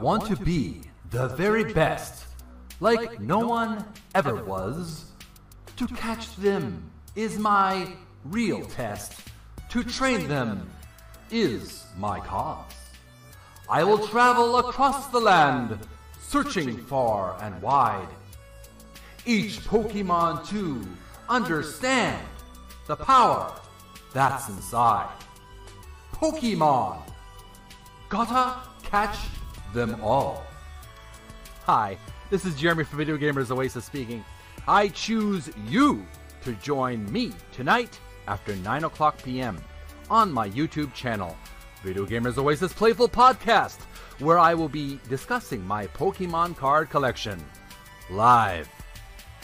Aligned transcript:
want 0.00 0.26
to 0.26 0.36
be 0.36 0.80
the 1.10 1.28
very 1.28 1.72
best, 1.72 2.24
like 2.80 3.20
no 3.20 3.40
one 3.40 3.84
ever 4.14 4.36
was. 4.44 5.12
To 5.76 5.86
catch 5.88 6.34
them 6.36 6.90
is 7.14 7.38
my 7.38 7.88
real 8.24 8.64
test. 8.66 9.20
To 9.70 9.82
train 9.82 10.28
them 10.28 10.68
is 11.30 11.84
my 11.96 12.20
cause. 12.20 12.72
I 13.68 13.84
will 13.84 14.06
travel 14.08 14.58
across 14.58 15.08
the 15.08 15.20
land, 15.20 15.78
searching 16.20 16.78
far 16.78 17.36
and 17.42 17.60
wide. 17.60 18.08
Each 19.26 19.60
Pokemon 19.60 20.48
to 20.48 20.86
understand 21.28 22.24
the 22.86 22.96
power 22.96 23.52
that's 24.14 24.48
inside. 24.48 25.12
Pokemon! 26.14 27.02
Gotta 28.08 28.56
catch 28.82 29.18
them 29.72 29.98
all. 30.02 30.44
Hi, 31.64 31.98
this 32.30 32.44
is 32.44 32.54
Jeremy 32.54 32.84
from 32.84 32.98
Video 32.98 33.16
Gamers 33.16 33.50
Oasis 33.50 33.84
speaking. 33.84 34.24
I 34.66 34.88
choose 34.88 35.50
you 35.66 36.06
to 36.42 36.52
join 36.54 37.10
me 37.12 37.32
tonight 37.52 37.98
after 38.26 38.56
9 38.56 38.84
o'clock 38.84 39.22
p.m. 39.22 39.62
on 40.10 40.32
my 40.32 40.48
YouTube 40.48 40.92
channel, 40.94 41.36
Video 41.82 42.06
Gamers 42.06 42.38
Oasis 42.38 42.72
Playful 42.72 43.08
Podcast, 43.08 43.80
where 44.18 44.38
I 44.38 44.54
will 44.54 44.68
be 44.68 45.00
discussing 45.08 45.66
my 45.66 45.86
Pokemon 45.88 46.56
card 46.56 46.90
collection 46.90 47.42
live. 48.10 48.68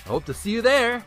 Hope 0.07 0.25
to 0.27 0.35
see 0.35 0.51
you 0.51 0.63
there. 0.63 1.05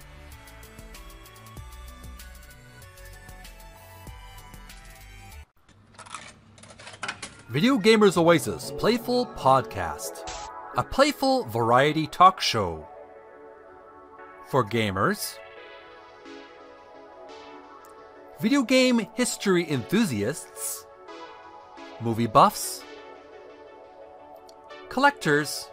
Video 7.49 7.77
Gamers 7.77 8.17
Oasis 8.17 8.73
Playful 8.77 9.25
Podcast, 9.27 10.29
a 10.75 10.83
playful 10.83 11.45
variety 11.45 12.05
talk 12.05 12.41
show 12.41 12.85
for 14.49 14.65
gamers, 14.65 15.37
video 18.41 18.63
game 18.63 19.07
history 19.13 19.65
enthusiasts, 19.71 20.85
movie 22.01 22.27
buffs, 22.27 22.83
collectors, 24.89 25.69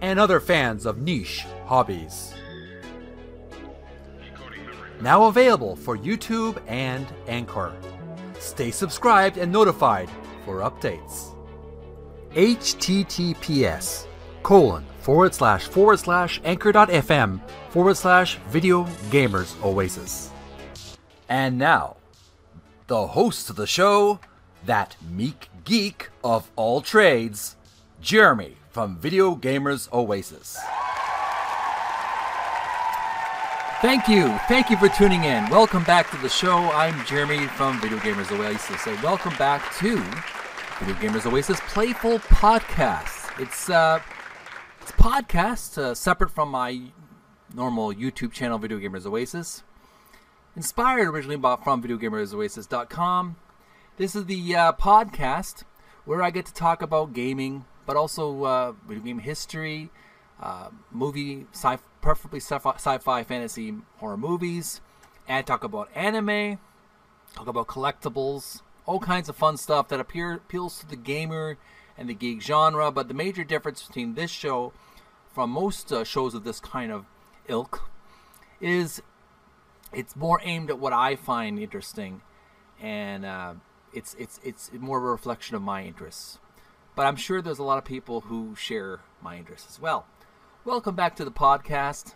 and 0.00 0.18
other 0.18 0.40
fans 0.40 0.86
of 0.86 0.98
niche 0.98 1.46
hobbies. 1.66 2.34
Now 5.00 5.26
available 5.26 5.76
for 5.76 5.96
YouTube 5.96 6.60
and 6.66 7.06
Anchor. 7.28 7.72
Stay 8.38 8.70
subscribed 8.70 9.36
and 9.36 9.50
notified 9.52 10.08
for 10.44 10.60
updates. 10.60 11.34
https 12.32 14.06
colon 14.42 14.84
forward 15.00 15.34
slash 15.34 15.66
forward 15.66 15.98
slash 15.98 16.40
anchor.fm 16.44 17.40
forward 17.70 17.96
slash 17.96 18.38
video 18.48 18.84
gamers 19.10 19.54
oasis. 19.64 20.30
And 21.28 21.58
now, 21.58 21.96
the 22.86 23.08
host 23.08 23.50
of 23.50 23.56
the 23.56 23.66
show, 23.66 24.20
that 24.64 24.96
meek 25.10 25.50
geek 25.64 26.08
of 26.24 26.50
all 26.56 26.80
trades, 26.80 27.56
Jeremy 28.00 28.56
from 28.70 28.96
Video 28.96 29.34
Gamers 29.34 29.92
Oasis. 29.92 30.58
Thank 33.80 34.08
you. 34.08 34.36
Thank 34.48 34.70
you 34.70 34.76
for 34.76 34.88
tuning 34.88 35.22
in. 35.22 35.48
Welcome 35.50 35.84
back 35.84 36.10
to 36.10 36.16
the 36.16 36.28
show. 36.28 36.56
I'm 36.72 37.04
Jeremy 37.06 37.46
from 37.46 37.80
Video 37.80 37.98
Gamers 37.98 38.32
Oasis. 38.36 38.84
And 38.88 39.00
welcome 39.04 39.32
back 39.36 39.72
to 39.76 39.96
Video 40.80 40.96
Gamers 40.96 41.30
Oasis 41.30 41.60
Playful 41.60 42.18
Podcast. 42.18 43.40
It's 43.40 43.70
uh 43.70 44.00
it's 44.82 44.90
podcast 44.92 45.78
uh, 45.78 45.94
separate 45.94 46.30
from 46.30 46.50
my 46.50 46.90
normal 47.54 47.94
YouTube 47.94 48.32
channel 48.32 48.58
Video 48.58 48.78
Gamers 48.78 49.06
Oasis. 49.06 49.62
Inspired 50.56 51.06
originally 51.06 51.36
by, 51.36 51.54
from 51.54 51.80
videogamersoasis.com. 51.80 53.36
This 53.96 54.16
is 54.16 54.24
the 54.24 54.56
uh, 54.56 54.72
podcast 54.72 55.62
where 56.04 56.20
I 56.20 56.30
get 56.30 56.46
to 56.46 56.52
talk 56.52 56.82
about 56.82 57.12
gaming, 57.12 57.64
but 57.86 57.96
also 57.96 58.42
uh, 58.42 58.72
video 58.88 59.04
game 59.04 59.18
history, 59.20 59.90
uh, 60.42 60.70
movie, 60.90 61.46
sci- 61.52 61.78
preferably 62.00 62.40
sci-fi, 62.40 62.74
sci-fi, 62.74 63.22
fantasy, 63.22 63.74
horror 63.98 64.16
movies, 64.16 64.80
and 65.26 65.46
talk 65.46 65.64
about 65.64 65.90
anime, 65.94 66.58
talk 67.34 67.46
about 67.46 67.66
collectibles, 67.66 68.62
all 68.86 68.98
kinds 69.00 69.28
of 69.28 69.36
fun 69.36 69.56
stuff 69.56 69.88
that 69.88 70.00
appear, 70.00 70.34
appeals 70.34 70.78
to 70.80 70.86
the 70.88 70.96
gamer 70.96 71.58
and 71.96 72.08
the 72.08 72.14
geek 72.14 72.40
genre. 72.40 72.90
But 72.90 73.08
the 73.08 73.14
major 73.14 73.44
difference 73.44 73.82
between 73.82 74.14
this 74.14 74.30
show 74.30 74.72
from 75.32 75.50
most 75.50 75.92
uh, 75.92 76.04
shows 76.04 76.34
of 76.34 76.44
this 76.44 76.60
kind 76.60 76.90
of 76.90 77.04
ilk 77.48 77.88
is 78.60 79.02
it's 79.92 80.16
more 80.16 80.40
aimed 80.42 80.70
at 80.70 80.78
what 80.78 80.92
I 80.92 81.16
find 81.16 81.58
interesting, 81.58 82.22
and 82.80 83.24
uh, 83.24 83.54
it's 83.92 84.14
it's 84.18 84.40
it's 84.42 84.70
more 84.72 84.98
of 84.98 85.04
a 85.04 85.08
reflection 85.08 85.56
of 85.56 85.62
my 85.62 85.84
interests. 85.84 86.38
But 86.94 87.06
I'm 87.06 87.16
sure 87.16 87.40
there's 87.40 87.58
a 87.58 87.64
lot 87.64 87.78
of 87.78 87.84
people 87.84 88.22
who 88.22 88.54
share 88.56 89.00
my 89.22 89.36
interests 89.36 89.68
as 89.70 89.80
well. 89.80 90.06
Welcome 90.64 90.96
back 90.96 91.14
to 91.16 91.24
the 91.24 91.30
podcast. 91.30 92.14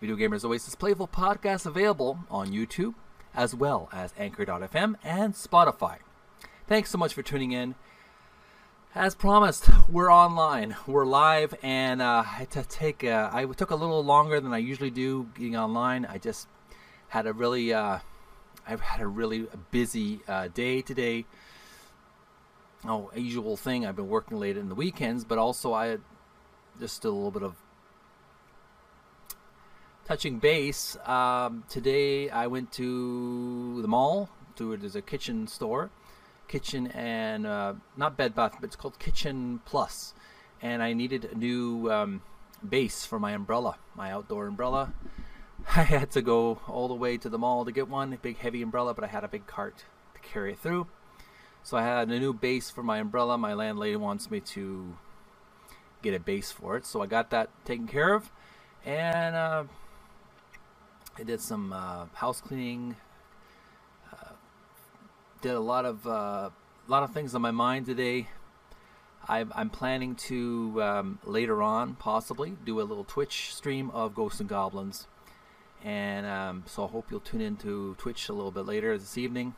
Video 0.00 0.16
Gamers 0.16 0.44
Oasis 0.44 0.76
Playful 0.76 1.08
Podcast 1.08 1.66
available 1.66 2.20
on 2.30 2.52
YouTube 2.52 2.94
as 3.34 3.56
well 3.56 3.90
as 3.92 4.14
Anchor.fm 4.16 4.94
and 5.02 5.34
Spotify. 5.34 5.96
Thanks 6.68 6.90
so 6.90 6.96
much 6.96 7.12
for 7.12 7.22
tuning 7.22 7.52
in. 7.52 7.74
As 8.94 9.14
promised, 9.16 9.68
we're 9.90 10.10
online, 10.10 10.76
we're 10.86 11.04
live, 11.04 11.54
and 11.60 12.00
uh, 12.00 12.22
I 12.24 12.28
had 12.38 12.50
to 12.52 12.62
take. 12.62 13.02
A, 13.02 13.30
I 13.32 13.44
took 13.44 13.72
a 13.72 13.76
little 13.76 14.02
longer 14.02 14.40
than 14.40 14.54
I 14.54 14.58
usually 14.58 14.90
do 14.90 15.28
getting 15.34 15.56
online. 15.56 16.06
I 16.06 16.18
just 16.18 16.48
had 17.08 17.26
a 17.26 17.32
really, 17.32 17.74
uh, 17.74 17.98
I've 18.66 18.80
had 18.80 19.00
a 19.02 19.08
really 19.08 19.48
busy 19.72 20.20
uh, 20.28 20.48
day 20.48 20.82
today. 20.82 21.26
Oh, 22.86 23.10
usual 23.14 23.56
thing. 23.56 23.84
I've 23.84 23.96
been 23.96 24.08
working 24.08 24.38
late 24.38 24.56
in 24.56 24.68
the 24.68 24.74
weekends, 24.74 25.24
but 25.24 25.36
also 25.36 25.74
I 25.74 25.98
just 26.78 27.04
a 27.04 27.10
little 27.10 27.30
bit 27.30 27.42
of 27.42 27.54
touching 30.06 30.38
base. 30.38 30.96
Um, 31.04 31.64
today 31.68 32.30
I 32.30 32.46
went 32.46 32.72
to 32.72 33.80
the 33.82 33.88
mall. 33.88 34.28
To 34.56 34.76
there's 34.76 34.96
a 34.96 35.02
kitchen 35.02 35.46
store, 35.46 35.90
kitchen 36.48 36.86
and 36.88 37.46
uh, 37.46 37.74
not 37.96 38.16
Bed 38.16 38.34
Bath, 38.34 38.56
but 38.58 38.64
it's 38.64 38.76
called 38.76 38.98
Kitchen 38.98 39.60
Plus. 39.66 40.14
And 40.62 40.82
I 40.82 40.94
needed 40.94 41.26
a 41.26 41.34
new 41.34 41.92
um, 41.92 42.22
base 42.66 43.04
for 43.04 43.18
my 43.18 43.32
umbrella, 43.32 43.76
my 43.94 44.10
outdoor 44.10 44.46
umbrella. 44.46 44.94
I 45.76 45.82
had 45.82 46.10
to 46.12 46.22
go 46.22 46.60
all 46.66 46.88
the 46.88 46.94
way 46.94 47.18
to 47.18 47.28
the 47.28 47.36
mall 47.36 47.66
to 47.66 47.72
get 47.72 47.88
one, 47.88 48.14
a 48.14 48.16
big 48.16 48.38
heavy 48.38 48.62
umbrella, 48.62 48.94
but 48.94 49.04
I 49.04 49.08
had 49.08 49.24
a 49.24 49.28
big 49.28 49.46
cart 49.46 49.84
to 50.14 50.20
carry 50.20 50.52
it 50.52 50.58
through. 50.58 50.86
So 51.62 51.76
I 51.76 51.82
had 51.82 52.08
a 52.08 52.18
new 52.18 52.32
base 52.32 52.70
for 52.70 52.82
my 52.82 52.98
umbrella. 52.98 53.36
My 53.36 53.52
landlady 53.52 53.96
wants 53.96 54.30
me 54.30 54.40
to 54.40 54.96
get 56.02 56.14
a 56.14 56.20
base 56.20 56.52
for 56.52 56.76
it, 56.76 56.86
so 56.86 57.02
I 57.02 57.06
got 57.06 57.30
that 57.30 57.50
taken 57.64 57.86
care 57.86 58.14
of, 58.14 58.30
and 58.84 59.34
uh, 59.34 59.64
I 61.18 61.22
did 61.22 61.40
some 61.40 61.72
uh, 61.72 62.06
house 62.14 62.40
cleaning. 62.40 62.96
Uh, 64.12 64.32
did 65.42 65.54
a 65.54 65.60
lot 65.60 65.84
of 65.84 66.06
uh, 66.06 66.50
lot 66.88 67.02
of 67.02 67.12
things 67.12 67.34
on 67.34 67.42
my 67.42 67.50
mind 67.50 67.86
today. 67.86 68.28
I'm, 69.28 69.52
I'm 69.56 69.70
planning 69.70 70.14
to 70.28 70.80
um, 70.82 71.18
later 71.24 71.60
on 71.60 71.96
possibly 71.96 72.54
do 72.64 72.80
a 72.80 72.84
little 72.84 73.02
Twitch 73.02 73.52
stream 73.52 73.90
of 73.90 74.14
Ghosts 74.14 74.38
and 74.38 74.48
Goblins, 74.48 75.08
and 75.82 76.26
um, 76.26 76.64
so 76.66 76.84
I 76.84 76.88
hope 76.88 77.10
you'll 77.10 77.20
tune 77.20 77.40
into 77.40 77.96
Twitch 77.98 78.28
a 78.28 78.32
little 78.32 78.52
bit 78.52 78.66
later 78.66 78.96
this 78.96 79.18
evening. 79.18 79.54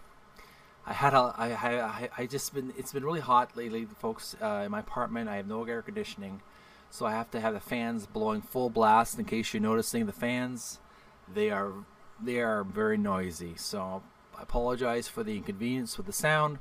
I 0.89 0.95
had 0.95 1.13
a, 1.13 1.35
I, 1.37 1.49
I, 1.53 2.09
I 2.17 2.27
just 2.27 2.55
been, 2.55 2.73
it's 2.79 2.95
been 2.95 3.05
really 3.05 3.21
hot 3.21 3.55
lately, 3.55 3.85
folks. 3.85 4.35
Uh, 4.41 4.63
in 4.65 4.71
my 4.71 4.81
apartment, 4.81 5.29
I 5.29 5.37
have 5.37 5.47
no 5.47 5.63
air 5.65 5.83
conditioning, 5.83 6.41
so 6.89 7.05
I 7.05 7.11
have 7.11 7.31
to 7.33 7.41
have 7.41 7.53
the 7.53 7.61
fans 7.61 8.07
blowing 8.07 8.41
full 8.41 8.71
blast. 8.71 9.19
In 9.19 9.27
case 9.27 9.53
you're 9.53 9.61
noticing 9.61 10.07
the 10.07 10.15
fans, 10.15 10.79
they 11.33 11.51
are, 11.51 11.75
they 12.23 12.41
are 12.41 12.65
very 12.65 12.97
noisy. 12.97 13.53
So 13.57 14.03
I 14.39 14.43
apologize 14.43 15.09
for 15.09 15.23
the 15.23 15.37
inconvenience 15.37 15.99
with 15.99 16.07
the 16.07 16.13
sound. 16.13 16.59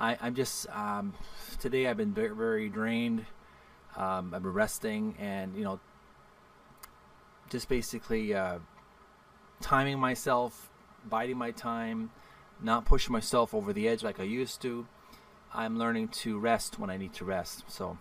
I, 0.00 0.18
I'm 0.20 0.34
just, 0.34 0.68
um, 0.70 1.14
today 1.60 1.86
I've 1.86 1.96
been 1.96 2.12
very, 2.12 2.34
very 2.34 2.68
drained. 2.68 3.24
Um, 3.96 4.34
I've 4.34 4.42
been 4.42 4.52
resting, 4.52 5.14
and 5.20 5.56
you 5.56 5.62
know, 5.62 5.78
just 7.50 7.68
basically 7.68 8.34
uh, 8.34 8.58
timing 9.60 10.00
myself, 10.00 10.72
biding 11.08 11.38
my 11.38 11.52
time 11.52 12.10
not 12.64 12.84
pushing 12.84 13.12
myself 13.12 13.54
over 13.54 13.72
the 13.72 13.88
edge 13.88 14.02
like 14.02 14.18
I 14.18 14.24
used 14.24 14.60
to. 14.62 14.86
I'm 15.52 15.78
learning 15.78 16.08
to 16.08 16.38
rest 16.38 16.78
when 16.78 16.90
I 16.90 16.96
need 16.96 17.12
to 17.14 17.24
rest. 17.24 17.64
So 17.68 17.98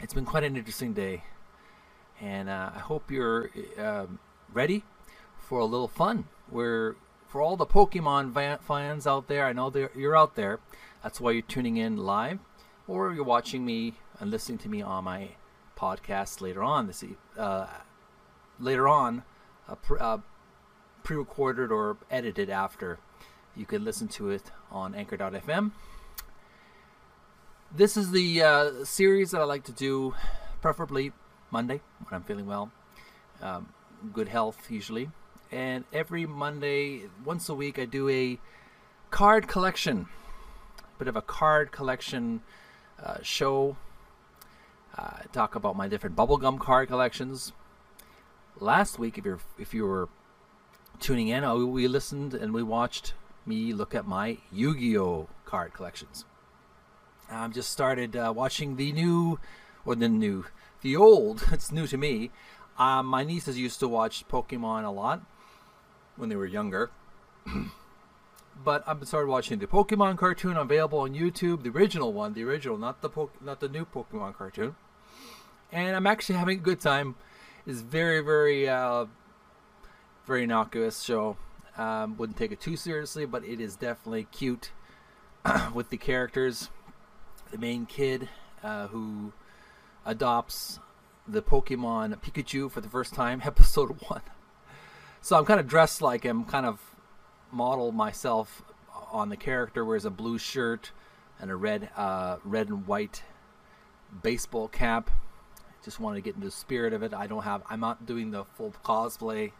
it's 0.00 0.12
been 0.12 0.26
quite 0.26 0.44
an 0.44 0.56
interesting 0.56 0.92
day. 0.92 1.22
And 2.20 2.48
uh, 2.48 2.70
I 2.74 2.78
hope 2.80 3.10
you're 3.10 3.50
uh, 3.78 4.06
ready 4.52 4.84
for 5.38 5.60
a 5.60 5.64
little 5.64 5.88
fun. 5.88 6.26
We're 6.50 6.96
for 7.28 7.40
all 7.40 7.56
the 7.56 7.66
Pokemon 7.66 8.60
fans 8.62 9.06
out 9.06 9.28
there, 9.28 9.44
I 9.46 9.52
know 9.52 9.72
you're 9.94 10.16
out 10.16 10.36
there. 10.36 10.60
That's 11.02 11.20
why 11.20 11.32
you're 11.32 11.42
tuning 11.42 11.76
in 11.76 11.96
live, 11.98 12.38
or 12.86 13.12
you're 13.12 13.24
watching 13.24 13.64
me 13.64 13.94
and 14.18 14.30
listening 14.30 14.58
to 14.58 14.68
me 14.68 14.80
on 14.80 15.04
my 15.04 15.30
podcast 15.76 16.40
later 16.40 16.62
on 16.62 16.86
this 16.86 17.04
uh, 17.36 17.66
later 18.58 18.88
on, 18.88 19.22
uh, 19.68 19.74
pre- 19.74 19.98
uh, 19.98 20.18
pre-recorded 21.02 21.70
or 21.70 21.98
edited 22.10 22.48
after. 22.48 22.98
You 23.56 23.66
can 23.66 23.84
listen 23.84 24.08
to 24.08 24.30
it 24.30 24.50
on 24.70 24.94
Anchor.fm. 24.94 25.72
This 27.74 27.96
is 27.96 28.10
the 28.10 28.42
uh, 28.42 28.84
series 28.84 29.30
that 29.32 29.40
I 29.40 29.44
like 29.44 29.64
to 29.64 29.72
do, 29.72 30.14
preferably 30.60 31.12
Monday 31.50 31.80
when 32.00 32.14
I'm 32.14 32.22
feeling 32.22 32.46
well, 32.46 32.70
um, 33.42 33.68
good 34.12 34.28
health 34.28 34.70
usually 34.70 35.10
and 35.52 35.84
every 35.92 36.26
Monday, 36.26 37.02
once 37.24 37.48
a 37.48 37.54
week, 37.54 37.78
I 37.78 37.84
do 37.84 38.08
a 38.08 38.38
card 39.10 39.46
collection, 39.46 40.08
a 40.80 40.98
bit 40.98 41.08
of 41.08 41.16
a 41.16 41.22
card 41.22 41.72
collection 41.72 42.42
uh, 43.02 43.18
show. 43.22 43.76
Uh, 44.96 45.20
talk 45.32 45.54
about 45.54 45.76
my 45.76 45.88
different 45.88 46.16
bubblegum 46.16 46.58
card 46.58 46.88
collections. 46.88 47.52
Last 48.58 48.98
week, 48.98 49.18
if 49.18 49.24
you're 49.24 49.40
if 49.58 49.74
you 49.74 49.84
were 49.86 50.08
tuning 50.98 51.28
in, 51.28 51.44
uh, 51.44 51.54
we 51.54 51.86
listened 51.86 52.34
and 52.34 52.54
we 52.54 52.62
watched 52.62 53.12
me 53.46 53.72
look 53.72 53.94
at 53.94 54.06
my 54.06 54.38
Yu-Gi-Oh 54.52 55.28
card 55.44 55.72
collections. 55.72 56.24
I've 57.30 57.54
just 57.54 57.70
started 57.70 58.16
uh, 58.16 58.32
watching 58.34 58.76
the 58.76 58.92
new, 58.92 59.38
or 59.84 59.94
the 59.94 60.08
new, 60.08 60.46
the 60.82 60.96
old. 60.96 61.44
It's 61.52 61.72
new 61.72 61.86
to 61.86 61.96
me. 61.96 62.30
Um, 62.78 63.06
my 63.06 63.24
nieces 63.24 63.58
used 63.58 63.80
to 63.80 63.88
watch 63.88 64.28
Pokemon 64.28 64.84
a 64.84 64.90
lot, 64.90 65.22
when 66.16 66.28
they 66.28 66.36
were 66.36 66.46
younger. 66.46 66.90
but 68.64 68.84
I've 68.86 69.06
started 69.06 69.28
watching 69.28 69.58
the 69.58 69.66
Pokemon 69.66 70.18
cartoon 70.18 70.56
available 70.56 71.00
on 71.00 71.14
YouTube, 71.14 71.62
the 71.62 71.70
original 71.70 72.12
one, 72.12 72.34
the 72.34 72.44
original, 72.44 72.76
not 72.76 73.02
the 73.02 73.08
po- 73.08 73.30
not 73.40 73.60
the 73.60 73.68
new 73.68 73.84
Pokemon 73.84 74.36
cartoon. 74.36 74.76
And 75.72 75.96
I'm 75.96 76.06
actually 76.06 76.36
having 76.36 76.58
a 76.58 76.62
good 76.62 76.80
time. 76.80 77.16
It's 77.66 77.80
very, 77.80 78.20
very, 78.20 78.68
uh, 78.68 79.06
very 80.26 80.44
innocuous 80.44 81.02
show. 81.02 81.36
Um, 81.76 82.16
wouldn't 82.16 82.38
take 82.38 82.52
it 82.52 82.60
too 82.60 82.76
seriously, 82.76 83.26
but 83.26 83.44
it 83.44 83.60
is 83.60 83.76
definitely 83.76 84.26
cute 84.32 84.70
with 85.74 85.90
the 85.90 85.96
characters. 85.96 86.70
The 87.50 87.58
main 87.58 87.86
kid 87.86 88.28
uh, 88.62 88.88
who 88.88 89.32
adopts 90.04 90.80
the 91.28 91.42
Pokemon 91.42 92.16
Pikachu 92.20 92.70
for 92.70 92.80
the 92.80 92.88
first 92.88 93.14
time, 93.14 93.42
episode 93.44 94.00
one. 94.08 94.22
So 95.20 95.36
I'm 95.36 95.44
kind 95.44 95.60
of 95.60 95.66
dressed 95.66 96.00
like 96.00 96.22
him, 96.22 96.44
kind 96.44 96.66
of 96.66 96.80
model 97.50 97.92
myself 97.92 98.62
on 99.10 99.28
the 99.28 99.36
character. 99.36 99.84
Wears 99.84 100.04
a 100.04 100.10
blue 100.10 100.38
shirt 100.38 100.92
and 101.40 101.50
a 101.50 101.56
red, 101.56 101.90
uh, 101.96 102.36
red 102.44 102.68
and 102.68 102.86
white 102.86 103.22
baseball 104.22 104.68
cap. 104.68 105.10
Just 105.84 106.00
wanted 106.00 106.16
to 106.16 106.22
get 106.22 106.34
into 106.34 106.46
the 106.46 106.52
spirit 106.52 106.92
of 106.92 107.02
it. 107.02 107.12
I 107.12 107.26
don't 107.26 107.42
have. 107.42 107.62
I'm 107.68 107.80
not 107.80 108.06
doing 108.06 108.30
the 108.30 108.44
full 108.44 108.72
cosplay, 108.84 109.52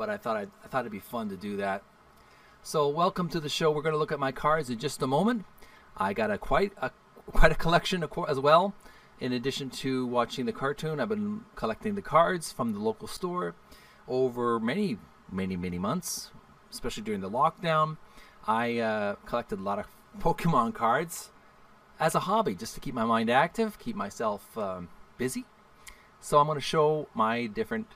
but 0.00 0.08
I 0.08 0.16
thought 0.16 0.38
I'd, 0.38 0.48
I 0.64 0.68
thought 0.68 0.80
it'd 0.80 0.92
be 0.92 0.98
fun 0.98 1.28
to 1.28 1.36
do 1.36 1.58
that. 1.58 1.82
So 2.62 2.88
welcome 2.88 3.28
to 3.28 3.38
the 3.38 3.50
show. 3.50 3.70
We're 3.70 3.82
going 3.82 3.92
to 3.92 3.98
look 3.98 4.12
at 4.12 4.18
my 4.18 4.32
cards 4.32 4.70
in 4.70 4.78
just 4.78 5.02
a 5.02 5.06
moment. 5.06 5.44
I 5.94 6.14
got 6.14 6.30
a 6.30 6.38
quite 6.38 6.72
a 6.80 6.90
quite 7.32 7.52
a 7.52 7.54
collection 7.54 8.02
as 8.26 8.40
well. 8.40 8.72
In 9.20 9.34
addition 9.34 9.68
to 9.68 10.06
watching 10.06 10.46
the 10.46 10.52
cartoon, 10.52 11.00
I've 11.00 11.10
been 11.10 11.42
collecting 11.54 11.96
the 11.96 12.02
cards 12.02 12.50
from 12.50 12.72
the 12.72 12.78
local 12.78 13.08
store 13.08 13.54
over 14.08 14.58
many, 14.58 14.96
many, 15.30 15.54
many 15.54 15.78
months, 15.78 16.30
especially 16.70 17.02
during 17.02 17.20
the 17.20 17.30
lockdown. 17.30 17.98
I 18.46 18.78
uh, 18.78 19.16
collected 19.26 19.58
a 19.58 19.62
lot 19.62 19.78
of 19.78 19.86
Pokemon 20.18 20.72
cards 20.72 21.28
as 22.00 22.14
a 22.14 22.20
hobby, 22.20 22.54
just 22.54 22.72
to 22.72 22.80
keep 22.80 22.94
my 22.94 23.04
mind 23.04 23.28
active, 23.28 23.78
keep 23.78 23.96
myself 23.96 24.56
um, 24.56 24.88
busy. 25.18 25.44
So 26.22 26.38
I'm 26.38 26.46
going 26.46 26.56
to 26.56 26.62
show 26.62 27.06
my 27.12 27.44
different 27.44 27.86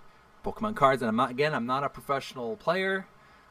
Pokemon 0.44 0.76
cards, 0.76 1.02
and 1.02 1.08
I'm 1.08 1.17
not 1.17 1.31
again. 1.31 1.55
I'm 1.55 1.67
not 1.67 1.85
a 1.85 1.88
professional 1.88 2.56
player. 2.56 3.06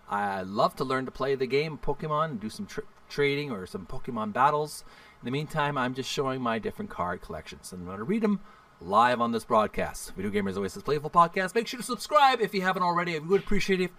I 0.10 0.42
love 0.42 0.76
to 0.78 0.84
learn 0.84 1.06
to 1.06 1.12
play 1.12 1.36
the 1.36 1.48
game 1.48 1.78
Pokemon 1.78 2.40
do 2.40 2.50
some 2.50 2.66
tra- 2.66 2.84
trading 3.10 3.52
or 3.52 3.66
some 3.66 3.86
Pokemon 3.86 4.34
battles. 4.34 4.84
In 5.22 5.26
the 5.26 5.32
meantime, 5.32 5.78
I'm 5.78 5.94
just 5.94 6.10
showing 6.10 6.42
my 6.42 6.60
different 6.60 6.92
card 6.92 7.22
collections, 7.22 7.72
and 7.72 7.82
I'm 7.82 7.88
going 7.88 7.98
to 7.98 8.04
read 8.04 8.22
them 8.22 8.42
live 8.82 9.22
on 9.22 9.32
this 9.32 9.46
broadcast. 9.46 10.14
Video 10.16 10.30
Gamers 10.30 10.56
always 10.56 10.74
Oasis 10.74 10.84
Playful 10.84 11.10
Podcast. 11.10 11.56
Make 11.56 11.68
sure 11.68 11.80
to 11.80 11.86
subscribe 11.86 12.42
if 12.42 12.54
you 12.54 12.62
haven't 12.62 12.84
already. 12.84 13.16
I 13.16 13.20
would 13.20 13.42
appreciate 13.42 13.80
it 13.80 13.92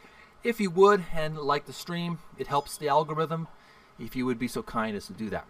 if 0.43 0.61
you 0.61 0.71
would 0.71 1.05
and 1.15 1.39
like 1.39 1.65
the 1.65 1.73
stream. 1.73 2.19
It 2.39 2.49
helps 2.49 2.77
the 2.77 2.89
algorithm 2.89 3.49
if 3.99 4.15
you 4.15 4.27
would 4.27 4.39
be 4.39 4.49
so 4.49 4.63
kind 4.63 4.97
as 4.97 5.07
to 5.07 5.13
do 5.13 5.31
that. 5.31 5.47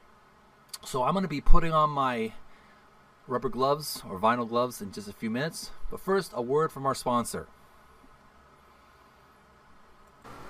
So 0.84 1.02
I'm 1.02 1.14
going 1.14 1.24
to 1.24 1.28
be 1.28 1.40
putting 1.40 1.72
on 1.72 1.90
my 1.90 2.32
rubber 3.26 3.48
gloves 3.48 4.02
or 4.08 4.18
vinyl 4.18 4.48
gloves 4.48 4.80
in 4.80 4.92
just 4.92 5.08
a 5.08 5.12
few 5.12 5.30
minutes. 5.30 5.70
But 5.90 6.00
first, 6.00 6.32
a 6.34 6.42
word 6.42 6.72
from 6.72 6.86
our 6.86 6.94
sponsor. 6.94 7.46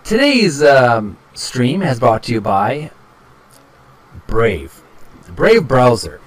Today's 0.03 0.63
um, 0.63 1.17
stream 1.33 1.81
has 1.81 1.99
brought 1.99 2.25
to 2.25 2.33
you 2.33 2.41
by 2.41 2.91
Brave, 4.27 4.83
Brave 5.35 5.67
browser. 5.67 6.21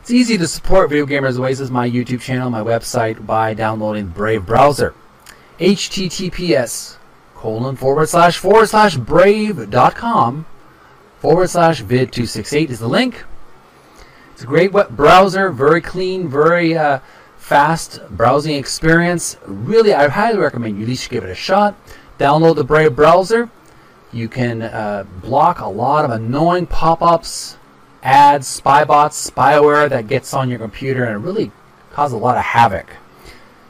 It's 0.00 0.10
easy 0.10 0.36
to 0.38 0.48
support 0.48 0.90
Video 0.90 1.06
Gamers 1.06 1.38
Oasis, 1.38 1.70
my 1.70 1.88
YouTube 1.88 2.20
channel, 2.20 2.50
my 2.50 2.62
website, 2.62 3.24
by 3.24 3.54
downloading 3.54 4.08
Brave 4.08 4.44
browser. 4.44 4.94
HTTPS 5.60 6.96
colon 7.34 7.76
forward 7.76 8.08
slash 8.08 8.38
forward 8.38 8.66
slash 8.66 8.96
brave.com 8.96 10.46
forward 11.20 11.48
slash 11.48 11.82
vid268 11.82 12.70
is 12.70 12.80
the 12.80 12.88
link. 12.88 13.24
It's 14.40 14.46
a 14.46 14.48
great 14.48 14.72
web 14.72 14.96
browser, 14.96 15.50
very 15.50 15.82
clean, 15.82 16.26
very 16.26 16.74
uh, 16.74 17.00
fast 17.36 18.00
browsing 18.08 18.54
experience. 18.54 19.36
Really, 19.44 19.92
I 19.92 20.08
highly 20.08 20.38
recommend 20.38 20.78
you 20.78 20.84
at 20.84 20.88
least 20.88 21.10
give 21.10 21.24
it 21.24 21.28
a 21.28 21.34
shot. 21.34 21.76
Download 22.18 22.56
the 22.56 22.64
Brave 22.64 22.96
browser. 22.96 23.50
You 24.14 24.30
can 24.30 24.62
uh, 24.62 25.04
block 25.20 25.60
a 25.60 25.66
lot 25.66 26.06
of 26.06 26.10
annoying 26.12 26.66
pop 26.66 27.02
ups 27.02 27.58
ads, 28.02 28.46
spy 28.46 28.82
bots, 28.82 29.30
spyware 29.30 29.90
that 29.90 30.08
gets 30.08 30.32
on 30.32 30.48
your 30.48 30.58
computer 30.58 31.04
and 31.04 31.22
really 31.22 31.52
cause 31.92 32.12
a 32.14 32.16
lot 32.16 32.38
of 32.38 32.42
havoc. 32.42 32.96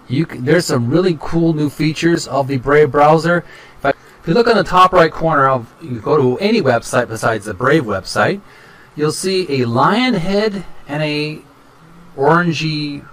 You 0.06 0.24
can, 0.24 0.44
there's 0.44 0.66
some 0.66 0.88
really 0.88 1.18
cool 1.20 1.52
new 1.52 1.68
features 1.68 2.28
of 2.28 2.46
the 2.46 2.58
Brave 2.58 2.92
browser. 2.92 3.38
If, 3.78 3.86
I, 3.86 3.88
if 3.88 4.22
you 4.24 4.34
look 4.34 4.46
on 4.46 4.54
the 4.54 4.62
top 4.62 4.92
right 4.92 5.10
corner 5.10 5.48
of 5.48 5.74
you 5.82 5.98
go 5.98 6.16
to 6.16 6.38
any 6.38 6.62
website 6.62 7.08
besides 7.08 7.46
the 7.46 7.54
Brave 7.54 7.82
website, 7.86 8.40
you'll 8.96 9.12
see 9.12 9.60
a 9.60 9.66
lion 9.66 10.14
head 10.14 10.64
and 10.88 11.02
a 11.02 11.40
orangey 12.16 13.06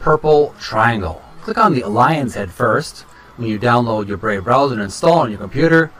purple 0.00 0.54
triangle. 0.60 1.22
Click 1.42 1.58
on 1.58 1.74
the 1.74 1.84
lion's 1.84 2.34
head 2.34 2.50
first 2.50 3.02
when 3.36 3.48
you 3.48 3.58
download 3.58 4.08
your 4.08 4.16
Brave 4.16 4.44
browser 4.44 4.74
and 4.74 4.82
install 4.82 5.20
on 5.20 5.30
your 5.30 5.38
computer. 5.38 5.90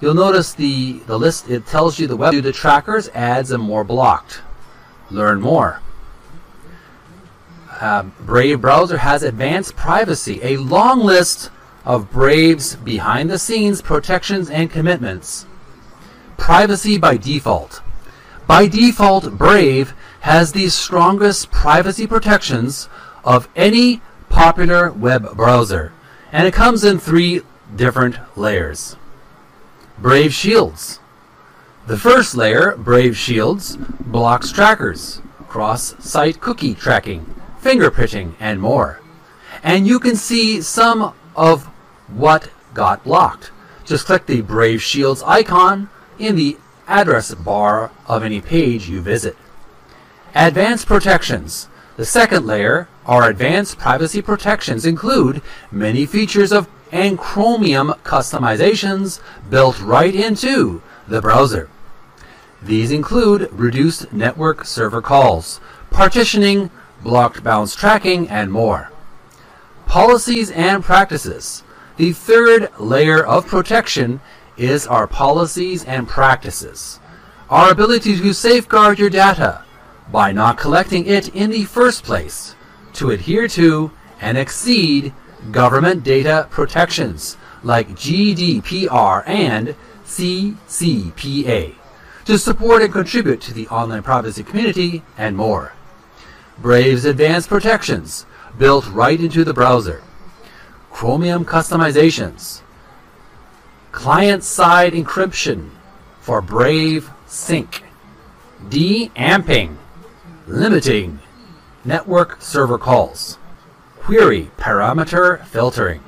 You'll 0.00 0.14
notice 0.14 0.52
the, 0.54 1.00
the 1.06 1.18
list, 1.18 1.50
it 1.50 1.66
tells 1.66 1.98
you 1.98 2.06
the 2.06 2.16
web, 2.16 2.34
the 2.34 2.52
trackers, 2.52 3.08
ads, 3.10 3.50
and 3.50 3.62
more 3.62 3.84
blocked. 3.84 4.42
Learn 5.10 5.40
more. 5.40 5.80
Uh, 7.80 8.04
Brave 8.20 8.60
browser 8.60 8.98
has 8.98 9.22
advanced 9.22 9.76
privacy, 9.76 10.40
a 10.42 10.56
long 10.56 11.00
list 11.00 11.50
of 11.84 12.10
Brave's 12.10 12.76
behind 12.76 13.30
the 13.30 13.38
scenes 13.38 13.80
protections 13.82 14.50
and 14.50 14.70
commitments. 14.70 15.46
Privacy 16.36 16.98
by 16.98 17.16
default. 17.16 17.82
By 18.48 18.66
default, 18.66 19.36
Brave 19.36 19.92
has 20.20 20.52
the 20.52 20.70
strongest 20.70 21.50
privacy 21.50 22.06
protections 22.06 22.88
of 23.22 23.46
any 23.54 24.00
popular 24.30 24.90
web 24.90 25.36
browser, 25.36 25.92
and 26.32 26.46
it 26.46 26.54
comes 26.54 26.82
in 26.82 26.98
three 26.98 27.42
different 27.76 28.16
layers. 28.36 28.96
Brave 29.98 30.32
Shields. 30.32 30.98
The 31.86 31.98
first 31.98 32.34
layer, 32.34 32.74
Brave 32.74 33.18
Shields, 33.18 33.76
blocks 33.76 34.50
trackers, 34.50 35.20
cross-site 35.48 36.40
cookie 36.40 36.74
tracking, 36.74 37.34
fingerprinting, 37.62 38.32
and 38.40 38.62
more. 38.62 39.00
And 39.62 39.86
you 39.86 40.00
can 40.00 40.16
see 40.16 40.62
some 40.62 41.12
of 41.36 41.66
what 42.06 42.50
got 42.72 43.04
blocked. 43.04 43.50
Just 43.84 44.06
click 44.06 44.24
the 44.24 44.40
Brave 44.40 44.82
Shields 44.82 45.22
icon 45.22 45.90
in 46.18 46.36
the 46.36 46.56
address 46.88 47.32
bar 47.34 47.90
of 48.06 48.24
any 48.24 48.40
page 48.40 48.88
you 48.88 49.00
visit. 49.00 49.36
Advanced 50.34 50.86
protections. 50.86 51.68
The 51.96 52.04
second 52.04 52.46
layer, 52.46 52.88
our 53.06 53.28
advanced 53.28 53.78
privacy 53.78 54.22
protections 54.22 54.86
include 54.86 55.42
many 55.70 56.06
features 56.06 56.52
of 56.52 56.68
and 56.90 57.18
Chromium 57.18 57.88
customizations 58.02 59.20
built 59.50 59.80
right 59.80 60.14
into 60.14 60.82
the 61.06 61.20
browser. 61.20 61.68
These 62.62 62.90
include 62.90 63.52
reduced 63.52 64.12
network 64.12 64.64
server 64.64 65.02
calls, 65.02 65.60
partitioning, 65.90 66.70
blocked 67.02 67.44
bounce 67.44 67.74
tracking, 67.74 68.28
and 68.28 68.50
more. 68.50 68.90
Policies 69.86 70.50
and 70.50 70.82
practices. 70.82 71.62
The 71.96 72.12
third 72.12 72.70
layer 72.78 73.24
of 73.24 73.46
protection 73.46 74.20
is 74.58 74.86
our 74.86 75.06
policies 75.06 75.84
and 75.84 76.08
practices. 76.08 77.00
Our 77.48 77.70
ability 77.70 78.18
to 78.18 78.32
safeguard 78.34 78.98
your 78.98 79.10
data 79.10 79.64
by 80.12 80.32
not 80.32 80.58
collecting 80.58 81.06
it 81.06 81.34
in 81.34 81.50
the 81.50 81.64
first 81.64 82.04
place, 82.04 82.54
to 82.94 83.10
adhere 83.10 83.48
to 83.48 83.90
and 84.20 84.36
exceed 84.36 85.12
government 85.50 86.02
data 86.02 86.46
protections 86.50 87.36
like 87.62 87.90
GDPR 87.90 89.26
and 89.26 89.74
CCPA, 90.04 91.74
to 92.24 92.38
support 92.38 92.82
and 92.82 92.92
contribute 92.92 93.40
to 93.42 93.54
the 93.54 93.68
online 93.68 94.02
privacy 94.02 94.42
community, 94.42 95.02
and 95.16 95.36
more. 95.36 95.72
Brave's 96.58 97.04
advanced 97.04 97.48
protections 97.48 98.26
built 98.58 98.88
right 98.88 99.20
into 99.20 99.44
the 99.44 99.54
browser. 99.54 100.02
Chromium 100.90 101.44
customizations. 101.44 102.62
Client-side 103.98 104.92
encryption 104.92 105.70
for 106.20 106.40
Brave 106.40 107.10
Sync. 107.26 107.82
De-amping. 108.68 109.76
Limiting 110.46 111.18
network 111.84 112.40
server 112.40 112.78
calls. 112.78 113.38
Query 113.96 114.52
parameter 114.56 115.44
filtering. 115.46 116.00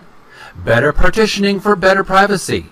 Better 0.55 0.93
partitioning 0.93 1.59
for 1.59 1.75
better 1.75 2.05
privacy. 2.05 2.67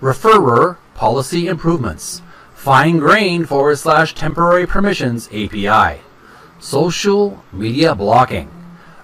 Referrer 0.00 0.78
policy 0.94 1.46
improvements. 1.46 2.22
Fine 2.54 3.00
grained 3.00 3.50
forward 3.50 3.76
slash 3.76 4.14
temporary 4.14 4.66
permissions 4.66 5.28
API. 5.28 6.00
Social 6.58 7.44
media 7.52 7.94
blocking. 7.94 8.50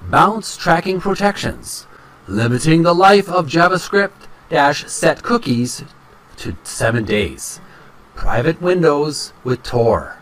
Bounce 0.09 0.57
tracking 0.57 1.00
protections. 1.00 1.87
Limiting 2.26 2.83
the 2.83 2.95
life 2.95 3.29
of 3.29 3.47
JavaScript 3.47 4.26
dash 4.50 4.85
set 4.87 5.23
cookies 5.23 5.85
to 6.37 6.57
seven 6.64 7.04
days. 7.04 7.61
Private 8.14 8.61
windows 8.61 9.33
with 9.45 9.62
Tor. 9.62 10.16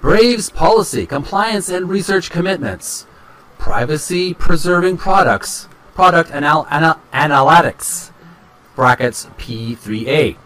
Brave's 0.00 0.50
policy, 0.50 1.06
compliance, 1.06 1.68
and 1.68 1.88
research 1.88 2.30
commitments. 2.30 3.06
Privacy 3.58 4.34
preserving 4.34 4.96
products, 4.96 5.68
product 5.94 6.30
anal- 6.32 6.66
anal- 6.70 7.00
analytics, 7.12 8.10
brackets 8.74 9.26
P3A. 9.38 10.36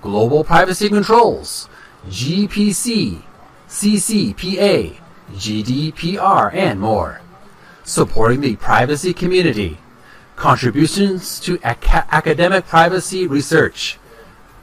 Global 0.00 0.44
privacy 0.44 0.88
controls, 0.88 1.68
GPC, 2.08 3.22
CCPA, 3.68 4.96
GDPR, 5.32 6.52
and 6.54 6.80
more. 6.80 7.20
Supporting 7.84 8.40
the 8.40 8.56
privacy 8.56 9.12
community. 9.12 9.78
Contributions 10.36 11.40
to 11.40 11.58
aca- 11.62 12.06
academic 12.10 12.66
privacy 12.66 13.26
research. 13.26 13.98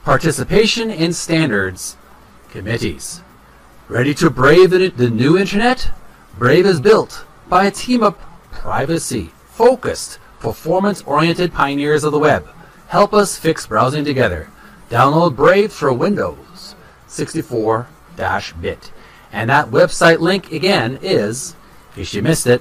Participation 0.04 0.90
in 0.90 1.12
standards 1.12 1.96
committees. 2.50 3.22
Ready 3.88 4.14
to 4.14 4.30
brave 4.30 4.70
the, 4.70 4.88
the 4.88 5.08
new 5.08 5.38
internet? 5.38 5.90
Brave 6.38 6.66
is 6.66 6.80
built 6.80 7.24
by 7.48 7.64
a 7.64 7.70
team 7.70 8.02
of 8.02 8.18
privacy 8.50 9.30
focused, 9.46 10.18
performance 10.40 11.02
oriented 11.02 11.52
pioneers 11.52 12.04
of 12.04 12.12
the 12.12 12.18
web. 12.18 12.46
Help 12.88 13.14
us 13.14 13.38
fix 13.38 13.66
browsing 13.66 14.04
together. 14.04 14.50
Download 14.90 15.34
Brave 15.34 15.72
for 15.72 15.92
Windows 15.92 16.74
64 17.06 17.88
bit. 18.60 18.92
And 19.32 19.48
that 19.48 19.70
website 19.70 20.20
link 20.20 20.52
again 20.52 20.98
is, 21.00 21.56
case 21.94 22.12
you 22.12 22.22
missed 22.22 22.46
it, 22.46 22.60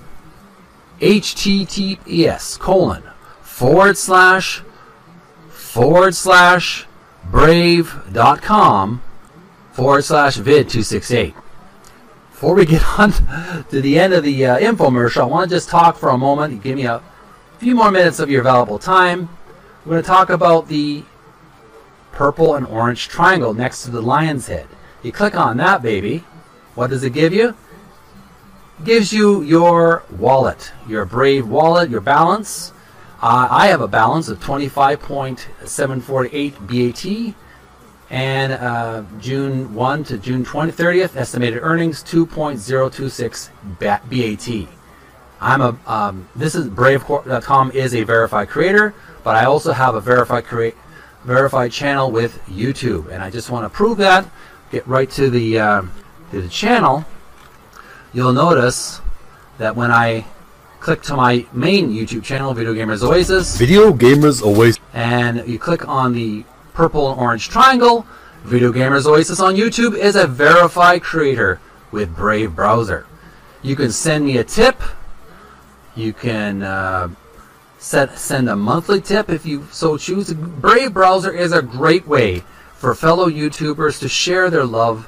https 1.01 2.59
colon 2.59 3.03
forward 3.41 3.97
slash 3.97 4.61
forward 5.49 6.15
slash 6.15 6.85
brave.com 7.25 9.01
forward 9.71 10.03
slash 10.03 10.35
vid 10.35 10.69
268. 10.69 11.33
Before 12.31 12.55
we 12.55 12.65
get 12.65 12.83
on 12.99 13.11
to 13.69 13.81
the 13.81 13.99
end 13.99 14.13
of 14.13 14.23
the 14.23 14.45
uh, 14.45 14.59
infomercial, 14.59 15.21
I 15.21 15.25
want 15.25 15.49
to 15.49 15.55
just 15.55 15.69
talk 15.69 15.97
for 15.97 16.09
a 16.09 16.17
moment. 16.17 16.61
Give 16.61 16.75
me 16.75 16.85
a 16.85 17.01
few 17.57 17.75
more 17.75 17.91
minutes 17.91 18.19
of 18.19 18.29
your 18.29 18.43
valuable 18.43 18.79
time. 18.79 19.29
We're 19.85 19.93
going 19.93 20.03
to 20.03 20.07
talk 20.07 20.29
about 20.29 20.67
the 20.67 21.03
purple 22.11 22.55
and 22.55 22.67
orange 22.67 23.07
triangle 23.07 23.53
next 23.53 23.83
to 23.83 23.91
the 23.91 24.01
lion's 24.01 24.47
head. 24.47 24.67
You 25.01 25.11
click 25.11 25.35
on 25.35 25.57
that 25.57 25.81
baby. 25.81 26.23
What 26.75 26.89
does 26.89 27.03
it 27.03 27.11
give 27.11 27.33
you? 27.33 27.55
Gives 28.83 29.13
you 29.13 29.43
your 29.43 30.01
wallet, 30.17 30.73
your 30.87 31.05
Brave 31.05 31.47
wallet, 31.47 31.87
your 31.89 32.01
balance. 32.01 32.73
Uh, 33.21 33.47
I 33.51 33.67
have 33.67 33.81
a 33.81 33.87
balance 33.87 34.27
of 34.27 34.39
25.748 34.39 36.67
BAT 36.67 37.35
and 38.09 38.53
uh, 38.53 39.03
June 39.19 39.75
1 39.75 40.03
to 40.05 40.17
June 40.17 40.43
20, 40.43 40.71
30th, 40.71 41.15
estimated 41.15 41.59
earnings 41.61 42.03
2.026 42.03 43.49
BAT. 43.79 44.67
I'm 45.39 45.61
a 45.61 45.77
um, 45.87 46.27
this 46.35 46.55
is 46.55 46.67
Brave.com 46.67 47.71
is 47.71 47.93
a 47.95 48.03
verified 48.03 48.49
creator, 48.49 48.93
but 49.23 49.35
I 49.35 49.45
also 49.45 49.71
have 49.73 49.93
a 49.95 50.01
verified 50.01 50.45
create 50.45 50.75
verified 51.23 51.71
channel 51.71 52.11
with 52.11 52.39
YouTube, 52.47 53.09
and 53.11 53.23
I 53.23 53.29
just 53.29 53.49
want 53.49 53.63
to 53.65 53.69
prove 53.69 53.97
that. 53.99 54.29
Get 54.71 54.85
right 54.87 55.09
to 55.11 55.29
the 55.29 55.59
uh, 55.59 55.83
to 56.31 56.41
the 56.41 56.49
channel. 56.49 57.05
You'll 58.13 58.33
notice 58.33 58.99
that 59.57 59.75
when 59.75 59.89
I 59.89 60.25
click 60.81 61.01
to 61.03 61.15
my 61.15 61.45
main 61.53 61.91
YouTube 61.91 62.23
channel, 62.23 62.53
Video 62.53 62.73
Gamers 62.73 63.03
Oasis, 63.03 63.57
Video 63.57 63.93
Gamers 63.93 64.43
Oasis, 64.43 64.81
and 64.93 65.47
you 65.47 65.57
click 65.57 65.87
on 65.87 66.11
the 66.11 66.43
purple 66.73 67.11
and 67.11 67.21
orange 67.21 67.47
triangle, 67.47 68.05
Video 68.43 68.73
Gamers 68.73 69.05
Oasis 69.05 69.39
on 69.39 69.55
YouTube 69.55 69.95
is 69.95 70.17
a 70.17 70.27
verified 70.27 71.01
creator 71.03 71.61
with 71.91 72.13
Brave 72.13 72.53
Browser. 72.53 73.05
You 73.61 73.77
can 73.77 73.91
send 73.91 74.25
me 74.25 74.37
a 74.37 74.43
tip. 74.43 74.81
You 75.95 76.11
can 76.11 76.63
uh, 76.63 77.09
set, 77.77 78.17
send 78.17 78.49
a 78.49 78.55
monthly 78.57 78.99
tip 78.99 79.29
if 79.29 79.45
you 79.45 79.67
so 79.71 79.97
choose. 79.97 80.33
Brave 80.33 80.93
Browser 80.93 81.31
is 81.31 81.53
a 81.53 81.61
great 81.61 82.05
way 82.05 82.43
for 82.73 82.93
fellow 82.93 83.29
YouTubers 83.29 83.99
to 83.99 84.09
share 84.09 84.49
their 84.49 84.65
love 84.65 85.07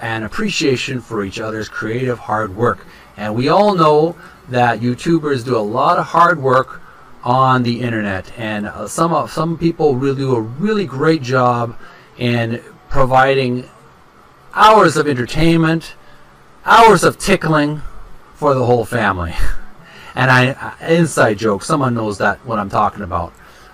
and 0.00 0.24
appreciation 0.24 1.00
for 1.00 1.24
each 1.24 1.40
other's 1.40 1.68
creative 1.68 2.18
hard 2.18 2.54
work. 2.54 2.86
And 3.16 3.34
we 3.34 3.48
all 3.48 3.74
know 3.74 4.16
that 4.48 4.80
YouTubers 4.80 5.44
do 5.44 5.56
a 5.56 5.58
lot 5.58 5.98
of 5.98 6.06
hard 6.06 6.40
work 6.40 6.80
on 7.24 7.62
the 7.62 7.80
internet, 7.80 8.32
and 8.38 8.66
uh, 8.66 8.86
some 8.86 9.12
of 9.12 9.30
some 9.30 9.58
people 9.58 9.96
really 9.96 10.16
do 10.16 10.36
a 10.36 10.40
really 10.40 10.86
great 10.86 11.20
job 11.20 11.76
in 12.16 12.62
providing 12.88 13.68
hours 14.54 14.96
of 14.96 15.06
entertainment, 15.06 15.94
hours 16.64 17.04
of 17.04 17.18
tickling 17.18 17.82
for 18.34 18.54
the 18.54 18.64
whole 18.64 18.84
family. 18.84 19.34
And 20.14 20.32
I 20.32 20.48
uh, 20.48 20.86
inside 20.88 21.38
joke, 21.38 21.62
someone 21.62 21.94
knows 21.94 22.18
that 22.18 22.44
what 22.44 22.58
I'm 22.58 22.68
talking 22.68 23.04
about. 23.04 23.32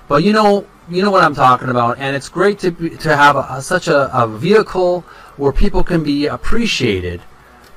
But 0.09 0.25
you 0.25 0.35
know, 0.35 0.66
you 0.90 1.02
know 1.02 1.11
what 1.11 1.25
I'm 1.25 1.35
talking 1.35 1.71
about, 1.71 1.99
and 1.99 2.14
it's 2.14 2.28
great 2.28 2.59
to 2.59 2.71
be, 2.71 2.90
to 2.90 3.16
have 3.16 3.37
a, 3.37 3.62
such 3.62 3.88
a, 3.88 4.14
a 4.14 4.28
vehicle 4.28 5.06
where 5.36 5.52
people 5.52 5.82
can 5.82 6.02
be 6.02 6.26
appreciated 6.26 7.20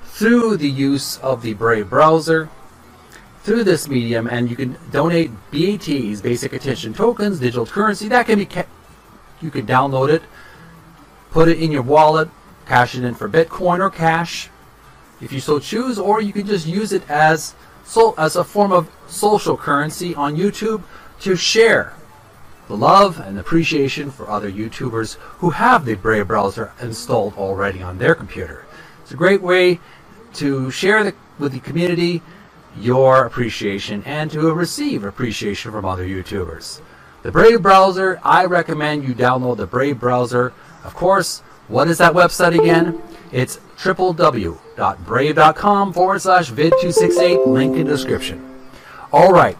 through 0.03 0.57
the 0.57 0.69
use 0.69 1.17
of 1.19 1.41
the 1.41 1.53
Brave 1.53 1.89
browser 1.89 2.49
through 3.43 3.63
this 3.63 3.87
medium 3.87 4.27
and 4.27 4.49
you 4.49 4.55
can 4.55 4.77
donate 4.91 5.31
BATs, 5.51 6.21
basic 6.21 6.53
attention 6.53 6.93
tokens, 6.93 7.39
digital 7.39 7.65
currency. 7.65 8.07
That 8.07 8.25
can 8.25 8.39
be 8.39 8.45
kept. 8.45 8.69
You 9.41 9.51
can 9.51 9.65
download 9.65 10.09
it, 10.09 10.23
put 11.31 11.47
it 11.47 11.59
in 11.59 11.71
your 11.71 11.83
wallet, 11.83 12.29
cash 12.65 12.95
it 12.95 13.03
in 13.03 13.13
for 13.13 13.29
Bitcoin 13.29 13.79
or 13.79 13.89
cash, 13.89 14.49
if 15.21 15.31
you 15.31 15.39
so 15.39 15.59
choose, 15.59 15.97
or 15.97 16.21
you 16.21 16.33
can 16.33 16.45
just 16.45 16.67
use 16.67 16.91
it 16.91 17.07
as 17.09 17.55
so 17.83 18.13
as 18.17 18.35
a 18.35 18.43
form 18.43 18.71
of 18.71 18.89
social 19.07 19.55
currency 19.55 20.13
on 20.13 20.35
YouTube 20.35 20.83
to 21.21 21.35
share 21.35 21.93
the 22.67 22.77
love 22.77 23.19
and 23.19 23.39
appreciation 23.39 24.11
for 24.11 24.29
other 24.29 24.51
YouTubers 24.51 25.15
who 25.39 25.51
have 25.51 25.85
the 25.85 25.95
Brave 25.95 26.27
browser 26.27 26.73
installed 26.81 27.35
already 27.35 27.81
on 27.81 27.97
their 27.97 28.15
computer. 28.15 28.65
It's 29.01 29.11
a 29.11 29.17
great 29.17 29.41
way 29.41 29.79
to 30.35 30.69
share 30.69 31.03
the, 31.03 31.15
with 31.39 31.53
the 31.53 31.59
community 31.59 32.21
your 32.79 33.25
appreciation 33.25 34.03
and 34.05 34.29
to 34.31 34.53
receive 34.53 35.03
appreciation 35.03 35.71
from 35.71 35.85
other 35.85 36.05
YouTubers. 36.05 36.81
The 37.23 37.31
Brave 37.31 37.61
browser, 37.61 38.19
I 38.23 38.45
recommend 38.45 39.03
you 39.03 39.15
download 39.15 39.57
the 39.57 39.65
Brave 39.65 39.99
browser. 39.99 40.53
Of 40.83 40.93
course, 40.93 41.39
what 41.67 41.87
is 41.87 41.97
that 41.97 42.13
website 42.13 42.55
again? 42.57 43.01
It's 43.31 43.57
www.brave.com 43.77 45.93
forward 45.93 46.21
slash 46.21 46.51
vid268, 46.51 47.47
link 47.47 47.75
in 47.75 47.87
description. 47.87 48.43
All 49.11 49.31
right. 49.31 49.57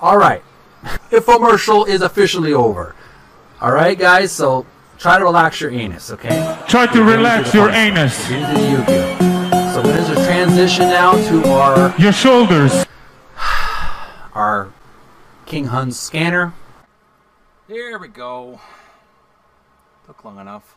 All 0.00 0.16
right. 0.16 0.42
Infomercial 1.10 1.86
is 1.86 2.02
officially 2.02 2.52
over. 2.52 2.94
All 3.60 3.72
right, 3.72 3.98
guys, 3.98 4.32
so 4.32 4.66
try 4.98 5.18
to 5.18 5.24
relax 5.24 5.60
your 5.60 5.70
anus, 5.70 6.10
okay? 6.10 6.58
Try 6.68 6.86
to 6.86 7.04
relax 7.04 7.54
your 7.54 7.70
anus. 7.70 8.28
Into 8.30 8.46
the 8.52 8.70
Yu-Gi-Oh. 8.70 9.72
So 9.74 9.88
is 9.88 10.10
a 10.10 10.26
transition 10.26 10.88
now 10.88 11.12
to 11.12 11.48
our 11.48 11.94
Your 11.98 12.12
shoulders. 12.12 12.84
our 14.34 14.72
King 15.46 15.66
Hun's 15.66 15.98
scanner. 15.98 16.52
There 17.68 17.98
we 17.98 18.08
go. 18.08 18.60
Took 20.06 20.24
long 20.24 20.40
enough. 20.40 20.74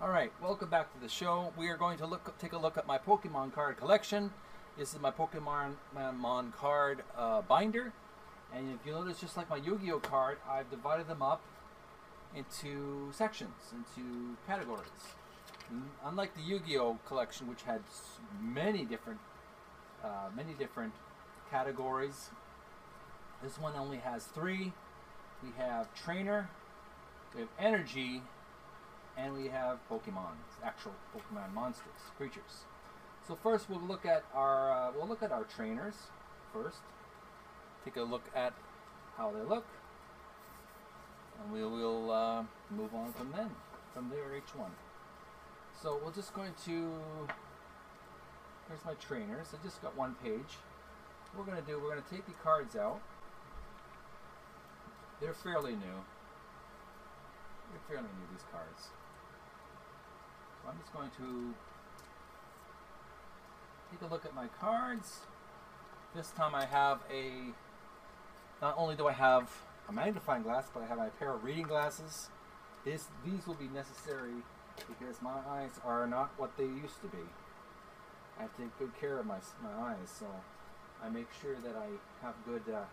All 0.00 0.10
right, 0.10 0.30
welcome 0.42 0.68
back 0.68 0.92
to 0.92 1.00
the 1.00 1.08
show. 1.08 1.52
We 1.56 1.68
are 1.68 1.78
going 1.78 1.96
to 1.98 2.06
look, 2.06 2.38
take 2.38 2.52
a 2.52 2.58
look 2.58 2.76
at 2.76 2.86
my 2.86 2.98
Pokemon 2.98 3.54
card 3.54 3.78
collection. 3.78 4.30
This 4.78 4.92
is 4.92 5.00
my 5.00 5.10
Pokemon 5.10 5.76
Mon 6.18 6.52
card 6.52 7.02
uh, 7.16 7.40
binder, 7.40 7.94
and 8.54 8.74
if 8.78 8.86
you 8.86 8.92
notice, 8.92 9.18
just 9.18 9.34
like 9.34 9.48
my 9.48 9.56
Yu-Gi-Oh 9.56 10.00
card, 10.00 10.36
I've 10.46 10.68
divided 10.70 11.08
them 11.08 11.22
up 11.22 11.40
into 12.34 13.10
sections, 13.10 13.72
into 13.72 14.36
categories. 14.46 15.14
Unlike 16.04 16.34
the 16.34 16.42
Yu-Gi-Oh 16.42 16.98
collection, 17.08 17.48
which 17.48 17.62
had 17.62 17.80
many 18.38 18.84
different, 18.84 19.18
uh, 20.04 20.28
many 20.36 20.52
different 20.52 20.92
categories, 21.50 22.28
this 23.42 23.58
one 23.58 23.72
only 23.78 23.96
has 23.96 24.24
three. 24.24 24.74
We 25.42 25.52
have 25.56 25.88
Trainer, 25.94 26.50
we 27.34 27.40
have 27.40 27.50
Energy, 27.58 28.20
and 29.16 29.32
we 29.32 29.48
have 29.48 29.78
Pokemon, 29.90 30.36
actual 30.62 30.92
Pokemon 31.14 31.54
monsters, 31.54 32.12
creatures. 32.18 32.66
So 33.26 33.34
first, 33.34 33.68
we'll 33.68 33.80
look 33.80 34.06
at 34.06 34.22
our 34.34 34.70
uh, 34.70 34.92
we'll 34.94 35.08
look 35.08 35.22
at 35.22 35.32
our 35.32 35.42
trainers 35.44 35.94
first. 36.52 36.78
Take 37.84 37.96
a 37.96 38.02
look 38.02 38.22
at 38.36 38.52
how 39.16 39.32
they 39.32 39.42
look, 39.42 39.66
and 41.42 41.52
we 41.52 41.64
will 41.64 42.12
uh, 42.12 42.42
move 42.70 42.94
on 42.94 43.12
from 43.14 43.32
then, 43.32 43.50
from 43.92 44.10
there 44.10 44.36
each 44.36 44.54
one. 44.54 44.70
So 45.82 45.98
we're 46.04 46.12
just 46.12 46.34
going 46.34 46.52
to. 46.66 46.88
Here's 48.68 48.84
my 48.84 48.94
trainers. 48.94 49.48
I 49.52 49.64
just 49.64 49.82
got 49.82 49.96
one 49.96 50.14
page. 50.22 50.58
What 51.34 51.46
we're 51.46 51.52
going 51.52 51.64
to 51.64 51.70
do, 51.70 51.78
we're 51.80 51.90
going 51.90 52.02
to 52.02 52.10
take 52.10 52.26
the 52.26 52.34
cards 52.42 52.76
out. 52.76 53.00
They're 55.20 55.34
fairly 55.34 55.72
new. 55.72 55.98
They're 57.70 57.86
fairly 57.88 58.08
new, 58.08 58.26
these 58.32 58.44
cards. 58.52 58.90
So 60.62 60.70
I'm 60.70 60.78
just 60.78 60.92
going 60.92 61.10
to 61.18 61.54
take 63.96 64.08
a 64.08 64.12
look 64.12 64.24
at 64.24 64.34
my 64.34 64.48
cards. 64.60 65.20
This 66.14 66.30
time 66.30 66.54
I 66.54 66.66
have 66.66 67.00
a, 67.12 67.52
not 68.60 68.74
only 68.76 68.94
do 68.94 69.06
I 69.06 69.12
have 69.12 69.50
a 69.88 69.92
magnifying 69.92 70.42
glass, 70.42 70.68
but 70.72 70.82
I 70.82 70.86
have 70.86 70.98
a 70.98 71.10
pair 71.18 71.32
of 71.32 71.44
reading 71.44 71.66
glasses. 71.66 72.28
This, 72.84 73.06
these 73.24 73.46
will 73.46 73.54
be 73.54 73.68
necessary 73.68 74.42
because 74.76 75.22
my 75.22 75.38
eyes 75.48 75.80
are 75.84 76.06
not 76.06 76.30
what 76.36 76.56
they 76.56 76.64
used 76.64 77.00
to 77.02 77.08
be. 77.08 77.24
I 78.38 78.42
take 78.58 78.78
good 78.78 78.92
care 79.00 79.18
of 79.18 79.26
my, 79.26 79.38
my 79.62 79.72
eyes, 79.90 80.10
so 80.18 80.26
I 81.02 81.08
make 81.08 81.28
sure 81.40 81.54
that 81.64 81.74
I 81.74 81.88
have 82.24 82.34
good 82.44 82.62
uh, 82.72 82.84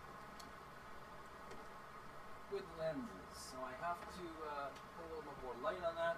good 2.50 2.64
lenses. 2.80 3.36
So 3.36 3.56
I 3.60 3.86
have 3.86 4.00
to 4.00 4.24
uh, 4.48 4.68
put 4.96 5.04
a 5.04 5.08
little 5.08 5.22
bit 5.22 5.44
more 5.44 5.54
light 5.62 5.84
on 5.86 5.94
that. 5.96 6.16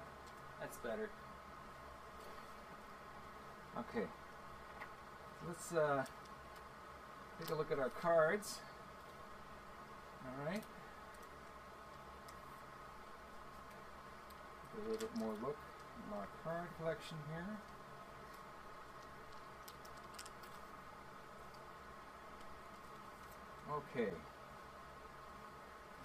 That's 0.61 0.77
better. 0.77 1.11
Okay. 3.79 4.07
Let's 5.47 5.73
uh, 5.73 6.05
take 7.39 7.51
a 7.51 7.55
look 7.55 7.71
at 7.71 7.79
our 7.79 7.91
cards. 7.91 8.59
All 10.25 10.47
right. 10.47 10.63
a 14.77 14.91
little 14.91 15.09
bit 15.09 15.17
more 15.17 15.33
look 15.43 15.57
at 15.57 16.11
my 16.11 16.25
card 16.45 16.67
collection 16.79 17.17
here. 17.33 17.47
Okay. 23.71 24.13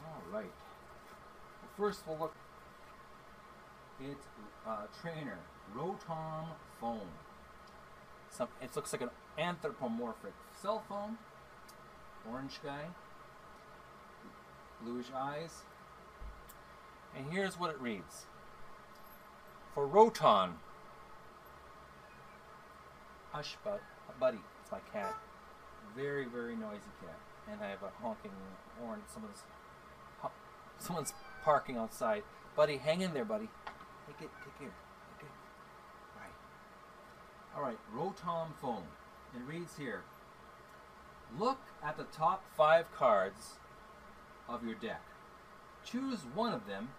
All 0.06 0.22
right. 0.32 0.52
First, 1.78 2.02
we'll 2.08 2.18
look 2.18 2.34
at 4.02 4.70
uh, 4.70 4.86
trainer 5.02 5.38
Rotom 5.76 6.46
phone. 6.80 7.00
Some, 8.30 8.48
it 8.62 8.76
looks 8.76 8.94
like 8.94 9.02
an 9.02 9.10
anthropomorphic 9.38 10.34
cell 10.62 10.84
phone. 10.88 11.18
Orange 12.30 12.60
guy. 12.64 12.86
Bluish 14.84 15.08
eyes. 15.16 15.62
And 17.16 17.26
here's 17.32 17.60
what 17.60 17.72
it 17.72 17.82
reads. 17.82 18.26
For 19.74 19.88
Rotom. 19.88 20.54
Hush, 23.32 23.56
bud, 23.64 23.80
buddy. 24.20 24.40
It's 24.62 24.72
my 24.72 24.80
cat. 24.92 25.16
Very, 25.96 26.26
very 26.26 26.56
noisy 26.56 26.92
cat. 27.02 27.18
And 27.50 27.62
I 27.62 27.70
have 27.70 27.84
a 27.84 27.92
honking 28.02 28.32
horn. 28.80 29.02
Someone's, 29.14 29.44
someone's 30.78 31.14
parking 31.44 31.78
outside. 31.78 32.24
Buddy, 32.56 32.78
hang 32.78 33.02
in 33.02 33.14
there, 33.14 33.26
buddy. 33.26 33.50
Take 34.08 34.28
it, 34.28 34.30
take 34.44 34.60
care. 34.60 34.68
It. 34.68 35.26
Right. 36.20 37.56
All 37.56 37.64
right, 37.64 37.78
Rotom 37.96 38.54
phone. 38.62 38.84
It 39.36 39.42
reads 39.48 39.78
here. 39.78 40.02
Look 41.40 41.60
at 41.84 41.98
the 41.98 42.04
top 42.04 42.44
five 42.56 42.92
cards 42.96 43.56
of 44.50 44.66
your 44.66 44.76
deck. 44.76 45.02
Choose 45.86 46.20
one 46.36 46.54
of 46.54 46.68
them 46.68 46.90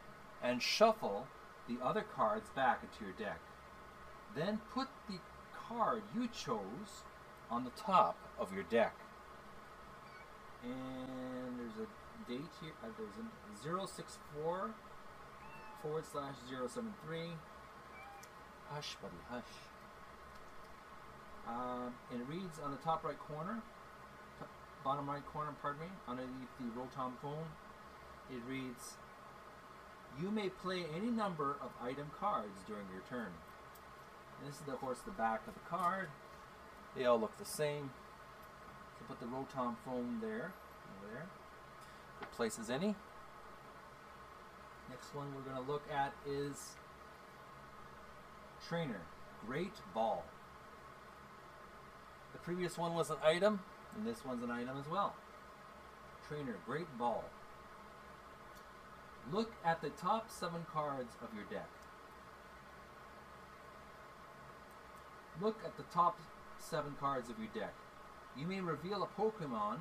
and 0.43 0.63
shuffle 0.63 1.27
the 1.69 1.77
other 1.85 2.05
cards 2.17 2.49
back 2.55 2.81
into 2.83 3.05
your 3.05 3.15
deck. 3.15 3.39
Then 4.35 4.61
put 4.73 4.89
the 5.09 5.19
card 5.69 6.03
you 6.15 6.29
chose 6.29 7.05
on 7.51 7.65
the 7.65 7.71
top 7.71 8.17
of 8.39 8.53
your 8.53 8.65
deck. 8.65 8.95
And 10.65 11.59
there's 11.59 11.87
a 11.87 12.31
date 12.31 12.51
here. 12.61 12.73
Uh, 12.83 12.89
there's 12.97 13.77
a 13.83 13.87
064 13.87 14.71
forward 15.83 16.05
slash 16.11 16.35
073. 16.49 17.19
Hush, 18.71 18.97
buddy, 19.03 19.15
hush. 19.29 19.72
Um, 21.49 21.95
it 22.13 22.21
reads 22.29 22.59
on 22.65 22.71
the 22.71 22.77
top 22.79 23.05
right 23.05 23.19
corner, 23.19 23.63
bottom 24.85 25.09
right 25.09 25.25
corner, 25.33 25.51
pardon 25.61 25.83
me, 25.83 25.87
underneath 26.09 26.53
the 26.59 26.67
Rotom 26.79 27.13
phone, 27.21 27.47
it 28.31 28.41
reads, 28.49 28.95
You 30.21 30.31
may 30.31 30.49
play 30.49 30.85
any 30.97 31.11
number 31.11 31.57
of 31.61 31.71
item 31.83 32.11
cards 32.19 32.61
during 32.67 32.87
your 32.93 33.03
turn. 33.09 33.33
And 34.39 34.49
this 34.49 34.61
is, 34.61 34.69
of 34.69 34.81
course, 34.81 34.99
the 35.01 35.13
back 35.13 35.43
of 35.47 35.55
the 35.55 35.61
card. 35.69 36.09
They 36.97 37.05
all 37.05 37.19
look 37.19 37.37
the 37.39 37.45
same. 37.45 37.91
So 38.99 39.05
put 39.09 39.21
the 39.21 39.27
Rotom 39.27 39.77
phone 39.85 40.19
there, 40.21 40.53
there. 41.11 41.27
It 42.21 42.31
places 42.33 42.71
any. 42.71 42.95
Next 44.91 45.15
one 45.15 45.27
we're 45.35 45.43
going 45.43 45.65
to 45.65 45.73
look 45.73 45.83
at 45.93 46.13
is 46.29 46.73
Trainer, 48.69 49.01
Great 49.47 49.73
Ball. 49.95 50.25
The 52.33 52.39
previous 52.39 52.79
one 52.79 52.95
was 52.95 53.11
an 53.11 53.19
item, 53.25 53.61
and 53.97 54.07
this 54.07 54.25
one's 54.25 54.43
an 54.43 54.51
item 54.51 54.77
as 54.79 54.89
well. 54.89 55.15
Trainer, 56.29 56.57
Great 56.67 56.87
Ball. 56.99 57.25
Look 59.33 59.53
at 59.65 59.81
the 59.81 59.91
top 59.91 60.31
seven 60.31 60.67
cards 60.73 61.15
of 61.23 61.29
your 61.35 61.45
deck. 61.45 61.69
Look 65.41 65.59
at 65.65 65.77
the 65.77 65.85
top 65.93 66.19
seven 66.59 66.95
cards 66.99 67.31
of 67.31 67.39
your 67.39 67.49
deck. 67.55 67.75
You 68.37 68.47
may 68.47 68.61
reveal 68.61 69.03
a 69.03 69.21
Pokemon 69.21 69.79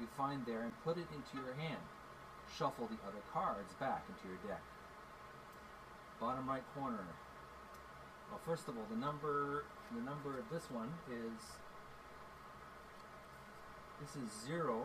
you 0.00 0.06
find 0.16 0.44
there 0.44 0.62
and 0.62 0.72
put 0.84 0.98
it 0.98 1.06
into 1.08 1.44
your 1.44 1.54
hand. 1.54 1.80
Shuffle 2.56 2.86
the 2.86 3.00
other 3.08 3.22
cards 3.32 3.72
back 3.80 4.04
into 4.08 4.28
your 4.28 4.38
deck. 4.46 4.62
Bottom 6.20 6.48
right 6.48 6.62
corner. 6.74 7.04
Well, 8.30 8.40
first 8.44 8.68
of 8.68 8.76
all, 8.76 8.84
the 8.90 8.96
number 8.96 9.64
the 9.94 10.02
number 10.02 10.38
of 10.38 10.44
this 10.50 10.70
one 10.70 10.90
is 11.10 11.56
this 14.00 14.10
is 14.22 14.30
0 14.46 14.84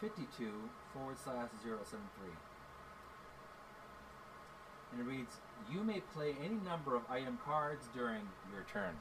52 0.00 0.50
forward 0.92 1.16
slash 1.22 1.48
073. 1.62 2.02
And 4.92 5.00
it 5.00 5.04
reads, 5.04 5.36
you 5.72 5.84
may 5.84 6.00
play 6.12 6.34
any 6.44 6.56
number 6.64 6.96
of 6.96 7.02
item 7.08 7.38
cards 7.44 7.86
during 7.94 8.22
your 8.52 8.64
turn. 8.72 8.96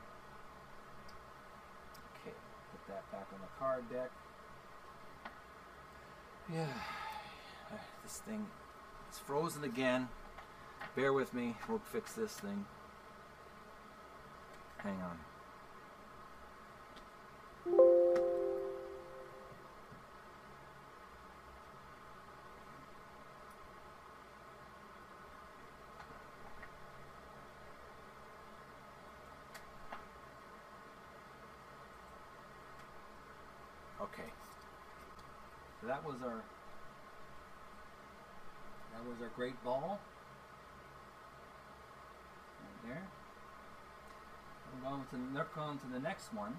Okay, 2.16 2.36
put 2.72 2.88
that 2.88 3.12
back 3.12 3.28
on 3.34 3.40
the 3.42 3.48
card 3.60 3.90
deck. 3.90 4.12
Yeah, 6.54 6.68
this 8.04 8.18
thing 8.20 8.46
is 9.12 9.18
frozen 9.18 9.64
again. 9.64 10.08
Bear 10.96 11.14
with 11.14 11.34
me, 11.34 11.56
we'll 11.68 11.82
fix 11.92 12.14
this 12.14 12.34
thing. 12.34 12.66
Hang 14.78 15.02
on. 15.02 15.31
That 35.92 36.06
was 36.08 36.16
our 36.24 36.40
that 38.96 39.04
was 39.10 39.20
our 39.22 39.28
great 39.36 39.62
ball. 39.62 40.00
Right 42.64 42.88
there. 42.88 43.04
I'm 44.72 44.82
going 44.88 45.04
to 45.12 45.38
look 45.38 45.58
on 45.58 45.80
to 45.80 45.88
the 45.92 46.00
next 46.00 46.34
one. 46.34 46.56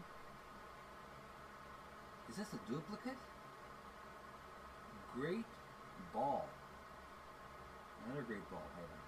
Is 2.28 2.36
this 2.36 2.48
a 2.52 2.70
duplicate? 2.70 3.16
Great 5.14 5.48
ball. 6.12 6.46
Another 8.04 8.22
great 8.22 8.44
ball 8.50 8.68
item. 8.76 9.00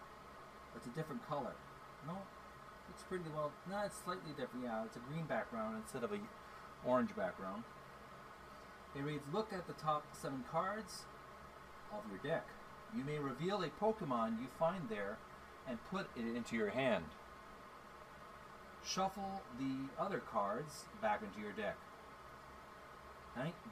It's 0.77 0.87
a 0.87 0.91
different 0.97 1.27
color. 1.29 1.53
No, 2.07 2.17
it's 2.89 3.03
pretty 3.03 3.25
well. 3.37 3.53
No, 3.69 3.83
it's 3.85 3.99
slightly 4.05 4.33
different. 4.39 4.65
Yeah, 4.65 4.85
it's 4.85 4.97
a 4.97 5.01
green 5.01 5.27
background 5.27 5.77
instead 5.83 6.03
of 6.03 6.13
a 6.13 6.19
orange 6.87 7.15
background. 7.15 7.65
It 8.97 9.03
reads, 9.03 9.25
look 9.33 9.53
at 9.53 9.67
the 9.67 9.73
top 9.75 10.05
seven 10.13 10.45
cards 10.51 11.03
of 11.93 12.03
your 12.11 12.19
deck. 12.19 12.47
You 12.97 13.05
may 13.05 13.19
reveal 13.19 13.63
a 13.63 13.69
Pokemon 13.69 14.41
you 14.41 14.47
find 14.59 14.89
there 14.89 15.19
and 15.69 15.79
put 15.91 16.09
it 16.17 16.37
into 16.37 16.57
your 16.57 16.71
hand. 16.71 17.05
Shuffle 18.85 19.43
the 19.59 20.03
other 20.03 20.21
cards 20.21 20.85
back 21.03 21.23
into 21.23 21.41
your 21.41 21.53
deck. 21.53 21.77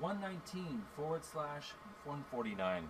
119 0.00 0.82
forward 0.96 1.24
slash 1.24 1.70
149. 2.04 2.88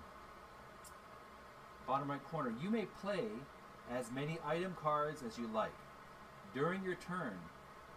Bottom 1.86 2.10
right 2.10 2.24
corner. 2.30 2.54
You 2.62 2.70
may 2.70 2.86
play 3.02 3.26
as 3.92 4.10
many 4.10 4.38
item 4.46 4.74
cards 4.80 5.22
as 5.26 5.36
you 5.36 5.48
like 5.48 5.74
during 6.54 6.82
your 6.84 6.94
turn, 6.94 7.32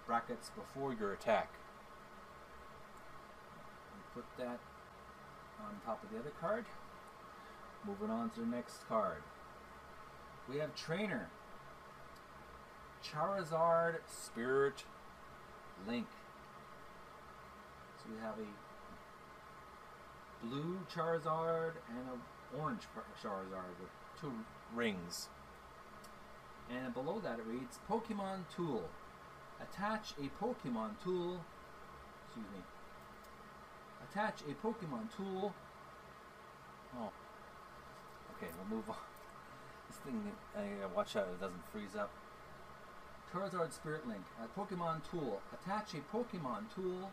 brackets 0.05 0.51
before 0.55 0.93
your 0.93 1.13
attack. 1.13 1.51
Put 4.15 4.23
that 4.37 4.59
on 5.59 5.75
top 5.85 6.01
of 6.01 6.09
the 6.09 6.17
other 6.17 6.31
card. 6.39 6.63
Moving 7.85 8.09
on 8.09 8.29
to 8.31 8.39
the 8.39 8.45
next 8.45 8.87
card. 8.87 9.21
We 10.49 10.57
have 10.57 10.73
Trainer. 10.73 11.27
Charizard 13.03 13.97
Spirit 14.07 14.85
Link. 15.85 16.07
So 17.97 18.09
we 18.15 18.21
have 18.21 18.35
a 18.39 18.47
blue 20.45 20.79
Charizard 20.93 21.73
and 21.89 22.09
an 22.13 22.21
orange 22.57 22.83
Charizard 23.21 23.75
with 23.81 23.89
two 24.21 24.31
rings. 24.73 25.27
And 26.71 26.93
below 26.93 27.19
that 27.19 27.39
it 27.39 27.45
reads 27.45 27.79
Pokemon 27.89 28.45
Tool. 28.55 28.89
Attach 29.61 30.13
a 30.17 30.29
Pokemon 30.43 30.91
tool. 31.03 31.41
Excuse 32.27 32.47
me. 32.53 32.63
Attach 34.09 34.41
a 34.41 34.65
Pokemon 34.65 35.15
tool. 35.15 35.53
Oh. 36.97 37.11
Okay, 38.35 38.51
we'll 38.57 38.77
move 38.77 38.89
on. 38.89 38.95
This 39.87 39.97
thing, 39.97 40.31
I 40.57 40.81
gotta 40.81 40.93
watch 40.93 41.15
out 41.15 41.27
it 41.27 41.39
doesn't 41.39 41.63
freeze 41.71 41.95
up. 41.97 42.11
Charizard 43.33 43.73
Spirit 43.73 44.07
Link. 44.07 44.23
A 44.43 44.59
Pokemon 44.59 45.01
tool. 45.09 45.41
Attach 45.53 45.93
a 45.93 46.15
Pokemon 46.15 46.73
tool 46.73 47.11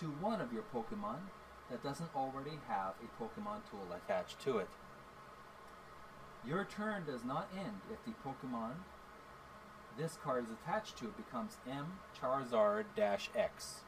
to 0.00 0.06
one 0.06 0.40
of 0.40 0.52
your 0.52 0.64
Pokemon 0.74 1.18
that 1.70 1.82
doesn't 1.82 2.10
already 2.14 2.58
have 2.68 2.94
a 3.02 3.22
Pokemon 3.22 3.60
tool 3.70 3.86
attached 3.94 4.40
to 4.40 4.58
it. 4.58 4.68
Your 6.46 6.64
turn 6.64 7.04
does 7.04 7.24
not 7.24 7.48
end 7.56 7.80
if 7.90 8.04
the 8.04 8.12
Pokemon 8.24 8.74
this 9.98 10.18
card 10.22 10.44
is 10.44 10.50
attached 10.50 10.98
to 10.98 11.06
becomes 11.16 11.56
M 11.66 11.98
Charizard-X. 12.20 13.80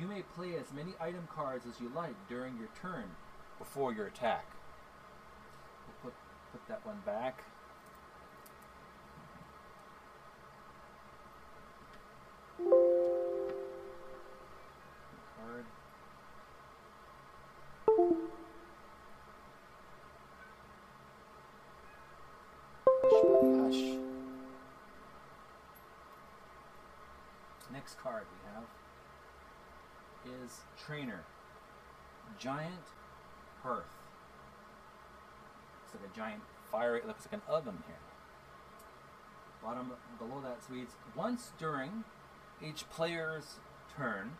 You 0.00 0.06
may 0.06 0.22
play 0.34 0.56
as 0.56 0.72
many 0.74 0.94
item 1.00 1.28
cards 1.34 1.64
as 1.66 1.80
you 1.80 1.90
like 1.94 2.14
during 2.28 2.56
your 2.58 2.68
turn 2.80 3.04
before 3.58 3.92
your 3.92 4.06
attack. 4.06 4.46
We'll 5.86 6.10
put, 6.10 6.14
put 6.52 6.66
that 6.68 6.84
one 6.84 7.00
back. 7.04 7.44
Card. 15.38 15.66
Hush, 23.04 23.22
hush. 23.56 23.98
Next 27.72 27.98
card 27.98 28.24
we 28.30 28.54
have 28.54 28.64
is 30.26 30.60
Trainer. 30.84 31.24
Giant 32.38 32.86
Hearth. 33.62 33.84
Looks 35.82 36.02
like 36.02 36.10
a 36.12 36.16
giant 36.16 36.42
fire. 36.70 36.96
It 36.96 37.06
looks 37.06 37.26
like 37.26 37.34
an 37.34 37.42
oven 37.48 37.82
here. 37.86 37.96
Bottom 39.62 39.92
below 40.18 40.40
that 40.42 40.58
reads 40.68 40.92
once 41.14 41.52
during 41.58 42.04
each 42.62 42.88
player's 42.90 43.56
turn, 43.96 44.32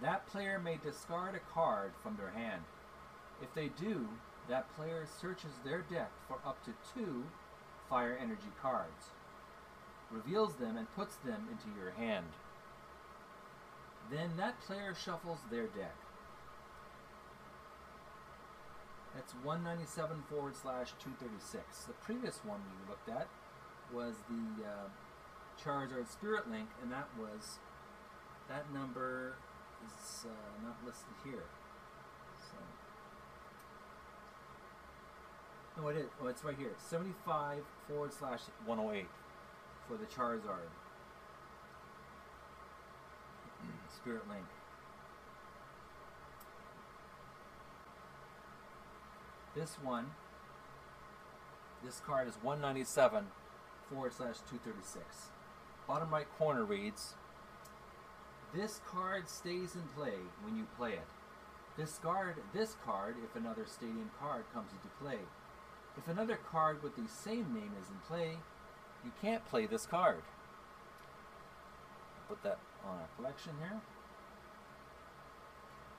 that 0.00 0.26
player 0.26 0.58
may 0.58 0.78
discard 0.82 1.34
a 1.34 1.52
card 1.54 1.92
from 2.02 2.16
their 2.16 2.30
hand. 2.30 2.62
If 3.40 3.54
they 3.54 3.68
do, 3.68 4.08
that 4.48 4.74
player 4.76 5.06
searches 5.20 5.52
their 5.64 5.82
deck 5.82 6.10
for 6.28 6.36
up 6.46 6.64
to 6.64 6.72
two 6.94 7.24
fire 7.88 8.18
energy 8.20 8.50
cards, 8.60 9.10
reveals 10.10 10.54
them, 10.54 10.76
and 10.76 10.94
puts 10.94 11.16
them 11.16 11.48
into 11.50 11.78
your 11.78 11.92
hand. 11.92 12.26
Then 14.12 14.28
that 14.36 14.60
player 14.60 14.94
shuffles 14.94 15.38
their 15.50 15.68
deck. 15.68 15.96
That's 19.14 19.32
197 19.42 20.22
forward 20.28 20.54
slash 20.54 20.92
236. 21.02 21.84
The 21.86 21.94
previous 21.94 22.40
one 22.44 22.60
we 22.60 22.90
looked 22.90 23.08
at 23.08 23.26
was 23.90 24.16
the 24.28 24.64
uh, 24.64 24.88
Charizard 25.56 26.08
Spirit 26.12 26.50
Link, 26.50 26.68
and 26.82 26.92
that 26.92 27.08
was 27.18 27.58
that 28.48 28.70
number 28.72 29.36
is 29.84 30.26
uh, 30.26 30.62
not 30.62 30.76
listed 30.84 31.14
here. 31.24 31.44
So, 32.50 32.56
no, 35.80 35.88
it 35.88 35.96
is. 35.96 36.10
Oh, 36.22 36.26
it's 36.26 36.44
right 36.44 36.56
here. 36.58 36.72
75 36.78 37.62
forward 37.88 38.12
slash 38.12 38.40
108 38.66 39.06
for 39.88 39.96
the 39.96 40.04
Charizard 40.04 40.68
Spirit 44.02 44.22
Link. 44.28 44.46
This 49.54 49.76
one, 49.80 50.06
this 51.84 52.00
card 52.04 52.26
is 52.26 52.34
197 52.42 53.26
forward 53.88 54.12
slash 54.12 54.38
236. 54.50 55.04
Bottom 55.86 56.10
right 56.10 56.26
corner 56.36 56.64
reads, 56.64 57.14
This 58.52 58.80
card 58.90 59.28
stays 59.28 59.76
in 59.76 59.82
play 59.96 60.18
when 60.42 60.56
you 60.56 60.66
play 60.76 60.94
it. 60.94 61.06
Discard 61.76 62.36
this 62.52 62.76
card 62.84 63.14
if 63.22 63.36
another 63.36 63.66
stadium 63.66 64.10
card 64.20 64.44
comes 64.52 64.72
into 64.72 64.88
play. 65.00 65.20
If 65.96 66.08
another 66.08 66.40
card 66.50 66.82
with 66.82 66.96
the 66.96 67.08
same 67.08 67.54
name 67.54 67.70
is 67.80 67.88
in 67.88 67.98
play, 68.08 68.38
you 69.04 69.12
can't 69.22 69.48
play 69.48 69.66
this 69.66 69.86
card. 69.86 70.22
Put 72.32 72.44
that 72.44 72.58
on 72.88 72.96
our 72.96 73.08
collection 73.18 73.52
here. 73.60 73.78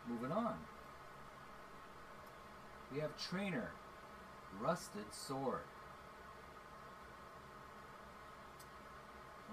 Moving 0.09 0.31
on. 0.31 0.55
We 2.91 2.99
have 3.01 3.11
Trainer, 3.23 3.69
Rusted 4.59 5.05
Sword. 5.11 5.61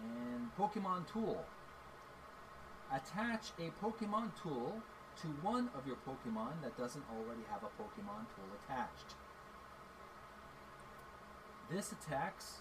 And 0.03 0.49
Pokemon 0.59 1.07
Tool. 1.13 1.45
Attach 2.91 3.49
a 3.59 3.71
Pokemon 3.85 4.31
tool 4.43 4.81
to 5.21 5.27
one 5.43 5.69
of 5.77 5.87
your 5.87 5.97
Pokemon 6.09 6.63
that 6.63 6.79
doesn't 6.79 7.05
already 7.15 7.43
have 7.51 7.63
a 7.63 7.83
Pokemon 7.83 8.25
tool 8.35 8.49
attached. 8.65 9.17
This 11.71 11.93
attacks 11.93 12.61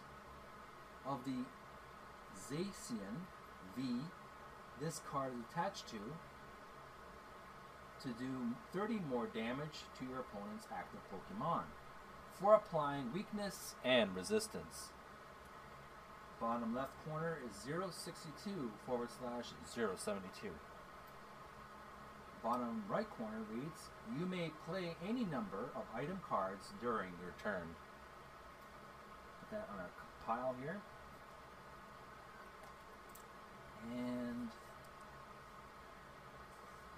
of 1.07 1.19
the 1.23 1.45
Zacian 2.37 3.23
V 3.75 4.01
this 4.81 5.01
card 5.11 5.33
is 5.33 5.39
attached 5.51 5.87
to 5.89 5.97
to 8.01 8.07
do 8.17 8.55
30 8.71 9.01
more 9.09 9.27
damage 9.27 9.83
to 9.99 10.05
your 10.05 10.21
opponent's 10.21 10.67
active 10.71 11.01
Pokemon 11.11 11.63
for 12.33 12.53
applying 12.53 13.11
weakness 13.13 13.75
and 13.83 14.15
resistance. 14.15 14.87
Bottom 16.39 16.73
left 16.73 16.93
corner 17.05 17.39
is 17.45 17.57
062 17.63 18.71
forward 18.85 19.09
slash 19.19 19.47
072. 19.67 20.49
Bottom 22.41 22.83
right 22.87 23.09
corner 23.17 23.43
reads, 23.53 23.89
You 24.17 24.25
may 24.25 24.51
play 24.65 24.95
any 25.05 25.25
number 25.25 25.67
of 25.75 25.83
item 25.93 26.21
cards 26.29 26.67
during 26.81 27.09
your 27.21 27.33
turn. 27.43 27.75
Put 29.41 29.57
that 29.57 29.69
on 29.73 29.81
a 29.81 30.25
pile 30.25 30.55
here. 30.61 30.79
And 33.97 34.49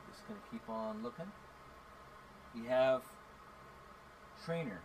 Just 0.09 0.27
gonna 0.27 0.39
keep 0.51 0.69
on 0.69 1.03
looking. 1.03 1.31
We 2.53 2.67
have 2.67 3.01
Trainer. 4.45 4.81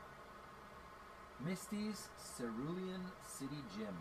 Misty's 1.45 2.09
Cerulean 2.37 3.01
City 3.27 3.61
Gym. 3.77 3.97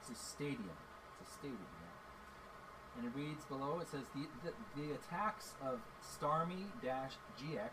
It's 0.00 0.10
a 0.10 0.14
stadium. 0.20 0.78
It's 1.20 1.30
a 1.30 1.32
stadium, 1.34 1.72
yeah. 1.80 2.98
And 2.98 3.06
it 3.06 3.12
reads 3.16 3.44
below, 3.44 3.78
it 3.80 3.88
says, 3.88 4.04
the, 4.14 4.26
the, 4.44 4.52
the 4.76 4.94
attacks 4.94 5.54
of 5.62 5.80
Starmie-GX, 6.02 7.70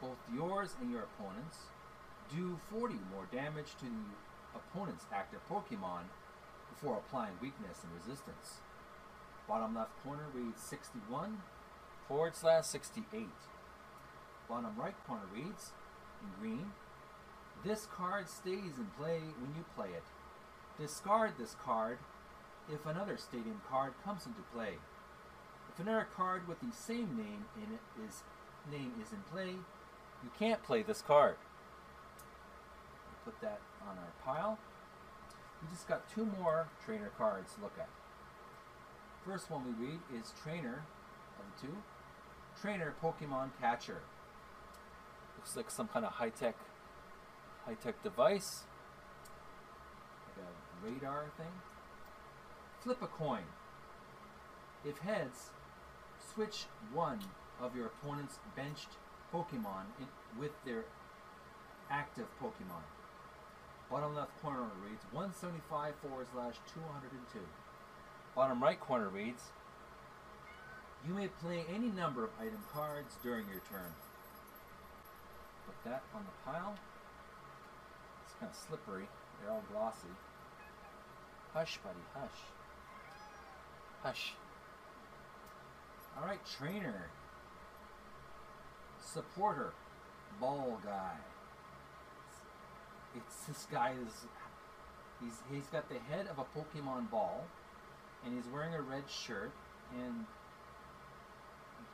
both 0.00 0.18
yours 0.34 0.76
and 0.80 0.90
your 0.90 1.02
opponent's, 1.02 1.70
do 2.34 2.58
40 2.70 2.94
more 3.14 3.26
damage 3.32 3.76
to 3.78 3.84
the 3.84 4.58
opponent's 4.58 5.04
active 5.12 5.40
Pokemon 5.48 6.10
before 6.74 6.98
applying 6.98 7.34
weakness 7.40 7.78
and 7.84 7.92
resistance. 7.94 8.60
Bottom 9.50 9.74
left 9.74 9.90
corner 10.04 10.26
reads 10.32 10.62
61 10.62 11.38
forward 12.06 12.36
slash 12.36 12.66
68. 12.66 13.26
Bottom 14.48 14.70
right 14.78 14.94
corner 15.08 15.24
reads, 15.34 15.72
in 16.22 16.28
green, 16.40 16.66
this 17.64 17.88
card 17.92 18.28
stays 18.28 18.78
in 18.78 18.86
play 18.96 19.18
when 19.40 19.56
you 19.56 19.64
play 19.74 19.88
it. 19.88 20.04
Discard 20.80 21.32
this 21.36 21.56
card 21.64 21.98
if 22.72 22.86
another 22.86 23.16
stadium 23.16 23.60
card 23.68 23.94
comes 24.04 24.24
into 24.24 24.40
play. 24.54 24.74
If 25.74 25.80
another 25.80 26.06
card 26.14 26.46
with 26.46 26.60
the 26.60 26.70
same 26.72 27.16
name 27.16 27.46
in 27.56 27.74
it 27.74 28.08
is 28.08 28.22
name 28.70 28.92
is 29.04 29.10
in 29.10 29.22
play, 29.32 29.56
you 30.22 30.30
can't 30.38 30.62
play 30.62 30.84
this 30.84 31.02
card. 31.02 31.34
We'll 33.26 33.32
put 33.32 33.40
that 33.42 33.58
on 33.82 33.98
our 33.98 34.12
pile. 34.24 34.60
We 35.60 35.68
just 35.74 35.88
got 35.88 36.08
two 36.08 36.28
more 36.38 36.68
trainer 36.84 37.10
cards 37.18 37.54
to 37.54 37.62
look 37.62 37.74
at. 37.80 37.88
First 39.26 39.50
one 39.50 39.76
we 39.78 39.86
read 39.86 40.00
is 40.18 40.32
Trainer 40.42 40.84
of 41.38 41.44
the 41.60 41.66
two. 41.66 41.76
Trainer 42.60 42.94
Pokemon 43.02 43.50
Catcher. 43.60 43.98
Looks 45.36 45.56
like 45.56 45.70
some 45.70 45.88
kind 45.88 46.06
of 46.06 46.12
high-tech 46.12 46.56
high-tech 47.66 48.02
device. 48.02 48.62
Like 50.26 50.46
a 50.46 50.86
radar 50.86 51.26
thing. 51.36 51.52
Flip 52.82 53.02
a 53.02 53.06
coin. 53.06 53.44
If 54.86 54.98
heads, 54.98 55.50
switch 56.34 56.64
one 56.92 57.20
of 57.60 57.76
your 57.76 57.86
opponent's 57.86 58.38
benched 58.56 58.96
Pokemon 59.32 59.84
in, 59.98 60.06
with 60.38 60.52
their 60.64 60.84
active 61.90 62.26
Pokemon. 62.42 62.84
Bottom 63.90 64.14
left 64.14 64.40
corner 64.40 64.62
reads 64.82 65.04
175 65.12 65.94
forward 65.96 66.26
slash 66.32 66.54
202. 66.72 67.40
Bottom 68.34 68.62
right 68.62 68.78
corner 68.78 69.08
reads 69.08 69.42
You 71.06 71.14
may 71.14 71.28
play 71.28 71.64
any 71.74 71.88
number 71.88 72.24
of 72.24 72.30
item 72.40 72.62
cards 72.72 73.16
during 73.22 73.46
your 73.48 73.60
turn. 73.70 73.92
Put 75.66 75.90
that 75.90 76.02
on 76.14 76.24
the 76.24 76.50
pile. 76.50 76.74
It's 78.24 78.34
kind 78.38 78.50
of 78.50 78.56
slippery. 78.56 79.08
They're 79.40 79.50
all 79.50 79.64
glossy. 79.72 80.14
Hush, 81.52 81.78
buddy, 81.82 81.98
hush. 82.14 82.38
Hush. 84.02 84.32
Alright, 86.16 86.40
trainer. 86.58 87.06
Supporter. 89.04 89.72
Ball 90.40 90.78
guy. 90.84 91.16
It's, 93.16 93.26
it's 93.26 93.44
this 93.46 93.66
guy 93.70 93.94
is 94.06 94.12
he's 95.20 95.38
he's 95.52 95.66
got 95.66 95.88
the 95.88 95.98
head 95.98 96.28
of 96.28 96.38
a 96.38 96.44
Pokemon 96.58 97.10
ball 97.10 97.44
and 98.24 98.34
he's 98.34 98.46
wearing 98.52 98.74
a 98.74 98.82
red 98.82 99.04
shirt 99.08 99.52
and 99.98 100.26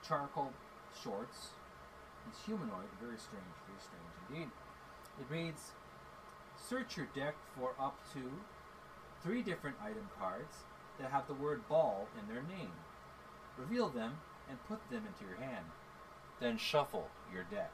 charcoal 0.07 0.53
shorts. 1.03 1.49
He's 2.27 2.45
humanoid, 2.45 2.91
very 3.01 3.19
strange, 3.19 3.57
very 3.67 3.81
strange 3.81 4.13
indeed. 4.29 4.51
It 5.21 5.33
reads 5.33 5.73
Search 6.69 6.97
your 6.97 7.07
deck 7.15 7.35
for 7.57 7.73
up 7.79 7.97
to 8.15 8.21
three 9.23 9.43
different 9.43 9.77
item 9.83 10.09
cards 10.19 10.65
that 10.99 11.11
have 11.11 11.27
the 11.27 11.35
word 11.35 11.69
ball 11.69 12.09
in 12.21 12.33
their 12.33 12.43
name. 12.43 12.73
Reveal 13.57 13.89
them 13.89 14.19
and 14.49 14.59
put 14.69 14.79
them 14.91 15.05
into 15.07 15.29
your 15.29 15.41
hand. 15.41 15.67
Then 16.41 16.59
shuffle 16.59 17.09
your 17.33 17.45
deck. 17.45 17.73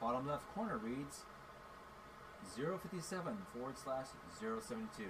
Bottom 0.00 0.26
left 0.26 0.52
corner 0.54 0.78
reads 0.78 1.22
057 2.56 3.36
forward 3.52 3.76
slash 3.82 4.06
072. 4.40 5.04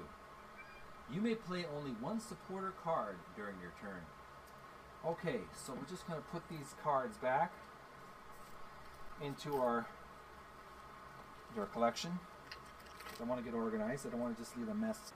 You 1.12 1.20
may 1.20 1.34
play 1.34 1.64
only 1.76 1.92
one 2.00 2.20
supporter 2.20 2.72
card 2.82 3.16
during 3.36 3.54
your 3.60 3.72
turn. 3.80 4.02
Okay, 5.06 5.40
so 5.54 5.72
we're 5.72 5.88
just 5.88 6.06
going 6.08 6.20
to 6.20 6.26
put 6.28 6.42
these 6.48 6.74
cards 6.82 7.16
back 7.18 7.52
into 9.22 9.56
our, 9.56 9.86
into 11.50 11.60
our 11.60 11.66
collection. 11.66 12.18
I 13.20 13.24
want 13.24 13.42
to 13.42 13.48
get 13.48 13.56
organized. 13.56 14.06
I 14.06 14.10
don't 14.10 14.20
want 14.20 14.36
to 14.36 14.42
just 14.42 14.56
leave 14.58 14.68
a 14.68 14.74
mess. 14.74 15.12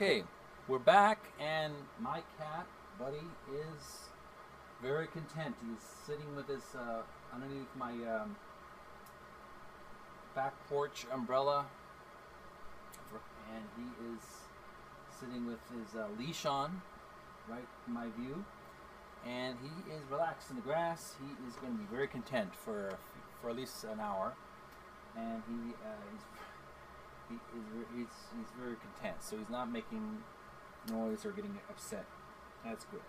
Okay, 0.00 0.22
we're 0.68 0.78
back, 0.78 1.18
and 1.40 1.74
my 1.98 2.22
cat, 2.38 2.68
Buddy, 3.00 3.16
is 3.52 3.98
very 4.80 5.08
content. 5.08 5.56
He's 5.60 5.82
sitting 6.06 6.36
with 6.36 6.46
his 6.46 6.62
uh, 6.76 7.02
underneath 7.34 7.66
my 7.76 7.90
um, 7.90 8.36
back 10.36 10.54
porch 10.68 11.04
umbrella, 11.12 11.66
and 13.52 13.64
he 13.76 14.14
is 14.14 14.22
sitting 15.18 15.48
with 15.48 15.58
his 15.76 15.96
uh, 16.00 16.06
leash 16.16 16.46
on, 16.46 16.80
right 17.48 17.66
in 17.88 17.92
my 17.92 18.06
view, 18.20 18.44
and 19.26 19.56
he 19.60 19.92
is 19.92 20.02
relaxed 20.12 20.50
in 20.50 20.54
the 20.54 20.62
grass. 20.62 21.16
He 21.20 21.48
is 21.48 21.56
going 21.56 21.72
to 21.72 21.78
be 21.80 21.88
very 21.90 22.06
content 22.06 22.50
for 22.64 22.96
for 23.42 23.50
at 23.50 23.56
least 23.56 23.82
an 23.82 23.98
hour, 23.98 24.32
and 25.16 25.42
he 25.48 25.72
uh, 25.72 25.88
he's 26.12 26.22
he, 27.28 27.36
he's, 27.52 27.86
he's, 27.94 28.14
he's 28.36 28.50
very 28.60 28.76
content. 28.76 29.16
So 29.20 29.36
he's 29.36 29.50
not 29.50 29.70
making 29.70 30.18
noise 30.90 31.24
or 31.24 31.30
getting 31.32 31.58
upset. 31.68 32.04
That's 32.64 32.84
good. 32.86 33.00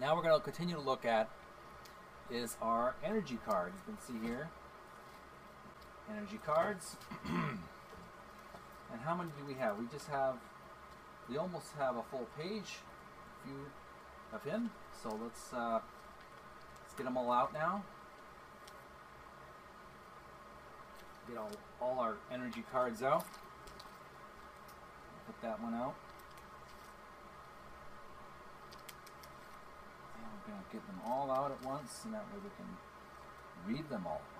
Now 0.00 0.16
we're 0.16 0.22
going 0.22 0.38
to 0.38 0.44
continue 0.44 0.74
to 0.74 0.80
look 0.80 1.04
at 1.04 1.28
is 2.30 2.56
our 2.62 2.94
energy 3.04 3.38
card. 3.44 3.72
You 3.74 3.94
can 3.94 4.02
see 4.02 4.26
here 4.26 4.48
energy 6.10 6.38
cards. 6.44 6.96
and 7.26 9.00
how 9.04 9.14
many 9.14 9.30
do 9.38 9.44
we 9.46 9.54
have? 9.54 9.78
We 9.78 9.86
just 9.92 10.08
have 10.08 10.36
we 11.28 11.36
almost 11.36 11.68
have 11.78 11.96
a 11.96 12.02
full 12.02 12.26
page 12.38 12.78
view 13.44 13.66
of 14.32 14.42
him. 14.44 14.70
So 15.02 15.18
let's 15.22 15.52
uh, 15.52 15.80
let's 16.82 16.94
get 16.96 17.04
them 17.04 17.16
all 17.16 17.32
out 17.32 17.52
now. 17.52 17.84
Get 21.30 21.38
all, 21.38 21.50
all 21.80 22.00
our 22.00 22.16
energy 22.32 22.64
cards 22.72 23.02
out. 23.04 23.24
Put 25.26 25.40
that 25.42 25.62
one 25.62 25.74
out. 25.74 25.94
And 30.16 30.26
we're 30.26 30.52
going 30.52 30.64
to 30.64 30.72
get 30.72 30.84
them 30.88 31.00
all 31.06 31.30
out 31.30 31.52
at 31.52 31.64
once, 31.64 32.00
and 32.04 32.14
that 32.14 32.24
way 32.32 32.40
we 32.42 32.50
can 32.56 32.66
read 33.64 33.88
them 33.88 34.06
all 34.08 34.22
right. 34.22 34.30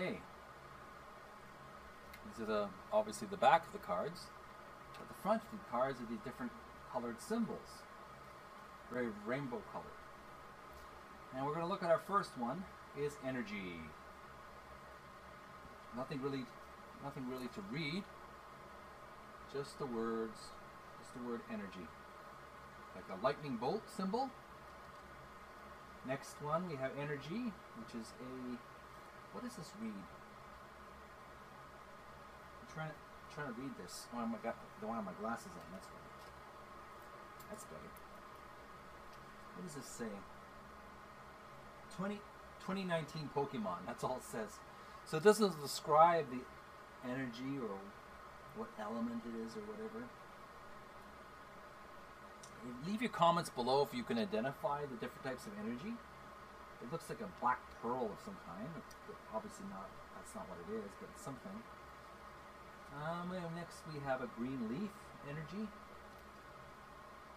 Okay. 0.00 0.18
These 2.24 2.42
are 2.42 2.46
the 2.46 2.68
obviously 2.90 3.28
the 3.30 3.36
back 3.36 3.66
of 3.66 3.72
the 3.72 3.78
cards. 3.78 4.28
At 4.94 5.08
the 5.08 5.22
front 5.22 5.42
of 5.42 5.50
the 5.50 5.70
cards 5.70 6.00
are 6.00 6.06
these 6.08 6.20
different 6.24 6.52
colored 6.90 7.20
symbols. 7.20 7.84
Very 8.90 9.08
rainbow 9.26 9.60
colored. 9.72 9.86
And 11.34 11.44
we're 11.44 11.52
going 11.52 11.64
to 11.64 11.70
look 11.70 11.82
at 11.82 11.90
our 11.90 12.00
first 12.06 12.30
one 12.38 12.64
is 12.98 13.12
energy. 13.26 13.80
Nothing 15.96 16.20
really 16.22 16.44
nothing 17.04 17.28
really 17.28 17.48
to 17.48 17.60
read. 17.70 18.02
Just 19.52 19.78
the 19.78 19.86
words, 19.86 20.38
just 20.98 21.12
the 21.14 21.28
word 21.28 21.40
energy. 21.52 21.86
Like 22.94 23.04
a 23.10 23.22
lightning 23.22 23.56
bolt 23.56 23.82
symbol. 23.94 24.30
Next 26.08 26.40
one 26.42 26.68
we 26.70 26.76
have 26.76 26.92
energy, 26.98 27.52
which 27.76 28.00
is 28.00 28.08
a 28.18 28.56
what 29.32 29.44
does 29.44 29.56
this 29.56 29.70
read? 29.80 29.92
trying 32.74 32.90
to 32.90 32.96
trying 33.34 33.54
to 33.54 33.60
read 33.60 33.74
this. 33.78 34.06
Oh, 34.14 34.18
I 34.18 34.26
got 34.42 34.56
the 34.80 34.86
one 34.86 34.98
on 34.98 35.04
my 35.04 35.14
glasses 35.20 35.50
on. 35.54 35.66
That's 35.72 35.86
right. 35.86 36.10
That's 37.50 37.64
better. 37.64 37.90
What 39.54 39.66
does 39.66 39.74
this 39.74 39.86
say? 39.86 40.12
20, 41.96 42.14
2019 42.66 43.30
Pokemon. 43.34 43.86
That's 43.86 44.04
all 44.04 44.16
it 44.16 44.24
says. 44.24 44.58
So 45.04 45.16
it 45.18 45.24
doesn't 45.24 45.60
describe 45.60 46.26
the 46.30 46.42
energy 47.08 47.58
or 47.60 47.78
what 48.56 48.68
element 48.80 49.22
it 49.26 49.46
is 49.46 49.56
or 49.56 49.62
whatever. 49.66 50.06
Leave 52.86 53.00
your 53.00 53.10
comments 53.10 53.50
below 53.50 53.82
if 53.82 53.94
you 53.96 54.02
can 54.02 54.18
identify 54.18 54.82
the 54.82 54.94
different 55.00 55.24
types 55.24 55.46
of 55.46 55.52
energy. 55.64 55.94
It 56.80 56.88
looks 56.90 57.08
like 57.12 57.20
a 57.20 57.28
black 57.40 57.60
pearl 57.82 58.08
of 58.08 58.18
some 58.24 58.36
kind. 58.48 58.68
Obviously 59.34 59.68
not. 59.68 59.88
That's 60.16 60.34
not 60.34 60.48
what 60.48 60.58
it 60.64 60.80
is, 60.80 60.90
but 61.00 61.08
it's 61.12 61.22
something. 61.22 61.58
Um, 62.96 63.30
next 63.54 63.84
we 63.92 64.00
have 64.02 64.24
a 64.24 64.28
green 64.36 64.66
leaf 64.68 64.90
energy. 65.28 65.68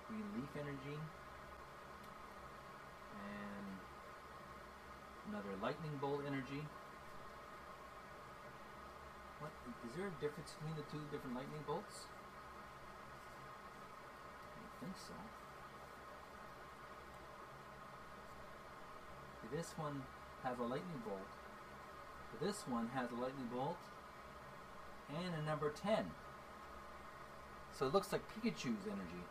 Green 0.07 0.27
leaf 0.35 0.49
energy. 0.55 0.97
And 3.19 3.67
another 5.29 5.53
lightning 5.61 5.99
bolt 5.99 6.23
energy. 6.25 6.63
What 9.43 9.51
is 9.67 9.91
there 9.99 10.07
a 10.07 10.15
difference 10.23 10.55
between 10.55 10.79
the 10.79 10.87
two 10.87 11.03
different 11.11 11.35
lightning 11.35 11.67
bolts? 11.67 12.07
I 14.55 14.85
think 14.85 14.95
so. 14.95 15.42
This 19.55 19.73
one 19.77 20.01
has 20.43 20.57
a 20.57 20.63
lightning 20.63 21.01
bolt. 21.05 21.29
This 22.41 22.63
one 22.67 22.89
has 22.95 23.11
a 23.11 23.21
lightning 23.21 23.49
bolt 23.53 23.77
and 25.09 25.35
a 25.35 25.45
number 25.45 25.69
10. 25.69 26.05
So 27.77 27.85
it 27.85 27.93
looks 27.93 28.11
like 28.11 28.21
Pikachu's 28.33 28.87
energy. 28.87 29.23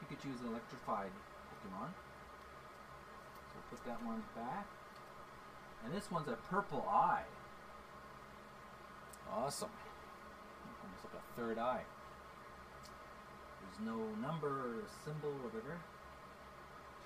Pikachu's 0.00 0.40
an 0.42 0.48
electrified 0.48 1.10
Pokemon. 1.48 1.88
So 3.48 3.56
we'll 3.56 3.78
put 3.78 3.86
that 3.86 4.04
one 4.04 4.22
back. 4.36 4.66
And 5.84 5.94
this 5.94 6.10
one's 6.10 6.28
a 6.28 6.36
purple 6.50 6.86
eye. 6.88 7.24
Awesome. 9.32 9.70
Almost 10.82 11.04
like 11.04 11.22
a 11.22 11.40
third 11.40 11.58
eye. 11.58 11.84
There's 13.62 13.88
no 13.88 13.96
number 14.20 14.48
or 14.48 14.74
symbol 15.04 15.30
or 15.30 15.48
whatever. 15.48 15.80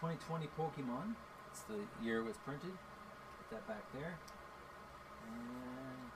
2020 0.01 0.49
Pokemon. 0.59 1.14
That's 1.59 1.79
the 1.79 2.05
year 2.05 2.21
it 2.21 2.25
was 2.25 2.37
printed. 2.44 2.71
Put 2.71 3.51
that 3.51 3.66
back 3.66 3.83
there. 3.92 4.14
And 5.27 6.11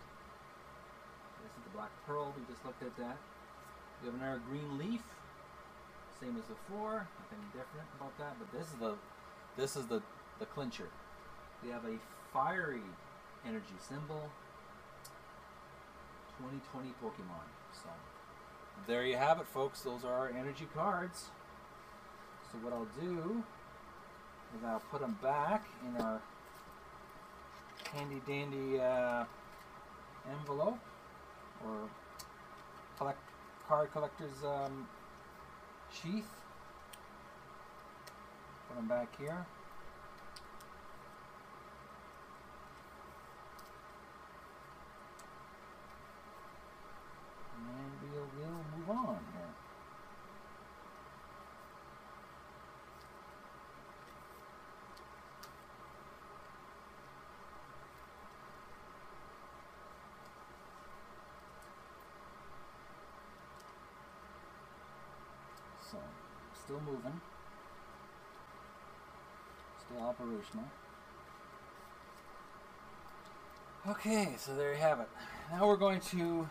this 1.42 1.50
is 1.50 1.64
the 1.64 1.74
Black 1.74 1.90
Pearl. 2.06 2.32
We 2.36 2.44
just 2.52 2.64
looked 2.64 2.82
at 2.82 2.96
that. 2.98 3.16
We 4.00 4.06
have 4.06 4.14
another 4.14 4.40
green 4.48 4.78
leaf. 4.78 5.02
Same 6.20 6.36
as 6.36 6.44
before. 6.44 7.08
Nothing 7.18 7.44
different 7.52 7.88
about 7.98 8.16
that. 8.18 8.36
But 8.38 8.56
this 8.56 8.68
is 8.68 8.78
the 8.78 8.94
this 9.56 9.76
is 9.76 9.86
the, 9.86 10.02
the 10.38 10.46
clincher. 10.46 10.88
We 11.62 11.70
have 11.70 11.84
a 11.84 11.98
fiery 12.32 12.86
energy 13.46 13.76
symbol. 13.88 14.30
2020 16.38 16.88
Pokemon. 17.02 17.46
So 17.74 17.88
there 18.86 19.04
you 19.04 19.16
have 19.16 19.40
it, 19.40 19.46
folks. 19.48 19.82
Those 19.82 20.04
are 20.04 20.14
our 20.14 20.28
energy 20.28 20.68
cards. 20.74 21.30
So 22.50 22.58
what 22.58 22.72
I'll 22.72 22.88
do 23.00 23.42
is 24.56 24.64
I'll 24.64 24.82
put 24.90 25.00
them 25.00 25.16
back 25.22 25.64
in 25.86 26.00
our 26.02 26.20
handy 27.92 28.20
dandy 28.26 28.80
uh, 28.80 29.24
envelope 30.30 30.78
or 31.64 31.88
collect 32.98 33.18
card 33.68 33.92
collector's 33.92 34.44
um, 34.44 34.86
sheath. 35.92 36.28
Put 38.68 38.76
them 38.76 38.88
back 38.88 39.08
here. 39.18 39.46
And 47.56 48.12
we'll, 48.12 48.28
we'll 48.38 48.64
move 48.76 48.90
on 48.90 49.18
here. 49.34 49.42
So, 65.90 65.98
still 66.64 66.80
moving. 66.86 67.20
Still 69.84 70.02
operational. 70.06 70.64
Okay, 73.88 74.34
so 74.38 74.54
there 74.54 74.72
you 74.72 74.78
have 74.78 75.00
it. 75.00 75.08
Now 75.50 75.66
we're 75.66 75.76
going 75.76 76.00
to 76.00 76.48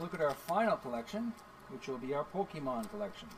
look 0.00 0.14
at 0.14 0.20
our 0.20 0.34
final 0.34 0.76
collection, 0.76 1.32
which 1.70 1.88
will 1.88 1.98
be 1.98 2.14
our 2.14 2.24
Pokemon 2.24 2.88
collection. 2.90 3.28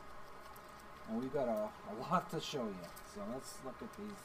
And 1.09 1.19
we've 1.19 1.33
got 1.33 1.47
a, 1.47 1.69
a 1.89 1.93
lot 1.99 2.29
to 2.31 2.39
show 2.39 2.63
you. 2.63 2.87
So 3.15 3.21
let's 3.33 3.55
look 3.65 3.75
at 3.81 3.91
these 3.97 4.21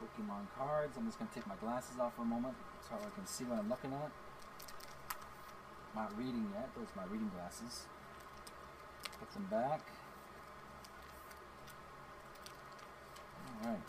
Pokemon 0.00 0.46
cards. 0.56 0.96
I'm 0.96 1.06
just 1.06 1.18
going 1.18 1.28
to 1.28 1.34
take 1.34 1.46
my 1.46 1.56
glasses 1.56 2.00
off 2.00 2.16
for 2.16 2.22
a 2.22 2.24
moment 2.24 2.54
so 2.88 2.94
I 2.94 3.14
can 3.14 3.26
see 3.26 3.44
what 3.44 3.58
I'm 3.58 3.68
looking 3.68 3.92
at. 3.92 4.10
Not 5.94 6.16
reading 6.16 6.48
yet. 6.54 6.70
Those 6.74 6.86
are 6.96 7.04
my 7.04 7.12
reading 7.12 7.30
glasses. 7.36 7.84
Put 9.20 9.32
them 9.34 9.46
back. 9.50 9.80
Alright. 13.62 13.80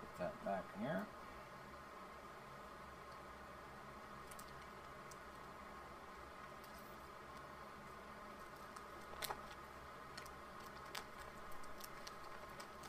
Put 0.00 0.18
that 0.18 0.33
back 0.44 0.64
here. 0.80 1.06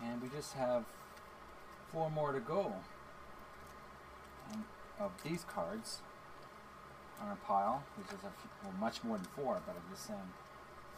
And 0.03 0.21
we 0.21 0.29
just 0.29 0.53
have 0.53 0.85
four 1.91 2.09
more 2.11 2.31
to 2.33 2.39
go 2.39 2.73
of 4.99 5.11
these 5.23 5.43
cards 5.43 5.99
on 7.21 7.27
our 7.27 7.35
pile, 7.35 7.83
which 7.97 8.07
is 8.07 8.23
a 8.23 8.31
few, 8.41 8.49
well, 8.63 8.73
much 8.79 9.03
more 9.03 9.17
than 9.17 9.27
four, 9.35 9.61
but 9.65 9.75
I'm 9.75 9.93
just 9.93 10.07
saying 10.07 10.19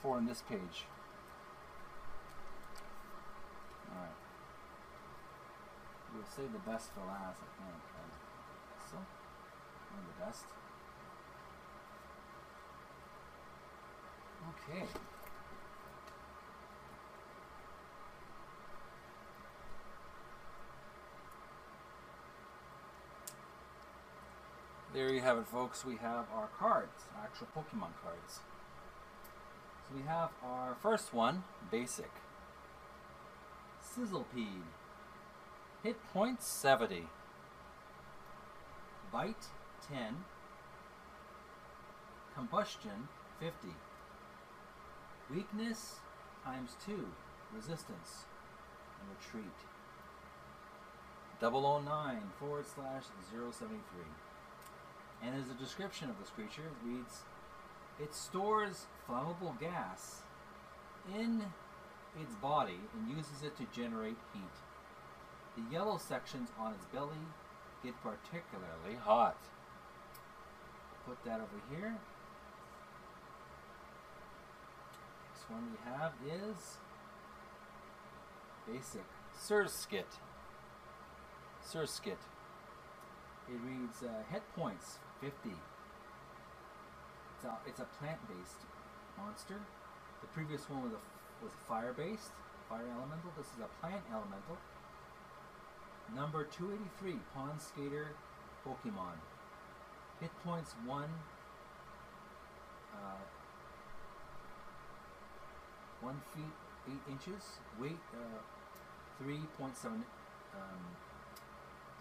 four 0.01 0.17
on 0.17 0.25
this 0.25 0.43
page. 0.47 0.85
Alright. 3.91 4.11
We'll 6.13 6.23
save 6.37 6.53
the 6.53 6.59
best 6.69 6.89
for 6.93 7.01
last, 7.07 7.39
I 7.41 7.49
think. 7.57 7.81
Uh, 7.97 8.91
so, 8.91 8.97
one 9.89 10.05
of 10.05 10.07
the 10.13 10.25
best. 10.25 10.45
Okay. 14.69 14.85
There 24.93 25.11
you 25.11 25.21
have 25.21 25.39
it, 25.39 25.47
folks. 25.47 25.83
We 25.83 25.95
have 25.95 26.25
our 26.33 26.49
cards, 26.59 27.05
our 27.17 27.23
actual 27.23 27.47
Pokemon 27.55 27.93
cards. 28.03 28.41
So 29.89 29.95
we 29.95 30.03
have 30.03 30.29
our 30.43 30.75
first 30.81 31.13
one, 31.13 31.43
basic. 31.71 32.11
Sizzlepede. 33.83 34.76
Hit 35.87 35.95
points 36.11 36.45
70. 36.45 37.07
Bite 39.09 39.45
10. 39.89 39.97
Combustion 42.35 43.07
50. 43.39 43.69
Weakness 45.33 46.01
times 46.43 46.75
2. 46.85 47.07
Resistance 47.55 48.25
and 48.99 49.09
retreat. 49.15 49.45
009 51.39 52.21
forward 52.37 52.65
slash 52.65 53.03
073. 53.31 53.79
And 55.23 55.41
as 55.41 55.49
a 55.49 55.53
description 55.53 56.09
of 56.09 56.19
this 56.19 56.31
creature, 56.31 56.63
it 56.63 56.85
reads 56.85 57.21
It 57.97 58.13
stores 58.13 58.87
flammable 59.07 59.57
gas 59.57 60.19
in 61.15 61.45
its 62.21 62.35
body 62.41 62.81
and 62.93 63.17
uses 63.17 63.41
it 63.41 63.55
to 63.55 63.65
generate 63.73 64.17
heat. 64.33 64.66
The 65.57 65.73
yellow 65.73 65.97
sections 65.97 66.49
on 66.59 66.73
its 66.73 66.85
belly 66.85 67.17
get 67.83 67.93
particularly 68.03 68.95
hot. 69.01 69.37
Put 71.07 71.23
that 71.25 71.41
over 71.41 71.59
here. 71.75 71.95
Next 75.33 75.49
one 75.49 75.63
we 75.71 75.77
have 75.91 76.13
is 76.25 76.77
basic 78.67 79.05
Surskit. 79.37 80.19
Surskit. 81.65 82.21
It 83.49 83.59
reads 83.65 84.03
uh, 84.03 84.23
hit 84.31 84.43
points 84.55 84.99
50. 85.21 85.49
It's 87.35 87.45
a, 87.45 87.57
it's 87.65 87.79
a 87.79 87.87
plant-based 87.99 88.61
monster. 89.17 89.59
The 90.21 90.27
previous 90.27 90.69
one 90.69 90.83
was 90.83 90.93
a, 90.93 91.01
was 91.43 91.53
fire-based, 91.67 92.31
fire 92.67 92.85
elemental. 92.91 93.31
This 93.37 93.47
is 93.47 93.61
a 93.61 93.69
plant 93.81 94.03
elemental. 94.11 94.57
Number 96.15 96.45
283, 96.45 97.19
Pond 97.35 97.61
Skater 97.61 98.07
Pokemon. 98.65 99.17
Hit 100.19 100.31
points 100.43 100.73
1. 100.85 101.03
Uh, 102.93 102.97
1 106.01 106.21
feet 106.33 106.43
8 106.87 107.11
inches. 107.11 107.43
Weight 107.79 107.99
uh, 108.13 109.23
3.7 109.23 109.85
um, 109.85 110.03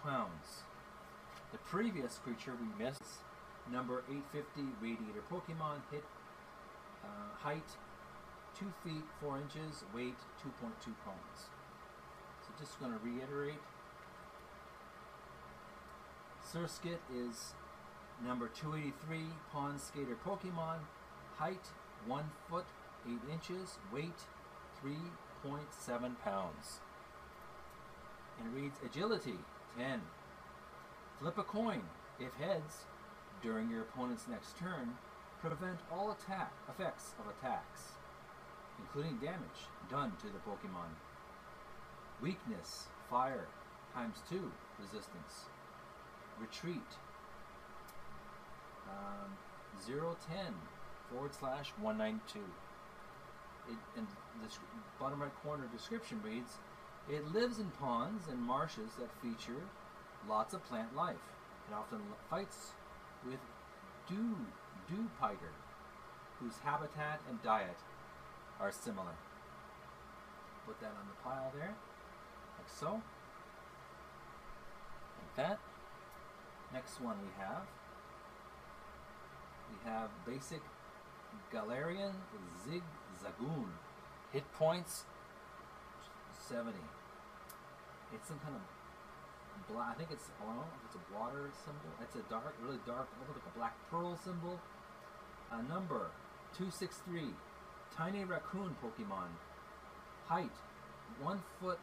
pounds. 0.02 0.62
The 1.52 1.58
previous 1.58 2.18
creature 2.18 2.52
we 2.60 2.84
missed, 2.84 3.02
number 3.72 4.02
850 4.10 4.62
Radiator 4.80 5.22
Pokemon, 5.30 5.80
hit 5.90 6.04
uh, 7.04 7.36
height 7.38 7.70
2 8.58 8.66
feet 8.84 9.04
4 9.20 9.38
inches, 9.38 9.84
weight 9.94 10.18
2.2 10.42 10.92
pounds. 11.04 11.50
So 12.42 12.52
just 12.58 12.78
going 12.80 12.92
to 12.92 12.98
reiterate. 13.04 13.60
Surskit 16.52 16.98
is 17.12 17.54
number 18.24 18.48
283 18.48 19.24
Pond 19.52 19.80
Skater 19.80 20.16
Pokemon, 20.24 20.78
height 21.36 21.66
1 22.06 22.24
foot 22.48 22.66
8 23.04 23.12
inches, 23.32 23.78
weight 23.92 24.20
3.7 24.84 26.14
pounds. 26.22 26.80
And 28.40 28.54
reads 28.54 28.78
Agility 28.84 29.38
10. 29.76 30.00
Flip 31.20 31.38
a 31.38 31.42
coin. 31.42 31.82
If 32.20 32.32
heads, 32.34 32.84
during 33.42 33.68
your 33.68 33.82
opponent's 33.82 34.28
next 34.28 34.56
turn, 34.56 34.96
prevent 35.40 35.80
all 35.92 36.12
attack 36.12 36.52
effects 36.68 37.12
of 37.18 37.26
attacks, 37.26 37.94
including 38.78 39.18
damage 39.18 39.66
done 39.90 40.12
to 40.20 40.26
the 40.26 40.38
Pokemon. 40.48 40.94
Weakness, 42.22 42.86
fire, 43.10 43.48
times 43.94 44.18
2 44.30 44.50
resistance. 44.80 45.46
Retreat, 46.40 46.90
um, 48.88 49.32
010 49.86 50.54
forward 51.10 51.34
slash 51.34 51.72
192. 51.80 52.40
It, 53.68 53.76
and 53.96 54.06
the 54.42 54.48
bottom 55.00 55.22
right 55.22 55.30
corner 55.42 55.64
description 55.72 56.20
reads, 56.24 56.52
it 57.08 57.32
lives 57.32 57.58
in 57.58 57.70
ponds 57.80 58.28
and 58.28 58.40
marshes 58.40 58.90
that 58.98 59.10
feature 59.22 59.62
lots 60.28 60.54
of 60.54 60.64
plant 60.66 60.94
life. 60.96 61.16
It 61.68 61.74
often 61.74 62.00
fights 62.28 62.72
with 63.24 63.38
dew, 64.08 64.36
dew 64.88 65.08
piter, 65.20 65.52
whose 66.40 66.54
habitat 66.64 67.20
and 67.28 67.42
diet 67.42 67.78
are 68.60 68.72
similar. 68.72 69.14
Put 70.66 70.80
that 70.80 70.94
on 70.98 71.06
the 71.08 71.22
pile 71.22 71.52
there, 71.54 71.74
like 72.58 72.68
so. 72.68 73.02
Like 75.18 75.36
that. 75.36 75.58
Next 76.76 77.00
one 77.00 77.16
we 77.24 77.32
have. 77.40 77.64
We 79.72 79.90
have 79.90 80.10
basic 80.26 80.60
Galarian 81.50 82.12
Zigzagoon. 82.68 83.70
Hit 84.30 84.44
points 84.52 85.04
70. 86.50 86.76
It's 88.12 88.28
some 88.28 88.38
kind 88.40 88.56
of 88.56 89.72
black. 89.72 89.94
I 89.94 89.94
think 89.94 90.10
it's 90.12 90.28
I 90.38 90.44
don't 90.44 90.56
know 90.56 90.68
if 90.76 90.84
it's 90.84 90.96
a 91.00 91.18
water 91.18 91.48
symbol. 91.64 91.88
It's 92.02 92.14
a 92.14 92.28
dark, 92.28 92.54
really 92.62 92.80
dark, 92.86 93.08
almost 93.24 93.40
like 93.40 93.54
a 93.54 93.58
black 93.58 93.74
pearl 93.90 94.14
symbol. 94.22 94.60
A 95.52 95.62
number 95.62 96.10
263. 96.58 97.32
Tiny 97.96 98.24
raccoon 98.24 98.76
Pokemon. 98.84 99.32
Height 100.26 100.52
1 101.22 101.42
foot 101.58 101.78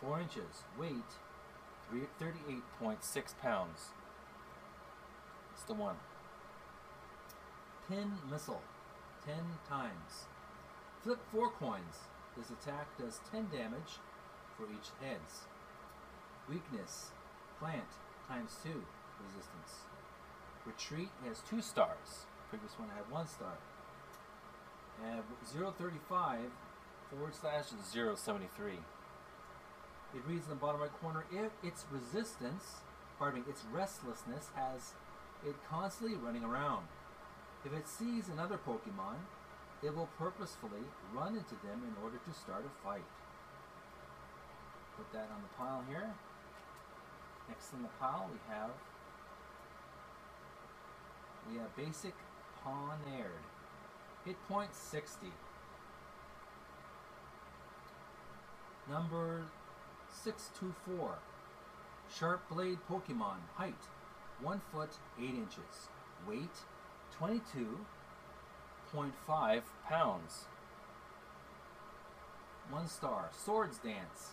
4 0.00 0.20
inches. 0.20 0.62
Weight 0.78 1.18
three- 1.88 2.06
38.6 2.20 3.34
pounds. 3.42 3.90
It's 5.60 5.68
the 5.68 5.74
one. 5.74 5.96
Pin 7.86 8.12
Missile. 8.30 8.62
10 9.26 9.34
times. 9.68 10.24
Flip 11.02 11.18
4 11.30 11.50
coins. 11.50 12.08
This 12.34 12.48
attack 12.48 12.86
does 12.96 13.20
10 13.30 13.48
damage 13.52 14.00
for 14.56 14.64
each 14.64 14.88
heads. 15.04 15.44
Weakness. 16.48 17.10
Plant 17.58 17.92
times 18.26 18.56
2 18.64 18.70
resistance. 19.20 19.84
Retreat 20.64 21.10
has 21.28 21.42
2 21.50 21.60
stars. 21.60 22.24
Previous 22.48 22.72
one 22.78 22.88
had 22.96 23.12
1 23.12 23.28
star. 23.28 23.58
And 25.04 25.22
035 25.44 26.40
forward 27.10 27.34
slash 27.34 27.66
073. 27.92 28.72
It 30.14 30.22
reads 30.26 30.44
in 30.44 30.50
the 30.50 30.56
bottom 30.56 30.80
right 30.80 31.00
corner 31.02 31.26
if 31.30 31.52
its 31.62 31.84
resistance, 31.92 32.80
pardon 33.18 33.40
me, 33.40 33.46
its 33.50 33.62
restlessness 33.70 34.48
has 34.56 34.94
it 35.46 35.56
constantly 35.68 36.16
running 36.16 36.44
around. 36.44 36.86
If 37.64 37.72
it 37.72 37.88
sees 37.88 38.28
another 38.28 38.58
Pokemon, 38.58 39.16
it 39.82 39.94
will 39.94 40.08
purposefully 40.18 40.84
run 41.14 41.36
into 41.36 41.54
them 41.66 41.82
in 41.84 41.94
order 42.02 42.18
to 42.24 42.32
start 42.32 42.64
a 42.64 42.86
fight. 42.86 43.04
Put 44.96 45.12
that 45.12 45.30
on 45.32 45.42
the 45.42 45.52
pile 45.56 45.84
here. 45.88 46.10
Next 47.48 47.72
in 47.72 47.82
the 47.82 47.88
pile 47.98 48.28
we 48.30 48.38
have 48.52 48.70
we 51.50 51.58
have 51.58 51.74
basic 51.76 52.14
Pawniard. 52.64 53.42
Hit 54.24 54.36
point 54.48 54.74
60. 54.74 55.26
Number 58.88 59.44
624. 60.22 61.18
Sharp 62.14 62.48
Blade 62.50 62.78
Pokemon. 62.88 63.38
Height 63.54 63.74
1 64.42 64.60
foot 64.72 64.90
8 65.18 65.24
inches. 65.24 65.88
Weight 66.26 66.64
22.5 67.20 69.62
pounds. 69.88 70.44
One 72.70 72.88
star. 72.88 73.30
Swords 73.32 73.78
Dance. 73.78 74.30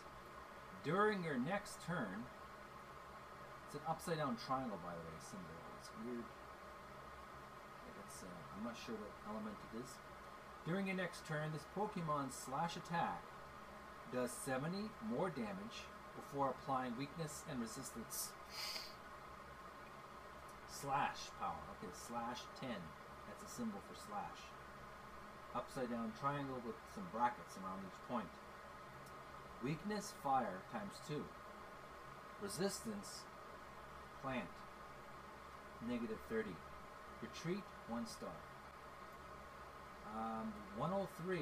During 0.84 1.24
your 1.24 1.38
next 1.38 1.78
turn, 1.86 2.26
it's 3.66 3.76
an 3.76 3.82
upside 3.90 4.18
down 4.18 4.36
triangle, 4.46 4.78
by 4.84 4.92
the 4.92 5.00
way, 5.00 5.18
symbol. 5.20 5.46
It's 5.80 5.90
weird. 6.06 6.24
It's, 8.06 8.24
uh, 8.24 8.28
I'm 8.58 8.64
not 8.64 8.76
sure 8.86 8.96
what 8.96 9.12
element 9.28 9.56
it 9.74 9.80
is. 9.84 9.90
During 10.66 10.88
your 10.88 10.96
next 10.96 11.28
turn, 11.28 11.52
this 11.52 11.66
Pokemon 11.76 12.32
slash 12.32 12.78
attack 12.78 13.22
does 14.14 14.32
70 14.32 14.90
more 15.10 15.30
damage 15.30 15.84
before 16.16 16.52
applying 16.52 16.98
weakness 16.98 17.44
and 17.50 17.60
resistance. 17.60 18.30
Slash 20.82 21.34
power. 21.40 21.58
Okay, 21.82 21.92
slash 21.92 22.46
10. 22.62 22.70
That's 22.70 23.52
a 23.52 23.56
symbol 23.56 23.80
for 23.90 23.98
slash. 23.98 24.46
Upside 25.56 25.90
down 25.90 26.14
triangle 26.20 26.62
with 26.66 26.76
some 26.94 27.08
brackets 27.12 27.58
around 27.58 27.82
each 27.82 27.98
point. 28.08 28.30
Weakness, 29.64 30.14
fire, 30.22 30.62
times 30.72 30.94
2. 31.08 31.24
Resistance, 32.44 33.26
plant, 34.22 34.46
negative 35.90 36.20
30. 36.30 36.52
Retreat, 37.24 37.64
1 37.90 38.06
star. 38.06 38.30
Um, 40.16 40.54
103 40.78 41.42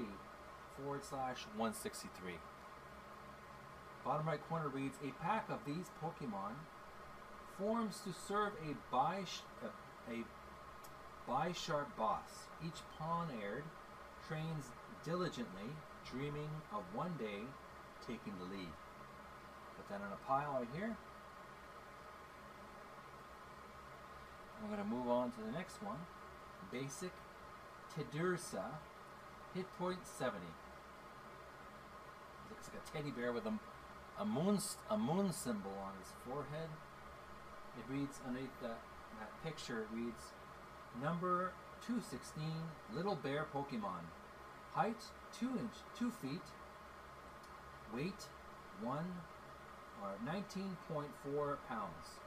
forward 0.78 1.04
slash 1.04 1.44
163. 1.58 2.36
Bottom 4.06 4.28
right 4.28 4.48
corner 4.48 4.70
reads 4.70 4.98
A 5.04 5.12
pack 5.22 5.50
of 5.50 5.60
these 5.66 5.92
Pokemon 6.02 6.56
forms 7.60 8.00
to 8.06 8.14
serve 8.28 8.52
a 8.68 8.76
by 8.92 9.24
a, 9.64 10.12
a 10.12 10.24
Bisharp 11.28 11.88
boss. 11.98 12.48
Each 12.66 12.82
Pawniard 13.00 13.64
trains 14.28 14.66
diligently, 15.04 15.70
dreaming 16.10 16.50
of 16.74 16.84
one 16.94 17.14
day 17.20 17.42
taking 18.08 18.34
the 18.40 18.46
lead. 18.46 18.74
Put 19.78 19.90
that 19.90 19.96
in 19.96 20.12
a 20.12 20.28
pile 20.28 20.58
right 20.60 20.68
here. 20.76 20.96
I'm 24.62 24.70
going 24.70 24.82
to 24.82 24.96
move 24.96 25.10
on 25.10 25.32
to 25.32 25.42
the 25.46 25.52
next 25.52 25.82
one. 25.84 25.98
Basic 26.72 27.12
Teddiursa, 27.94 28.64
hit 29.54 29.66
point 29.78 30.00
70. 30.18 30.40
Looks 32.50 32.70
like 32.74 32.82
a 32.82 32.98
teddy 32.98 33.12
bear 33.12 33.32
with 33.32 33.46
a, 33.46 33.54
a 34.20 34.26
moon 34.26 34.60
a 34.90 34.98
moon 34.98 35.32
symbol 35.32 35.72
on 35.84 35.94
his 36.00 36.12
forehead. 36.26 36.70
It 37.78 37.92
reads 37.92 38.20
underneath 38.26 38.62
that, 38.62 38.80
picture. 39.44 39.82
It 39.82 39.88
reads 39.94 40.34
number 41.02 41.52
216, 41.86 42.44
little 42.94 43.16
bear 43.16 43.46
Pokemon, 43.54 44.04
height 44.74 45.02
two 45.38 45.50
inch 45.50 45.74
two 45.98 46.12
feet, 46.22 46.42
weight 47.94 48.28
one 48.82 49.06
or 50.02 50.12
19.4 50.26 51.58
pounds. 51.68 52.20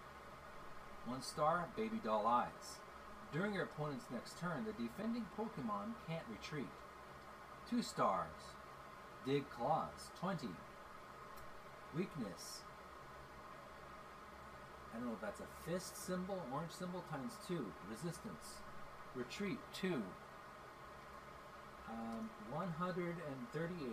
One 1.07 1.23
star, 1.23 1.67
baby 1.77 2.01
doll 2.05 2.27
eyes. 2.27 2.79
During 3.33 3.55
your 3.55 3.65
opponent's 3.65 4.07
next 4.11 4.39
turn, 4.39 4.65
the 4.65 4.73
defending 4.73 5.27
Pokemon 5.39 5.93
can't 6.07 6.25
retreat. 6.31 6.71
Two 7.69 7.83
stars, 7.83 8.55
dig 9.27 9.45
claws, 9.51 10.11
20. 10.21 10.49
Weakness. 11.97 12.61
I 14.99 15.01
don't 15.01 15.11
know 15.11 15.15
if 15.15 15.21
that's 15.21 15.39
a 15.39 15.71
fist 15.71 15.97
symbol, 15.97 16.43
orange 16.53 16.73
symbol 16.73 17.05
times 17.09 17.35
two. 17.47 17.65
Resistance. 17.89 18.59
Retreat, 19.15 19.59
two. 19.73 20.03
Um, 21.89 22.29
138 22.51 23.89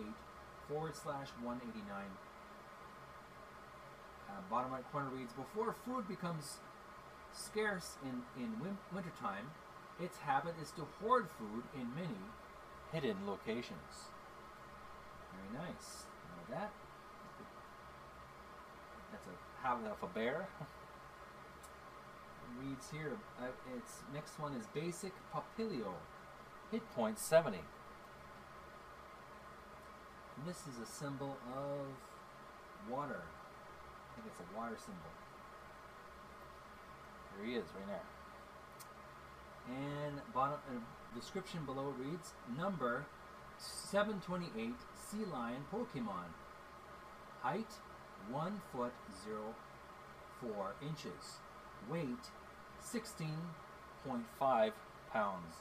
forward 0.68 0.96
slash 0.96 1.28
189. 1.44 2.10
Uh, 4.28 4.32
bottom 4.50 4.72
right 4.72 4.82
corner 4.90 5.08
reads 5.14 5.32
Before 5.32 5.76
food 5.86 6.08
becomes 6.08 6.58
scarce 7.32 7.94
in, 8.02 8.42
in 8.42 8.58
win- 8.58 8.78
wintertime, 8.92 9.46
its 10.02 10.18
habit 10.18 10.54
is 10.60 10.72
to 10.72 10.88
hoard 11.00 11.28
food 11.38 11.62
in 11.76 11.86
many 11.94 12.18
hidden 12.90 13.16
locations. 13.28 14.10
Very 15.30 15.66
nice. 15.68 16.02
That? 16.50 16.72
That's 19.12 19.26
a 19.28 19.66
habit 19.66 19.86
of 19.86 20.02
a 20.02 20.12
bear. 20.12 20.48
Reads 22.60 22.90
here, 22.90 23.12
uh, 23.40 23.46
its 23.76 24.02
next 24.14 24.38
one 24.38 24.54
is 24.54 24.66
Basic 24.74 25.12
Popplio, 25.34 25.94
hit 26.70 26.82
point 26.94 27.18
70. 27.18 27.58
And 30.36 30.46
this 30.46 30.62
is 30.66 30.80
a 30.82 30.86
symbol 30.86 31.36
of 31.54 32.90
water. 32.90 33.22
I 33.22 34.14
think 34.14 34.26
it's 34.30 34.40
a 34.40 34.56
water 34.56 34.76
symbol. 34.78 35.10
There 37.36 37.46
he 37.46 37.54
is, 37.54 37.64
right 37.76 37.86
there. 37.86 38.06
And 39.68 40.20
bottom 40.32 40.58
uh, 40.70 40.78
description 41.18 41.64
below 41.66 41.92
reads 41.98 42.32
number 42.56 43.04
728 43.58 44.74
sea 44.94 45.24
lion 45.32 45.64
Pokemon. 45.72 46.30
Height 47.42 47.72
1 48.30 48.60
foot 48.72 48.92
0 49.24 49.54
4 50.40 50.74
inches. 50.82 51.38
Weight 51.90 52.30
16.5 52.82 54.72
pounds. 55.12 55.54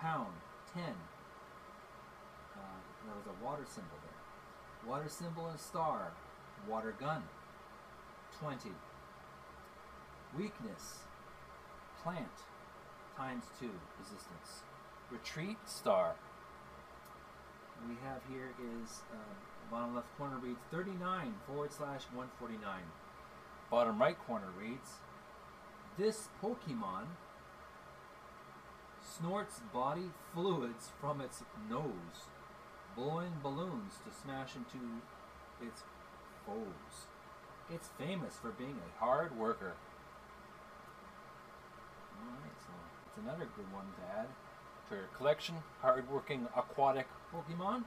Pound 0.00 0.32
10. 0.74 0.82
Uh, 0.84 2.60
there 3.04 3.14
was 3.16 3.26
a 3.26 3.44
water 3.44 3.64
symbol 3.66 3.98
there. 4.02 4.90
Water 4.90 5.08
symbol 5.08 5.48
and 5.48 5.58
star. 5.60 6.12
Water 6.68 6.94
gun 6.98 7.22
20. 8.38 8.70
Weakness 10.38 11.00
plant 12.02 12.26
times 13.16 13.44
2 13.60 13.68
resistance. 13.98 14.62
Retreat 15.10 15.56
star. 15.66 16.14
We 17.88 17.96
have 18.04 18.20
here 18.30 18.52
is 18.82 19.02
uh, 19.12 19.16
bottom 19.70 19.94
left 19.94 20.06
corner 20.18 20.36
reads 20.36 20.60
39 20.70 21.34
forward 21.46 21.72
slash 21.72 22.02
149. 22.12 22.60
Bottom 23.70 24.00
right 24.00 24.16
corner 24.26 24.48
reads 24.58 24.98
This 25.96 26.28
Pokemon 26.42 27.04
snorts 29.00 29.60
body 29.72 30.10
fluids 30.34 30.90
from 31.00 31.20
its 31.20 31.44
nose, 31.68 32.26
blowing 32.96 33.32
balloons 33.42 33.94
to 34.04 34.12
smash 34.12 34.56
into 34.56 35.02
its 35.64 35.84
foes. 36.44 37.06
It's 37.72 37.90
famous 37.96 38.34
for 38.42 38.50
being 38.50 38.76
a 38.76 39.04
hard 39.04 39.38
worker. 39.38 39.74
Alright, 42.18 42.58
so 42.60 42.72
it's 43.06 43.18
another 43.18 43.48
good 43.56 43.72
one 43.72 43.86
to 43.96 44.18
add 44.18 44.26
to 44.88 44.96
your 44.96 45.08
collection. 45.16 45.54
Hardworking 45.80 46.48
aquatic 46.56 47.06
Pokemon. 47.32 47.84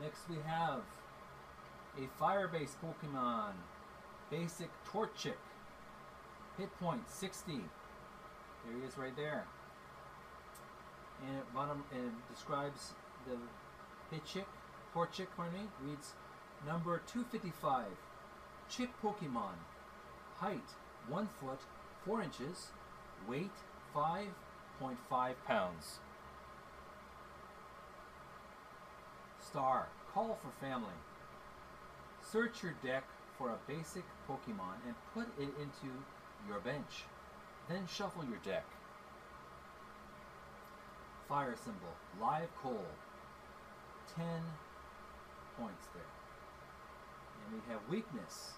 Next 0.00 0.28
we 0.28 0.36
have 0.46 0.82
a 1.98 2.06
fire-based 2.18 2.76
Pokemon, 2.82 3.52
basic 4.30 4.70
Torchic. 4.90 5.34
Hit 6.58 6.68
point 6.80 7.08
60. 7.08 7.52
There 7.52 8.80
he 8.80 8.86
is 8.86 8.96
right 8.98 9.14
there. 9.16 9.44
And 11.26 11.38
at 11.38 11.54
bottom 11.54 11.84
it 11.92 12.34
describes 12.34 12.92
the 13.26 13.36
Hitchick, 14.14 14.46
Torchic, 14.94 15.26
pardon 15.36 15.60
me, 15.60 15.66
reads 15.84 16.14
number 16.66 17.02
255. 17.06 17.84
Chick 18.68 18.90
Pokemon. 19.02 19.56
Height 20.38 20.74
1 21.08 21.28
foot 21.40 21.60
4 22.04 22.22
inches. 22.22 22.68
Weight 23.28 23.50
5.5 23.94 25.34
pounds. 25.46 25.98
Star. 29.40 29.86
Call 30.12 30.38
for 30.42 30.50
family. 30.64 30.88
Search 32.32 32.62
your 32.62 32.74
deck 32.84 33.04
for 33.38 33.50
a 33.50 33.58
basic 33.68 34.02
Pokemon 34.28 34.82
and 34.84 34.94
put 35.14 35.28
it 35.38 35.50
into 35.60 35.94
your 36.48 36.58
bench. 36.60 37.04
Then 37.68 37.86
shuffle 37.86 38.24
your 38.24 38.40
deck. 38.44 38.64
Fire 41.28 41.54
symbol. 41.56 41.94
Live 42.20 42.48
coal. 42.62 42.84
10 44.16 44.24
points 45.58 45.86
there. 45.94 46.02
And 47.44 47.54
we 47.54 47.72
have 47.72 47.80
weakness. 47.88 48.52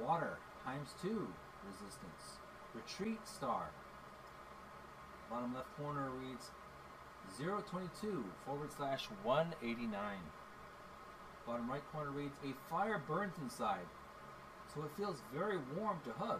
Water 0.00 0.38
times 0.64 0.90
2 1.02 1.26
resistance. 1.66 2.38
Retreat 2.74 3.26
star. 3.26 3.70
Bottom 5.28 5.54
left 5.54 5.76
corner 5.76 6.10
reads 6.20 6.50
022 7.38 8.24
forward 8.46 8.70
slash 8.76 9.06
189. 9.24 10.18
Bottom 11.50 11.68
right 11.68 11.82
corner 11.92 12.10
reads 12.10 12.36
A 12.44 12.54
fire 12.70 13.02
burns 13.08 13.34
inside, 13.42 13.88
so 14.72 14.82
it 14.82 14.90
feels 14.96 15.20
very 15.34 15.58
warm 15.76 15.98
to 16.04 16.12
hug. 16.12 16.38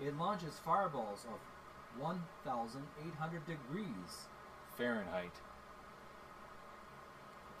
It 0.00 0.16
launches 0.16 0.58
fireballs 0.64 1.26
of 1.26 1.38
1,800 2.00 3.46
degrees 3.46 4.26
Fahrenheit. 4.78 5.34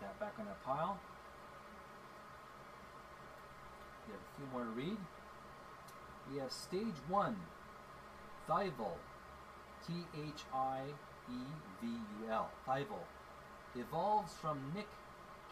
that 0.00 0.18
back 0.18 0.32
on 0.38 0.46
that 0.46 0.64
pile. 0.64 0.98
We 4.06 4.14
have 4.14 4.22
a 4.22 4.36
few 4.38 4.46
more 4.50 4.64
to 4.64 4.70
read. 4.70 4.96
We 6.32 6.38
have 6.38 6.50
stage 6.50 6.96
one, 7.08 7.36
Thievul, 8.48 8.96
T 9.86 9.92
H 10.16 10.44
I 10.54 10.80
E 11.30 11.42
V 11.82 11.88
U 11.88 12.32
L, 12.32 12.48
Thievul, 12.66 13.04
evolves 13.76 14.32
from 14.40 14.72
Nick 14.74 14.88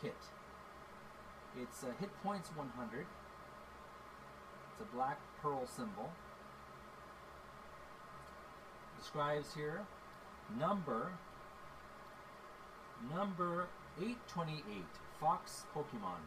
Kit. 0.01 0.17
Its 1.61 1.85
uh, 1.85 1.89
hit 2.01 2.11
points 2.23 2.49
100. 2.55 3.01
It's 3.01 4.81
a 4.81 4.97
black 4.97 5.19
pearl 5.43 5.67
symbol. 5.67 6.11
Describes 8.99 9.55
here 9.55 9.81
number 10.59 11.11
number 13.15 13.67
828 13.99 14.63
fox 15.21 15.65
Pokemon. 15.75 16.23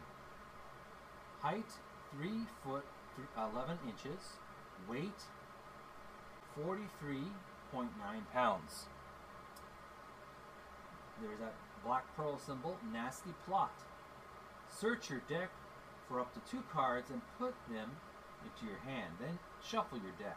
Height 1.40 1.70
3 2.16 2.30
foot 2.62 2.84
11 3.36 3.78
inches. 3.86 4.36
Weight 4.88 5.22
43.9 6.58 7.88
pounds. 8.32 8.86
There's 11.20 11.38
that 11.40 11.54
black 11.84 12.04
pearl 12.16 12.38
symbol, 12.38 12.76
nasty 12.92 13.30
plot. 13.46 13.72
Search 14.78 15.08
your 15.08 15.22
deck 15.28 15.48
for 16.06 16.20
up 16.20 16.34
to 16.34 16.50
two 16.50 16.62
cards 16.70 17.10
and 17.10 17.22
put 17.38 17.54
them 17.70 17.90
into 18.44 18.70
your 18.70 18.80
hand. 18.80 19.14
Then 19.18 19.38
shuffle 19.66 19.98
your 19.98 20.12
deck. 20.18 20.36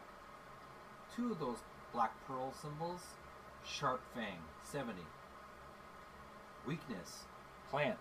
Two 1.13 1.31
of 1.33 1.39
those 1.39 1.57
black 1.91 2.13
pearl 2.25 2.53
symbols, 2.61 3.01
Sharp 3.65 4.01
Fang, 4.15 4.39
70. 4.63 5.01
Weakness, 6.65 7.23
plant, 7.69 7.99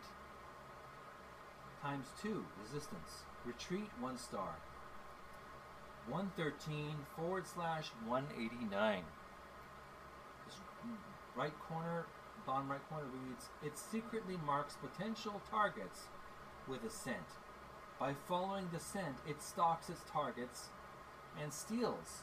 times 1.82 2.06
2, 2.22 2.44
resistance. 2.62 3.24
Retreat, 3.44 3.90
1 3.98 4.18
star. 4.18 4.56
113 6.08 6.94
forward 7.16 7.46
slash 7.46 7.88
189. 8.06 9.02
This 10.46 10.56
right 11.36 11.52
corner, 11.68 12.06
bottom 12.46 12.70
right 12.70 12.88
corner 12.88 13.06
reads, 13.26 13.48
It 13.64 13.76
secretly 13.76 14.36
marks 14.46 14.76
potential 14.76 15.40
targets 15.50 16.02
with 16.68 16.84
a 16.84 16.90
scent. 16.90 17.16
By 17.98 18.14
following 18.28 18.68
the 18.72 18.78
scent, 18.78 19.16
it 19.26 19.42
stalks 19.42 19.88
its 19.88 20.02
targets 20.10 20.68
and 21.40 21.52
steals 21.52 22.22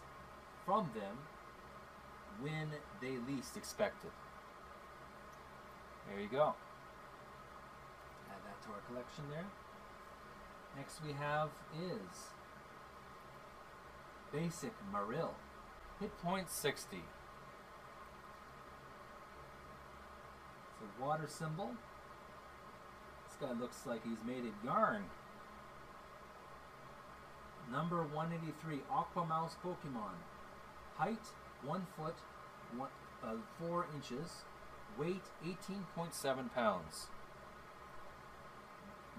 from 0.65 0.89
them 0.93 1.17
when 2.41 2.69
they 3.01 3.17
least 3.31 3.57
expect 3.57 4.03
it. 4.05 4.11
There 6.09 6.19
you 6.19 6.27
go. 6.27 6.53
Add 8.29 8.41
that 8.45 8.61
to 8.65 8.69
our 8.73 8.81
collection 8.87 9.25
there. 9.29 9.45
Next 10.77 11.01
we 11.05 11.13
have 11.13 11.49
is 11.81 12.31
Basic 14.31 14.73
Marill. 14.93 15.33
Hit 15.99 16.17
point 16.21 16.49
60. 16.49 16.97
It's 16.97 17.03
a 20.81 21.03
water 21.03 21.27
symbol. 21.27 21.71
This 23.39 23.49
guy 23.49 23.59
looks 23.59 23.85
like 23.85 24.03
he's 24.03 24.23
made 24.25 24.45
of 24.45 24.53
yarn. 24.63 25.03
Number 27.71 28.03
183, 28.03 28.79
Aqua 28.89 29.25
Mouse 29.25 29.55
Pokemon. 29.63 30.15
Height 30.95 31.19
1 31.63 31.87
foot, 31.97 32.15
one, 32.77 32.89
uh, 33.23 33.35
4 33.59 33.87
inches. 33.95 34.43
Weight 34.97 35.23
18.7 35.45 36.53
pounds. 36.53 37.07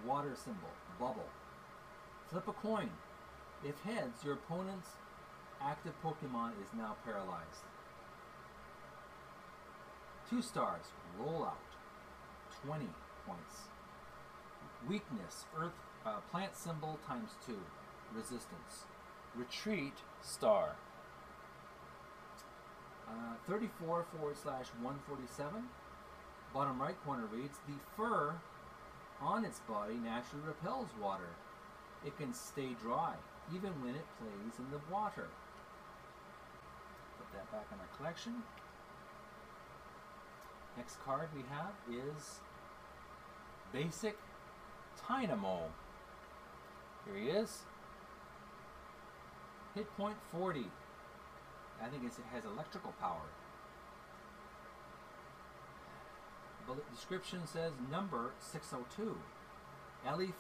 Water 0.07 0.35
symbol, 0.35 0.71
bubble. 0.99 1.29
Flip 2.31 2.49
a 2.49 2.53
coin. 2.53 2.91
If 3.65 3.81
heads, 3.81 4.25
your 4.25 4.35
opponent's 4.35 4.89
active 5.61 5.93
Pokemon 6.03 6.53
is 6.63 6.73
now 6.77 6.97
paralyzed. 7.05 7.65
Two 10.31 10.41
stars, 10.41 10.85
roll 11.19 11.45
out. 11.45 11.59
20 12.65 12.87
points. 13.27 13.76
Weakness, 14.89 15.45
earth, 15.59 15.73
uh, 16.05 16.21
plant 16.31 16.57
symbol 16.57 16.99
times 17.07 17.31
2. 17.47 17.57
Resistance. 18.15 18.87
Retreat, 19.35 19.95
star. 20.23 20.77
Uh, 23.09 23.35
34 23.49 24.07
forward 24.13 24.37
slash 24.37 24.67
147. 24.81 25.65
Bottom 26.55 26.81
right 26.81 26.97
corner 27.05 27.27
reads 27.27 27.59
The 27.67 27.75
fur 27.97 28.35
on 29.21 29.45
its 29.45 29.61
body 29.61 29.95
naturally 29.95 30.45
repels 30.47 30.89
water. 31.01 31.31
It 32.05 32.17
can 32.17 32.33
stay 32.33 32.77
dry 32.81 33.15
even 33.55 33.71
when 33.83 33.95
it 33.95 34.07
plays 34.19 34.59
in 34.59 34.71
the 34.71 34.81
water. 34.93 35.29
Put 37.19 37.33
that 37.33 37.51
back 37.53 37.67
in 37.73 37.79
our 37.81 37.97
collection. 37.97 38.43
Next 40.77 41.03
card 41.05 41.29
we 41.35 41.43
have 41.49 41.73
is 41.91 42.41
Basic 43.73 44.17
Tynamo. 45.03 45.63
Here 47.05 47.17
he 47.17 47.29
is. 47.29 47.63
Hit 49.75 49.95
point 49.97 50.17
40. 50.33 50.65
I 51.83 51.89
think 51.89 52.05
it 52.05 52.13
has 52.33 52.45
electrical 52.45 52.93
power. 53.01 53.29
The 56.67 56.75
description 56.93 57.47
says 57.47 57.73
number 57.91 58.31
602. 58.41 59.17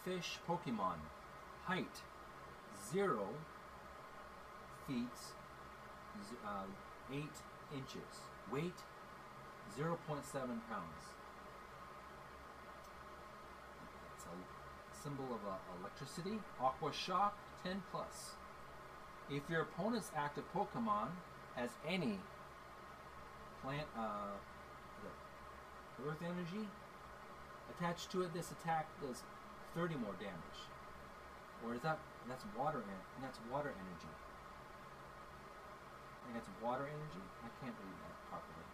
Fish 0.04 0.38
Pokemon. 0.48 0.98
Height 1.64 2.02
0 2.92 3.28
feet 4.86 5.06
uh, 6.46 6.64
8 7.12 7.18
inches. 7.74 8.20
Weight 8.52 8.78
0.7 9.78 9.96
pounds. 10.32 11.02
It's 14.14 14.24
a 14.24 14.36
symbol 15.06 15.30
of 15.30 15.40
uh, 15.46 15.54
electricity. 15.80 16.42
Aqua 16.60 16.92
Shock 16.92 17.38
10 17.62 17.82
plus. 17.92 18.34
If 19.30 19.48
your 19.48 19.62
opponent's 19.62 20.10
active 20.16 20.42
Pokemon 20.54 21.14
has 21.54 21.70
any 21.86 22.18
plant, 23.62 23.86
uh, 23.96 24.34
earth 26.06 26.22
energy 26.22 26.66
attached 27.70 28.10
to 28.10 28.22
it, 28.22 28.34
this 28.34 28.50
attack 28.50 28.86
does 29.00 29.22
30 29.74 29.94
more 29.94 30.14
damage. 30.18 30.60
Or 31.64 31.74
is 31.74 31.80
that 31.82 31.98
that's 32.28 32.44
water 32.58 32.82
and 32.82 33.22
that's 33.22 33.38
water 33.50 33.70
energy? 33.70 34.12
I 36.20 36.32
think 36.32 36.34
that's 36.34 36.50
water 36.62 36.82
energy. 36.82 37.24
I 37.46 37.48
can't 37.62 37.74
read 37.78 37.98
that 38.02 38.16
properly. 38.28 38.66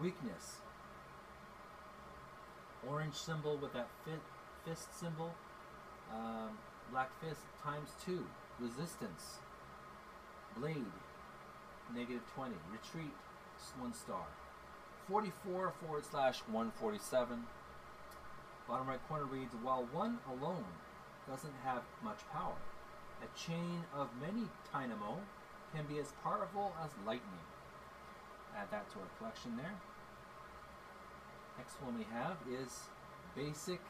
Weakness. 0.00 0.60
Orange 2.86 3.14
symbol 3.14 3.56
with 3.56 3.72
that 3.72 3.88
fist 4.64 5.00
symbol. 5.00 5.34
Um, 6.12 6.58
black 6.90 7.10
fist 7.20 7.40
times 7.62 7.90
two. 8.04 8.24
Resistance. 8.60 9.38
Blade, 10.56 10.92
negative 11.94 12.22
20. 12.34 12.54
Retreat, 12.72 13.12
one 13.78 13.92
star. 13.92 14.26
44 15.08 15.72
forward 15.80 16.04
slash 16.04 16.40
147. 16.50 17.44
Bottom 18.68 18.88
right 18.88 19.08
corner 19.08 19.26
reads, 19.26 19.54
while 19.62 19.86
one 19.92 20.18
alone 20.30 20.64
doesn't 21.28 21.52
have 21.64 21.82
much 22.02 22.20
power, 22.32 22.56
a 23.22 23.38
chain 23.38 23.84
of 23.94 24.08
many 24.20 24.48
Tynamo 24.72 25.18
can 25.74 25.84
be 25.86 25.98
as 25.98 26.12
powerful 26.22 26.72
as 26.82 26.90
lightning. 27.06 27.44
Add 28.56 28.70
that 28.70 28.90
to 28.92 29.00
our 29.00 29.08
collection 29.18 29.56
there. 29.56 29.74
Next 31.58 31.80
one 31.82 31.98
we 31.98 32.06
have 32.12 32.36
is 32.50 32.88
basic 33.36 33.80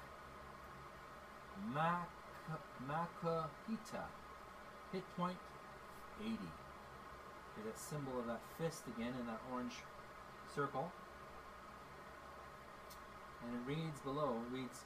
Mak 1.74 2.08
Makuhita. 2.88 4.04
Hit 4.92 5.02
point 5.16 5.38
80. 6.20 6.36
There's 7.54 7.66
that 7.66 7.78
symbol 7.78 8.18
of 8.18 8.26
that 8.26 8.40
fist 8.58 8.82
again 8.96 9.12
in 9.20 9.26
that 9.26 9.40
orange 9.52 9.74
circle. 10.54 10.90
And 13.44 13.54
it 13.54 13.68
reads 13.68 14.00
below, 14.00 14.36
it 14.50 14.54
reads 14.54 14.84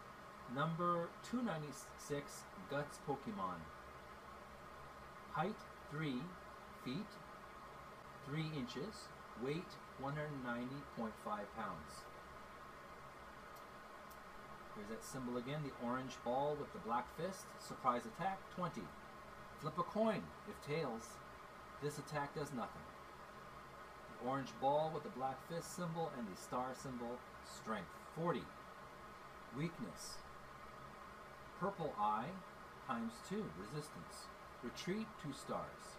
number 0.54 1.08
296 1.30 2.42
Guts 2.70 2.98
Pokemon. 3.08 3.60
Height 5.32 5.56
3 5.90 6.14
feet, 6.84 7.10
3 8.28 8.44
inches, 8.56 9.08
weight 9.42 9.70
190.5 10.02 11.10
pounds. 11.56 12.07
There's 14.78 14.90
that 14.90 15.04
symbol 15.04 15.38
again, 15.38 15.62
the 15.64 15.86
orange 15.86 16.12
ball 16.24 16.56
with 16.58 16.72
the 16.72 16.78
black 16.78 17.04
fist. 17.18 17.46
Surprise 17.58 18.02
attack, 18.06 18.38
20. 18.54 18.80
Flip 19.60 19.76
a 19.76 19.82
coin. 19.82 20.22
If 20.48 20.54
tails, 20.64 21.18
this 21.82 21.98
attack 21.98 22.32
does 22.36 22.52
nothing. 22.54 22.86
The 24.22 24.28
orange 24.28 24.50
ball 24.60 24.92
with 24.94 25.02
the 25.02 25.08
black 25.18 25.36
fist 25.48 25.74
symbol 25.74 26.12
and 26.16 26.28
the 26.28 26.40
star 26.40 26.68
symbol, 26.80 27.18
strength 27.44 27.90
40. 28.14 28.42
Weakness. 29.56 30.18
Purple 31.58 31.92
eye 31.98 32.30
times 32.86 33.14
2, 33.28 33.44
resistance. 33.58 34.30
Retreat 34.62 35.08
2 35.24 35.32
stars. 35.32 35.98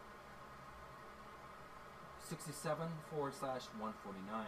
67 2.29 2.87
forward 3.09 3.33
slash 3.37 3.63
149. 3.77 4.45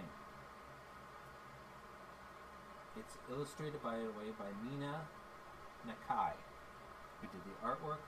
It's 2.99 3.17
illustrated 3.31 3.81
by 3.83 3.97
the 3.97 4.11
way 4.17 4.31
by 4.37 4.51
Mina 4.63 5.01
Nakai, 5.87 6.33
who 7.21 7.27
did 7.27 7.41
the 7.45 7.67
artwork 7.67 8.03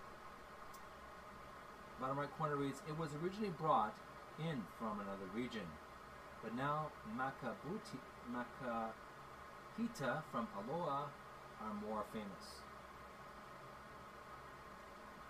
Bottom 2.03 2.19
right 2.19 2.38
corner 2.38 2.57
reads, 2.57 2.81
It 2.88 2.97
was 2.97 3.11
originally 3.23 3.51
brought 3.51 3.93
in 4.38 4.63
from 4.77 4.99
another 4.99 5.29
region, 5.34 5.63
but 6.43 6.53
now 6.55 6.88
Makabuti, 7.15 7.99
Makuhita 8.29 10.21
from 10.31 10.47
Alola 10.57 11.07
are 11.61 11.73
more 11.88 12.03
famous. 12.11 12.59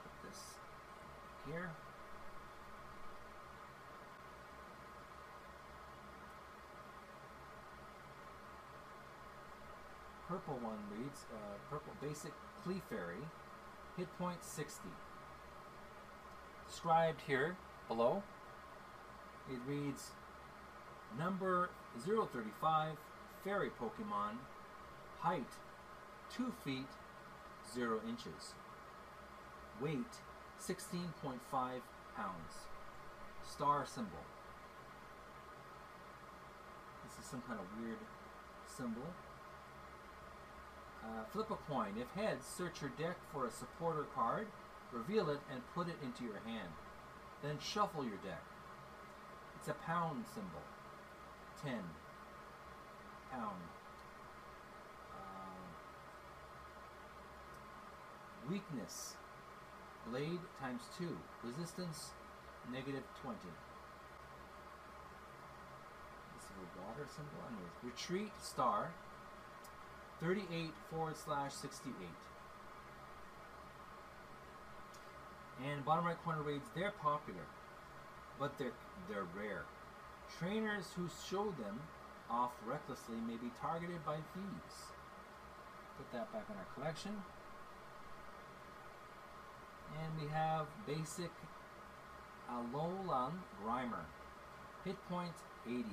Put 0.01 0.29
this 0.29 0.39
here. 1.45 1.69
Purple 10.33 10.57
one 10.63 10.79
reads, 10.89 11.27
uh, 11.31 11.57
Purple 11.69 11.93
Basic 12.01 12.31
Clefairy, 12.65 13.21
hit 13.95 14.07
point 14.17 14.43
60 14.43 14.89
described 16.67 17.21
here 17.27 17.55
below. 17.87 18.23
It 19.47 19.59
reads 19.67 20.09
number 21.19 21.69
035 22.03 22.97
fairy 23.43 23.69
Pokemon, 23.79 24.37
height 25.19 25.45
2 26.35 26.51
feet, 26.65 26.87
0 27.71 27.99
inches. 28.09 28.55
Weight 29.79 30.17
16.5 30.59 31.37
pounds. 31.51 32.53
Star 33.47 33.85
symbol. 33.85 34.25
This 37.05 37.23
is 37.23 37.29
some 37.29 37.43
kind 37.47 37.59
of 37.59 37.67
weird 37.79 37.99
symbol. 38.65 39.13
Uh, 41.03 41.23
flip 41.31 41.51
a 41.51 41.55
coin. 41.69 41.93
If 41.99 42.09
heads, 42.11 42.45
search 42.45 42.81
your 42.81 42.91
deck 42.97 43.17
for 43.31 43.45
a 43.45 43.51
supporter 43.51 44.05
card, 44.15 44.47
reveal 44.91 45.29
it, 45.29 45.39
and 45.51 45.61
put 45.75 45.87
it 45.87 45.97
into 46.01 46.23
your 46.23 46.39
hand. 46.45 46.69
Then 47.41 47.57
shuffle 47.59 48.05
your 48.05 48.17
deck. 48.23 48.41
It's 49.59 49.67
a 49.67 49.73
pound 49.85 50.23
symbol. 50.33 50.61
10. 51.61 51.73
Pound. 53.31 53.61
Uh, 55.11 55.67
weakness. 58.49 59.15
Blade 60.09 60.39
times 60.61 60.83
2. 60.97 61.17
Resistance 61.43 62.11
negative 62.71 63.03
20. 63.21 63.37
This 66.35 66.43
is 66.43 66.51
a 66.63 66.81
water 66.87 67.07
symbol. 67.13 67.43
Anyways, 67.49 67.75
retreat 67.83 68.31
star 68.41 68.91
38 70.23 70.71
forward 70.89 71.15
slash 71.17 71.51
68. 71.53 71.93
And 75.67 75.83
bottom 75.85 76.05
right 76.05 76.17
corner 76.23 76.41
reads, 76.41 76.65
they're 76.75 76.93
popular, 77.01 77.43
but 78.39 78.57
they're 78.57 78.71
they're 79.09 79.27
rare. 79.37 79.65
Trainers 80.39 80.85
who 80.95 81.09
show 81.29 81.53
them 81.59 81.81
off 82.29 82.51
recklessly 82.65 83.17
may 83.27 83.35
be 83.35 83.51
targeted 83.61 84.03
by 84.05 84.15
thieves. 84.33 84.75
Put 85.97 86.11
that 86.13 86.31
back 86.31 86.45
in 86.49 86.55
our 86.55 86.67
collection. 86.73 87.21
And 90.01 90.21
we 90.21 90.27
have 90.33 90.67
basic 90.87 91.31
Alolan 92.49 93.33
Grimer. 93.63 94.05
Hit 94.85 94.95
point 95.09 95.33
80. 95.67 95.83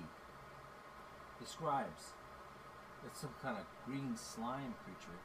Describes 1.41 2.13
it's 3.07 3.21
some 3.21 3.35
kind 3.43 3.57
of 3.59 3.65
green 3.87 4.17
slime 4.17 4.75
creature. 4.85 5.19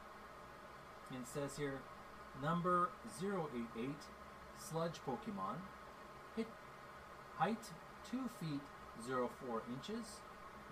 And 1.09 1.21
it 1.21 1.27
says 1.27 1.57
here 1.57 1.81
number 2.41 2.89
088 3.21 3.89
sludge 4.57 4.99
Pokemon. 5.05 5.57
Hit 6.35 6.47
height 7.37 7.71
2 8.09 8.17
feet 8.39 8.61
04 9.07 9.61
inches. 9.69 10.21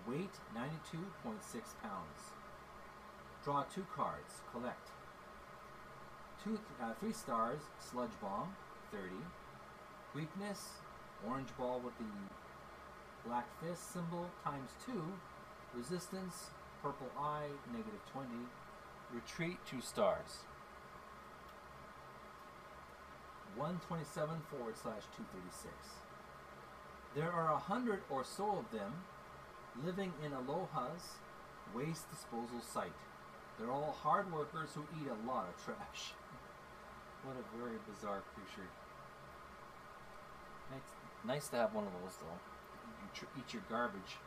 Weight 0.06 0.32
92.6 0.54 1.00
pounds. 1.82 2.32
Draw 3.42 3.64
two 3.64 3.86
cards. 3.94 4.42
Collect. 4.52 4.90
Two, 6.42 6.58
uh, 6.82 6.92
three 7.00 7.12
stars. 7.12 7.60
Sludge 7.78 8.10
Bomb 8.20 8.54
30. 8.90 9.08
Weakness 10.14 10.80
orange 11.26 11.48
ball 11.58 11.80
with 11.82 11.96
the 11.98 12.04
black 13.26 13.46
fist 13.60 13.92
symbol 13.92 14.26
times 14.44 14.70
two. 14.84 15.02
Resistance 15.74 16.50
purple 16.84 17.08
eye 17.18 17.48
negative 17.72 18.04
20. 18.12 18.28
Retreat 19.14 19.56
two 19.64 19.80
stars. 19.80 20.44
127 23.56 24.04
forward 24.50 24.76
slash 24.76 25.08
236. 25.16 25.72
There 27.16 27.32
are 27.32 27.54
a 27.54 27.56
hundred 27.56 28.02
or 28.10 28.22
so 28.22 28.60
of 28.60 28.70
them 28.70 28.92
living 29.82 30.12
in 30.20 30.32
Alola's 30.32 31.16
waste 31.72 32.10
disposal 32.10 32.60
site. 32.60 33.00
They're 33.56 33.72
all 33.72 33.96
hard 34.02 34.30
workers 34.30 34.68
who 34.74 34.84
eat 35.00 35.08
a 35.08 35.16
lot 35.26 35.48
of 35.48 35.56
trash. 35.64 36.12
what 37.24 37.36
a 37.40 37.44
very 37.56 37.78
bizarre 37.88 38.20
creature. 38.36 38.68
Nice, 40.70 40.92
nice 41.24 41.48
to 41.48 41.56
have 41.56 41.72
one 41.72 41.86
of 41.86 41.92
those 42.02 42.18
though. 42.20 42.38
You 43.16 43.26
eat 43.38 43.54
your 43.54 43.62
garbage. 43.70 44.20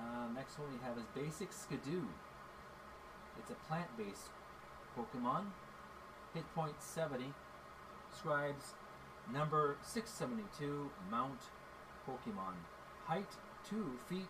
Uh, 0.00 0.32
next 0.34 0.58
one 0.58 0.68
we 0.72 0.78
have 0.86 0.96
is 0.96 1.04
Basic 1.14 1.50
Skiddo. 1.50 2.04
It's 3.38 3.50
a 3.50 3.54
plant-based 3.68 4.30
Pokemon. 4.96 5.44
Hit 6.34 6.44
point 6.54 6.74
70. 6.80 7.24
Scribes 8.16 8.74
number 9.32 9.76
672 9.82 10.90
Mount 11.10 11.40
Pokemon. 12.08 12.54
Height 13.04 13.28
2 13.68 13.98
feet 14.08 14.28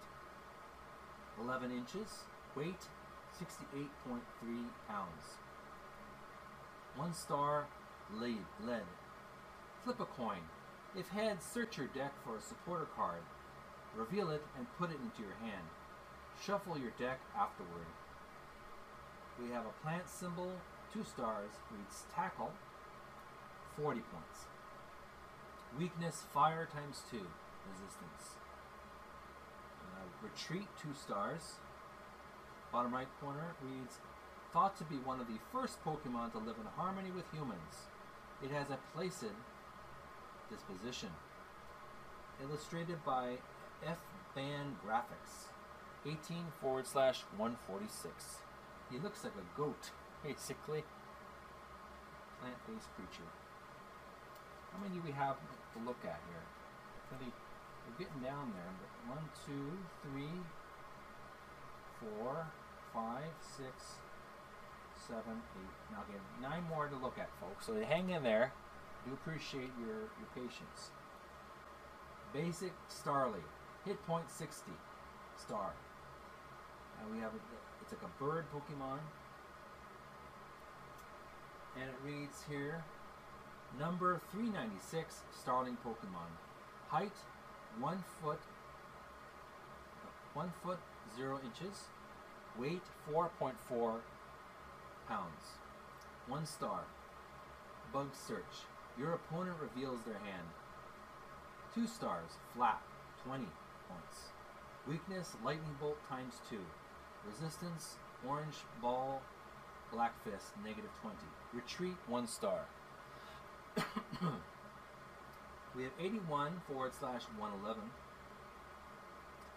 11 1.41 1.71
inches. 1.71 2.25
Weight 2.57 2.89
68.3 3.41 3.87
pounds. 4.89 5.39
One 6.97 7.15
star 7.15 7.67
lead, 8.19 8.45
lead. 8.67 8.83
Flip 9.85 10.01
a 10.01 10.05
coin. 10.05 10.43
If 10.97 11.09
heads, 11.09 11.45
search 11.45 11.79
your 11.79 11.87
deck 11.87 12.13
for 12.25 12.37
a 12.37 12.41
supporter 12.41 12.89
card. 12.97 13.23
Reveal 13.97 14.31
it 14.31 14.43
and 14.57 14.67
put 14.79 14.91
it 14.91 14.99
into 15.03 15.23
your 15.23 15.37
hand. 15.43 15.67
Shuffle 16.45 16.79
your 16.79 16.93
deck 16.99 17.21
afterward. 17.37 17.91
We 19.43 19.51
have 19.51 19.65
a 19.65 19.83
plant 19.83 20.09
symbol, 20.09 20.53
two 20.93 21.05
stars, 21.05 21.51
reads 21.71 22.05
tackle, 22.15 22.53
40 23.77 24.01
points. 24.01 24.47
Weakness, 25.79 26.25
fire 26.33 26.69
times 26.73 27.03
two, 27.11 27.27
resistance. 27.71 28.37
Uh, 29.81 30.07
retreat, 30.23 30.69
two 30.81 30.95
stars. 30.95 31.57
Bottom 32.73 32.93
right 32.93 33.09
corner 33.21 33.55
reads, 33.63 33.99
thought 34.53 34.77
to 34.79 34.85
be 34.85 34.97
one 34.97 35.21
of 35.21 35.27
the 35.27 35.39
first 35.53 35.83
Pokemon 35.85 36.33
to 36.33 36.39
live 36.39 36.57
in 36.59 36.67
harmony 36.77 37.11
with 37.11 37.25
humans. 37.33 37.89
It 38.43 38.51
has 38.51 38.71
a 38.71 38.79
placid 38.95 39.35
disposition. 40.51 41.11
Illustrated 42.43 43.05
by 43.05 43.37
F 43.87 43.99
Band 44.35 44.77
Graphics. 44.87 45.51
18 46.07 46.53
forward 46.61 46.87
slash 46.87 47.23
146. 47.37 48.41
He 48.91 48.99
looks 48.99 49.23
like 49.25 49.35
a 49.35 49.47
goat, 49.57 49.91
basically. 50.25 50.85
Plant 52.41 52.57
based 52.67 52.89
creature. 52.97 53.29
How 54.73 54.79
many 54.83 54.95
do 54.95 55.03
we 55.05 55.13
have 55.13 55.37
to 55.37 55.79
look 55.85 56.01
at 56.05 56.21
here? 56.31 56.47
Pretty, 57.09 57.33
we're 57.85 57.99
getting 57.99 58.23
down 58.23 58.53
there. 58.55 58.71
But 58.81 59.17
one, 59.17 59.25
two, 59.45 59.77
three, 60.03 60.41
four, 62.01 62.47
five, 62.95 63.29
six, 63.57 64.01
seven, 65.07 65.43
eight. 65.59 65.77
Now 65.93 66.05
again, 66.09 66.23
nine 66.41 66.65
more 66.69 66.87
to 66.89 66.97
look 66.97 67.19
at, 67.19 67.29
folks. 67.41 67.67
So 67.67 67.75
hang 67.85 68.11
in 68.11 68.23
there. 68.23 68.53
Do 69.05 69.13
appreciate 69.13 69.71
your, 69.79 70.09
your 70.17 70.31
patience. 70.35 70.91
Basic 72.33 72.73
Starly. 72.89 73.43
Hit 73.85 74.05
point 74.07 74.31
60. 74.31 74.73
Star. 75.39 75.73
And 77.01 77.15
we 77.15 77.21
have 77.21 77.33
a, 77.33 77.41
it's 77.81 77.93
like 77.93 78.03
a 78.03 78.23
bird 78.23 78.45
Pokemon. 78.55 78.99
And 81.81 81.89
it 81.89 81.97
reads 82.05 82.45
here 82.49 82.85
number 83.79 84.21
396 84.33 85.21
Starling 85.41 85.79
Pokemon. 85.85 86.29
Height 86.89 87.13
1 87.79 88.05
foot 88.23 88.41
1 90.35 90.53
foot 90.63 90.79
0 91.17 91.41
inches. 91.45 91.85
Weight 92.59 92.83
4.4 93.11 93.53
pounds. 95.09 95.43
1 96.29 96.47
star. 96.47 96.81
Bug 97.93 98.09
search. 98.13 98.67
Your 98.99 99.15
opponent 99.15 99.57
reveals 99.61 100.01
their 100.03 100.19
hand. 100.19 100.49
2 101.75 101.87
stars. 101.87 102.31
Flap 102.55 102.83
20 103.25 103.47
points. 103.91 104.31
Weakness 104.87 105.35
lightning 105.45 105.77
bolt 105.81 105.99
times 106.09 106.35
2. 106.49 106.57
Resistance 107.27 107.97
orange 108.27 108.63
ball 108.81 109.23
black 109.93 110.15
fist 110.25 110.55
negative 110.65 110.91
20. 111.03 111.17
Retreat 111.53 111.97
1 112.07 112.27
star. 112.27 112.61
we 115.77 115.83
have 115.83 115.93
81 115.99 116.63
forward 116.67 116.93
slash 116.99 117.23
111. 117.39 117.83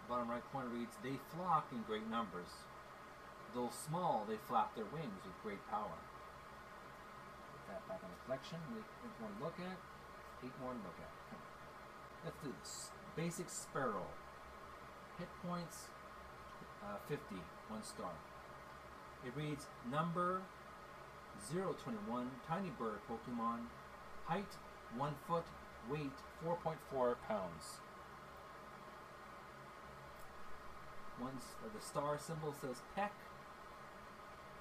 Bottom 0.08 0.28
right 0.28 0.42
corner 0.52 0.68
reads, 0.68 0.96
They 1.02 1.18
flock 1.34 1.66
in 1.72 1.82
great 1.86 2.08
numbers. 2.10 2.50
Though 3.54 3.70
small, 3.70 4.26
they 4.28 4.36
flap 4.48 4.74
their 4.74 4.84
wings 4.90 5.22
with 5.24 5.42
great 5.42 5.62
power. 5.70 5.98
Put 7.54 7.62
that 7.70 7.88
back 7.88 8.00
in 8.02 8.10
the 8.10 8.20
collection. 8.26 8.58
We 8.74 8.82
have 8.82 9.14
one 9.22 9.32
to 9.38 9.44
look 9.44 9.58
at. 9.62 9.78
Eight 10.42 10.52
more 10.60 10.74
to 10.74 10.82
look 10.82 10.98
at. 10.98 11.12
Let's 12.24 12.36
do 12.42 12.52
this. 12.60 12.90
Basic 13.16 13.48
Sparrow. 13.48 14.10
Hit 15.18 15.28
points 15.46 15.84
uh, 16.82 16.96
50, 17.08 17.36
one 17.68 17.82
star. 17.82 18.12
It 19.24 19.32
reads 19.36 19.66
number 19.90 20.42
021, 21.52 22.30
tiny 22.46 22.70
bird 22.78 22.98
Pokemon, 23.08 23.66
height 24.26 24.56
1 24.96 25.14
foot, 25.26 25.44
weight 25.90 26.12
4.4 26.44 27.14
pounds. 27.28 27.80
Once 31.20 31.44
uh, 31.64 31.68
the 31.74 31.84
star 31.84 32.18
symbol 32.18 32.54
says 32.60 32.82
peck, 32.94 33.12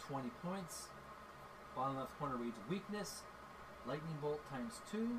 20 0.08 0.30
points. 0.43 0.88
Bottom 1.76 1.97
left 1.97 2.18
corner 2.20 2.36
reads 2.36 2.58
weakness, 2.70 3.22
lightning 3.88 4.18
bolt 4.22 4.39
times 4.51 4.82
2, 4.91 5.10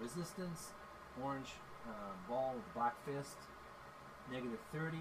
resistance, 0.00 0.70
orange 1.22 1.50
uh, 1.86 1.92
ball 2.28 2.54
with 2.56 2.74
black 2.74 2.94
fist, 3.06 3.36
negative 4.30 4.58
30, 4.72 4.98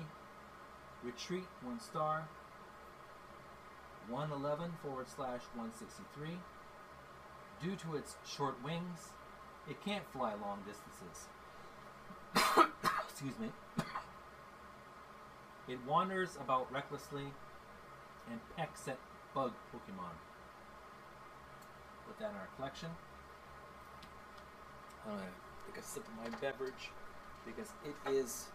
retreat 1.04 1.46
1 1.64 1.80
star, 1.80 2.28
111 4.10 4.72
forward 4.82 5.08
slash 5.10 5.42
163. 5.56 6.38
Due 7.62 7.76
to 7.76 7.96
its 7.96 8.16
short 8.26 8.56
wings, 8.64 9.10
it 9.70 9.84
can't 9.84 10.04
fly 10.14 10.34
long 10.42 10.64
distances. 10.66 11.28
Excuse 13.10 13.38
me. 13.40 13.50
It 15.68 15.80
wanders 15.86 16.38
about 16.40 16.72
recklessly 16.72 17.26
and 18.32 18.40
pecks 18.56 18.88
at 18.88 18.98
bug 19.36 19.52
Pokemon. 19.74 20.16
Put 22.08 22.18
that 22.20 22.30
in 22.30 22.38
our 22.38 22.48
collection. 22.56 22.88
I'm 25.06 25.12
gonna 25.12 25.26
take 25.66 25.84
a 25.84 25.86
sip 25.86 26.06
of 26.08 26.32
my 26.32 26.38
beverage 26.40 26.92
because 27.46 27.74
it 27.84 28.10
is 28.10 28.48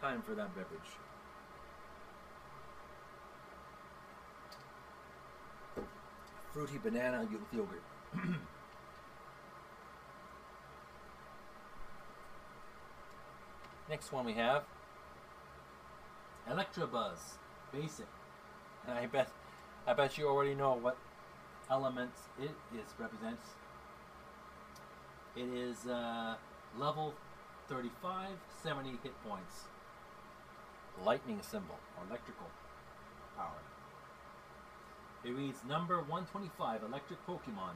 time 0.00 0.22
for 0.22 0.34
that 0.34 0.54
beverage. 0.54 0.80
Fruity 6.52 6.78
banana 6.82 7.26
with 7.30 7.40
yogurt. 7.52 7.82
Next 13.88 14.12
one 14.12 14.24
we 14.26 14.34
have 14.34 14.64
Electabuzz, 16.50 17.36
basic. 17.72 18.06
And 18.86 18.98
I 18.98 19.06
bet, 19.06 19.30
I 19.86 19.92
bet 19.92 20.16
you 20.16 20.26
already 20.26 20.54
know 20.54 20.78
what 20.80 20.96
elements 21.70 22.20
it 22.40 22.50
is 22.74 22.94
represents. 22.98 23.42
It 25.36 25.48
is 25.54 25.86
uh, 25.86 26.36
level 26.78 27.14
35, 27.68 28.30
70 28.62 28.90
hit 29.02 29.12
points. 29.28 29.64
Lightning 31.04 31.40
symbol, 31.42 31.76
electrical 32.06 32.46
power. 33.36 33.62
It 35.24 35.30
reads 35.30 35.58
number 35.68 35.98
125, 35.98 36.82
electric 36.82 37.24
Pokemon. 37.26 37.74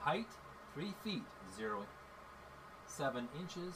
Height 0.00 0.28
3 0.74 0.94
feet 1.04 1.22
0 1.56 1.84
7 2.86 3.28
inches. 3.38 3.74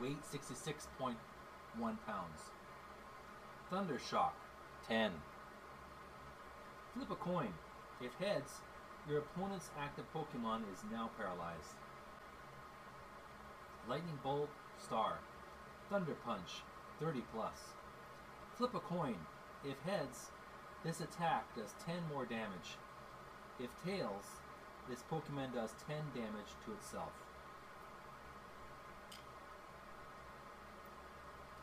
Weight 0.00 0.18
66.1 0.22 1.14
pounds. 1.78 2.40
Thunder 3.70 3.98
Shock 3.98 4.34
10. 4.88 5.12
Flip 6.94 7.10
a 7.10 7.14
coin. 7.14 7.54
If 8.00 8.12
heads, 8.14 8.60
your 9.08 9.18
opponent's 9.18 9.70
active 9.78 10.04
Pokemon 10.14 10.60
is 10.72 10.80
now 10.90 11.10
paralyzed. 11.16 11.74
Lightning 13.88 14.18
Bolt 14.22 14.50
Star. 14.78 15.18
Thunder 15.94 16.16
Punch 16.26 16.64
30 16.98 17.22
plus. 17.32 17.70
Flip 18.56 18.74
a 18.74 18.80
coin. 18.80 19.14
If 19.64 19.80
heads, 19.88 20.32
this 20.84 21.00
attack 21.00 21.44
does 21.54 21.72
10 21.86 21.94
more 22.12 22.24
damage. 22.24 22.74
If 23.60 23.70
tails, 23.86 24.24
this 24.90 25.04
Pokemon 25.08 25.54
does 25.54 25.70
10 25.86 25.98
damage 26.12 26.50
to 26.66 26.72
itself. 26.72 27.12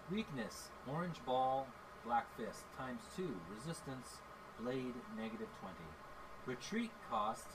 Weakness, 0.09 0.69
Orange 0.89 1.17
Ball, 1.25 1.67
Black 2.05 2.25
Fist, 2.38 2.63
times 2.77 3.01
2. 3.17 3.27
Resistance, 3.53 4.19
Blade, 4.61 4.95
negative 5.17 5.49
20. 5.59 5.75
Retreat 6.45 6.91
cost, 7.09 7.47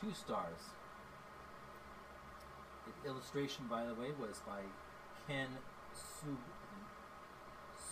2 0.00 0.14
stars. 0.14 0.72
The 2.86 3.10
illustration, 3.10 3.66
by 3.68 3.84
the 3.84 3.92
way, 3.92 4.12
was 4.18 4.40
by 4.46 4.60
Ken 5.28 5.48
Sug- 5.94 6.36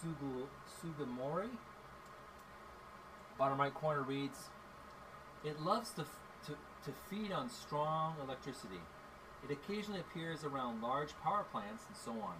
Sugu- 0.02 0.48
Sugimori. 0.80 1.50
Bottom 3.38 3.60
right 3.60 3.74
corner 3.74 4.02
reads, 4.02 4.48
It 5.44 5.60
loves 5.60 5.90
to, 5.92 6.04
to, 6.46 6.52
to 6.84 6.92
feed 7.08 7.32
on 7.32 7.48
strong 7.50 8.16
electricity. 8.22 8.80
It 9.42 9.50
occasionally 9.50 10.00
appears 10.00 10.44
around 10.44 10.82
large 10.82 11.14
power 11.22 11.44
plants 11.50 11.84
and 11.88 11.96
so 11.96 12.10
on. 12.12 12.34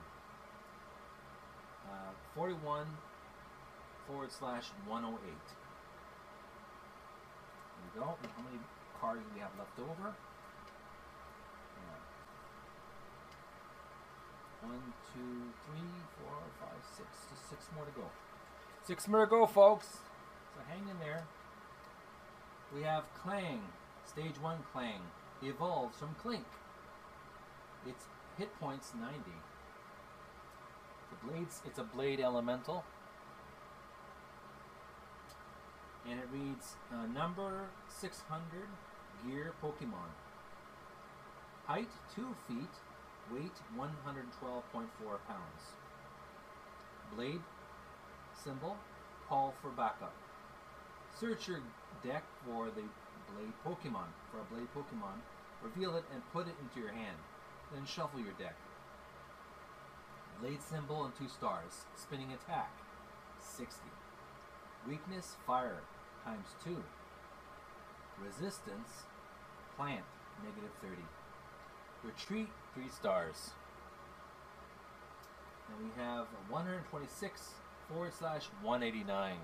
Uh, 1.89 2.13
41 2.35 2.87
forward 4.07 4.31
slash 4.31 4.67
108. 4.87 5.23
There 5.25 5.35
we 7.95 8.01
go. 8.01 8.07
How 8.07 8.43
many 8.45 8.59
cards 9.01 9.23
do 9.23 9.31
we 9.35 9.41
have 9.41 9.51
left 9.59 9.79
over? 9.79 10.15
One, 14.63 14.93
two, 15.13 15.53
three, 15.67 15.95
four, 16.19 16.37
five, 16.61 16.83
six. 16.97 17.09
Just 17.31 17.49
six 17.49 17.67
more 17.75 17.85
to 17.85 17.91
go. 17.93 18.07
Six 18.85 19.09
more 19.09 19.25
to 19.25 19.31
go, 19.31 19.47
folks. 19.47 19.87
So 20.55 20.61
hang 20.69 20.89
in 20.89 20.99
there. 20.99 21.25
We 22.75 22.83
have 22.83 23.05
Klang, 23.15 23.63
Stage 24.07 24.41
1 24.41 24.59
Klang. 24.73 25.01
Evolves 25.43 25.99
from 25.99 26.15
Klink. 26.23 26.45
Its 27.87 28.05
hit 28.39 28.55
points 28.61 28.93
90. 28.99 29.19
The 31.11 31.27
blades, 31.27 31.63
it's 31.67 31.79
a 31.79 31.85
blade 31.85 32.21
elemental. 32.21 32.85
And 36.09 36.19
it 36.19 36.27
reads 36.33 36.75
uh, 36.93 37.07
number 37.07 37.69
600 37.89 38.43
gear 39.27 39.53
Pokemon. 39.63 40.11
Height 41.67 41.89
2 42.15 42.35
feet, 42.49 42.75
weight 43.33 43.55
112.4 43.79 44.87
pounds. 45.29 45.63
Blade 47.15 47.41
symbol, 48.45 48.77
call 49.29 49.55
for 49.63 49.71
backup. 49.71 50.15
Search 51.19 51.49
your 51.49 51.61
deck 52.05 52.25
for 52.45 52.67
the 52.67 52.83
blade 53.35 53.53
Pokemon, 53.65 54.11
for 54.31 54.41
a 54.41 54.45
blade 54.55 54.69
Pokemon, 54.75 55.19
reveal 55.63 55.97
it 55.97 56.05
and 56.13 56.23
put 56.33 56.47
it 56.47 56.55
into 56.61 56.81
your 56.81 56.93
hand. 56.93 57.17
Then 57.73 57.85
shuffle 57.87 58.21
your 58.21 58.35
deck. 58.39 58.57
Blade 60.41 60.63
symbol 60.63 61.05
and 61.05 61.15
two 61.17 61.29
stars. 61.29 61.85
Spinning 61.97 62.33
attack, 62.33 62.73
60. 63.41 63.83
Weakness, 64.89 65.37
fire, 65.47 65.83
times 66.25 66.49
2. 66.65 66.77
Resistance, 68.25 69.05
plant, 69.77 70.05
negative 70.43 70.73
30. 70.83 70.97
Retreat, 72.03 72.49
3 72.75 72.89
stars. 72.89 73.51
And 75.69 75.85
we 75.85 76.03
have 76.03 76.27
126 76.49 77.51
forward 77.89 78.13
slash 78.19 78.47
189. 78.63 79.37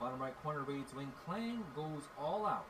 Bottom 0.00 0.20
right 0.20 0.42
corner 0.42 0.62
reads 0.62 0.94
When 0.94 1.12
Klang 1.24 1.62
goes 1.76 2.02
all 2.18 2.44
out, 2.46 2.66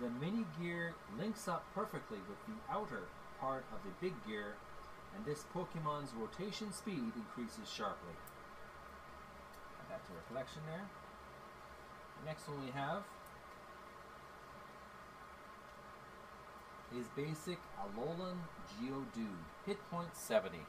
the 0.00 0.08
mini 0.08 0.46
gear 0.60 0.94
links 1.18 1.46
up 1.46 1.64
perfectly 1.74 2.18
with 2.28 2.38
the 2.46 2.72
outer 2.72 3.04
part 3.38 3.64
of 3.72 3.78
the 3.84 3.92
big 4.00 4.14
gear, 4.26 4.56
and 5.14 5.24
this 5.26 5.44
Pokemon's 5.54 6.12
rotation 6.18 6.72
speed 6.72 7.12
increases 7.14 7.68
sharply. 7.70 8.16
Add 9.78 9.90
that 9.90 10.06
to 10.06 10.12
our 10.14 10.24
collection 10.28 10.62
there. 10.66 10.88
The 12.20 12.26
next 12.26 12.48
one 12.48 12.64
we 12.64 12.70
have 12.72 13.02
is 16.98 17.06
basic 17.16 17.58
Alolan 17.80 18.36
Geodude. 18.76 19.44
Hit 19.66 19.78
point 19.90 20.14
70. 20.14 20.58
The 20.58 20.64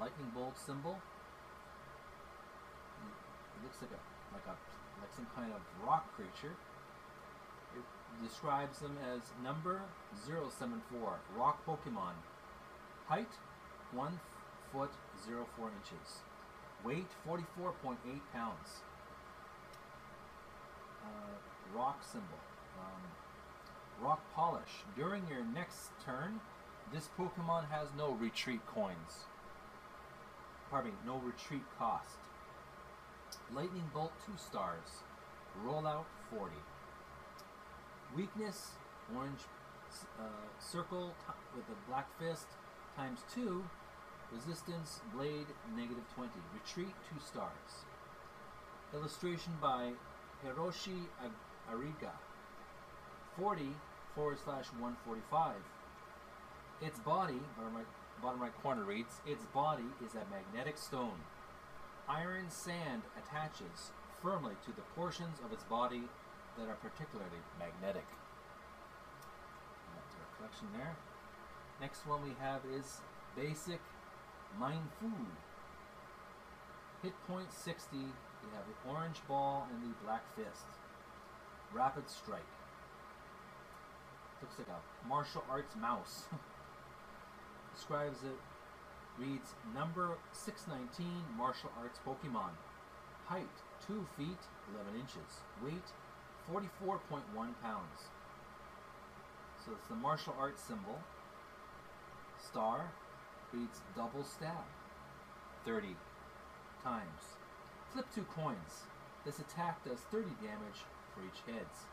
lightning 0.00 0.30
bolt 0.34 0.58
symbol. 0.58 0.98
It 3.56 3.62
looks 3.64 3.78
like 3.80 3.90
a 3.90 4.00
like 4.34 4.46
a 4.46 4.56
like 5.00 5.12
some 5.14 5.26
kind 5.34 5.52
of 5.52 5.60
rock 5.86 6.14
creature. 6.14 6.54
It 7.76 7.84
describes 8.22 8.78
them 8.80 8.96
as 9.14 9.20
number 9.42 9.80
074, 10.26 11.20
rock 11.36 11.64
Pokemon. 11.66 12.14
Height 13.06 13.38
1 13.92 14.20
foot 14.72 14.90
04 15.26 15.68
inches. 15.68 16.22
Weight 16.84 17.08
44.8 17.28 17.96
pounds. 18.32 18.82
Uh, 21.04 21.76
rock 21.76 22.02
symbol. 22.02 22.38
Um, 22.78 23.02
rock 24.02 24.20
polish. 24.34 24.84
During 24.96 25.26
your 25.28 25.44
next 25.44 25.90
turn, 26.04 26.40
this 26.92 27.08
Pokemon 27.18 27.70
has 27.70 27.88
no 27.96 28.12
retreat 28.12 28.60
coins. 28.66 29.26
Pardon 30.70 30.92
me, 30.92 30.96
no 31.06 31.16
retreat 31.18 31.62
cost. 31.78 32.18
Lightning 33.54 33.90
Bolt 33.92 34.12
2 34.26 34.32
stars. 34.36 35.02
Rollout 35.64 36.04
40. 36.30 36.54
Weakness, 38.16 38.70
orange 39.14 39.40
uh, 40.18 40.22
circle 40.58 41.12
with 41.54 41.64
a 41.68 41.90
black 41.90 42.08
fist 42.18 42.46
times 42.96 43.20
2. 43.34 43.64
Resistance 44.32 45.00
Blade 45.14 45.46
negative 45.76 46.04
20. 46.14 46.30
Retreat 46.54 46.94
2 47.12 47.20
stars. 47.24 47.84
Illustration 48.94 49.52
by 49.60 49.92
Hiroshi 50.44 51.06
Ariga. 51.72 52.12
40 53.38 53.70
forward 54.14 54.38
slash 54.42 54.66
145. 54.78 55.56
Its 56.82 56.98
body, 57.00 57.40
bottom 57.56 57.76
right, 57.76 57.86
bottom 58.22 58.40
right 58.40 58.62
corner 58.62 58.84
reads, 58.84 59.20
its 59.26 59.44
body 59.46 59.84
is 60.04 60.14
a 60.14 60.24
magnetic 60.30 60.78
stone. 60.78 61.20
Iron 62.08 62.50
sand 62.50 63.02
attaches 63.16 63.92
firmly 64.22 64.54
to 64.64 64.72
the 64.72 64.82
portions 64.96 65.38
of 65.44 65.52
its 65.52 65.64
body 65.64 66.02
that 66.58 66.68
are 66.68 66.76
particularly 66.76 67.40
magnetic. 67.58 68.06
That's 69.94 70.14
our 70.16 70.36
collection 70.36 70.68
there. 70.76 70.96
Next 71.80 72.06
one 72.06 72.22
we 72.22 72.34
have 72.40 72.60
is 72.76 73.00
basic 73.36 73.80
Mind 74.58 74.88
Food. 75.00 75.32
Hit 77.02 77.12
point 77.26 77.52
60, 77.52 77.96
we 77.96 78.02
have 78.54 78.64
the 78.66 78.90
orange 78.90 79.20
ball 79.28 79.66
and 79.70 79.82
the 79.82 79.94
black 80.04 80.24
fist. 80.36 80.66
Rapid 81.72 82.10
strike. 82.10 82.40
Looks 84.42 84.58
like 84.58 84.68
a 84.68 85.08
martial 85.08 85.44
arts 85.50 85.74
mouse. 85.76 86.24
Describes 87.74 88.22
it, 88.22 88.38
reads 89.18 89.54
number 89.74 90.16
619 90.32 91.06
martial 91.36 91.70
arts 91.80 91.98
Pokemon. 92.06 92.56
Height 93.26 93.46
2 93.86 94.06
feet 94.16 94.40
11 94.74 95.00
inches. 95.00 95.44
Weight 95.62 95.92
44.1 96.50 97.22
pounds. 97.62 98.08
So 99.64 99.72
it's 99.72 99.86
the 99.88 99.94
martial 99.94 100.34
arts 100.38 100.62
symbol. 100.62 100.98
Star 102.42 102.90
reads 103.52 103.80
double 103.94 104.24
stab 104.24 104.64
30 105.64 105.96
times. 106.82 107.36
Flip 107.92 108.06
two 108.14 108.24
coins. 108.34 108.86
This 109.24 109.38
attack 109.38 109.84
does 109.84 109.98
30 110.10 110.30
damage 110.42 110.86
for 111.14 111.20
each 111.26 111.54
heads. 111.54 111.84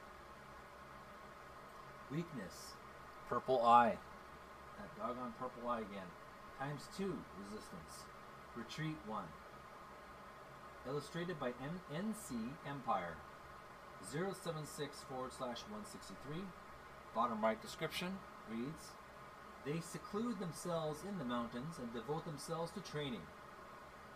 Weakness. 2.12 2.74
Purple 3.30 3.66
eye. 3.66 3.98
That 4.78 4.98
doggone 4.98 5.34
purple 5.40 5.70
eye 5.70 5.80
again. 5.80 6.08
Times 6.60 6.88
two 6.98 7.18
resistance. 7.44 8.06
Retreat 8.56 8.96
one. 9.06 9.26
Illustrated 10.88 11.40
by 11.40 11.50
M- 11.62 11.82
NC 11.94 12.50
Empire. 12.68 13.16
076 14.12 15.04
forward 15.10 15.34
slash 15.34 15.62
163. 15.70 16.44
Bottom 17.14 17.42
right 17.42 17.62
description 17.62 18.20
reads 18.50 18.94
They 19.66 19.82
seclude 19.82 20.40
themselves 20.40 21.00
in 21.08 21.18
the 21.18 21.26
mountains 21.26 21.76
and 21.78 21.94
devote 21.94 22.26
themselves 22.26 22.72
to 22.72 22.80
training. 22.80 23.26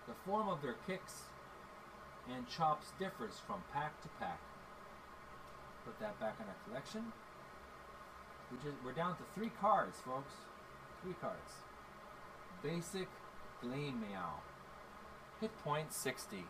The 0.08 0.14
form 0.26 0.48
of 0.48 0.62
their 0.62 0.76
kicks 0.88 1.24
and 2.34 2.48
chops 2.48 2.88
differs 3.00 3.40
from 3.46 3.64
pack 3.74 4.02
to 4.04 4.08
pack. 4.20 4.40
Put 5.86 6.00
that 6.00 6.20
back 6.20 6.36
in 6.40 6.46
our 6.48 6.56
collection. 6.68 7.12
We 8.52 8.58
just, 8.58 8.84
we're 8.84 8.92
down 8.92 9.16
to 9.16 9.24
three 9.34 9.52
cards, 9.62 9.98
folks. 10.06 10.34
Three 11.02 11.16
cards. 11.22 11.54
Basic 12.62 13.08
Glameow. 13.64 14.42
Hit 15.40 15.58
point 15.64 15.94
60. 15.94 16.44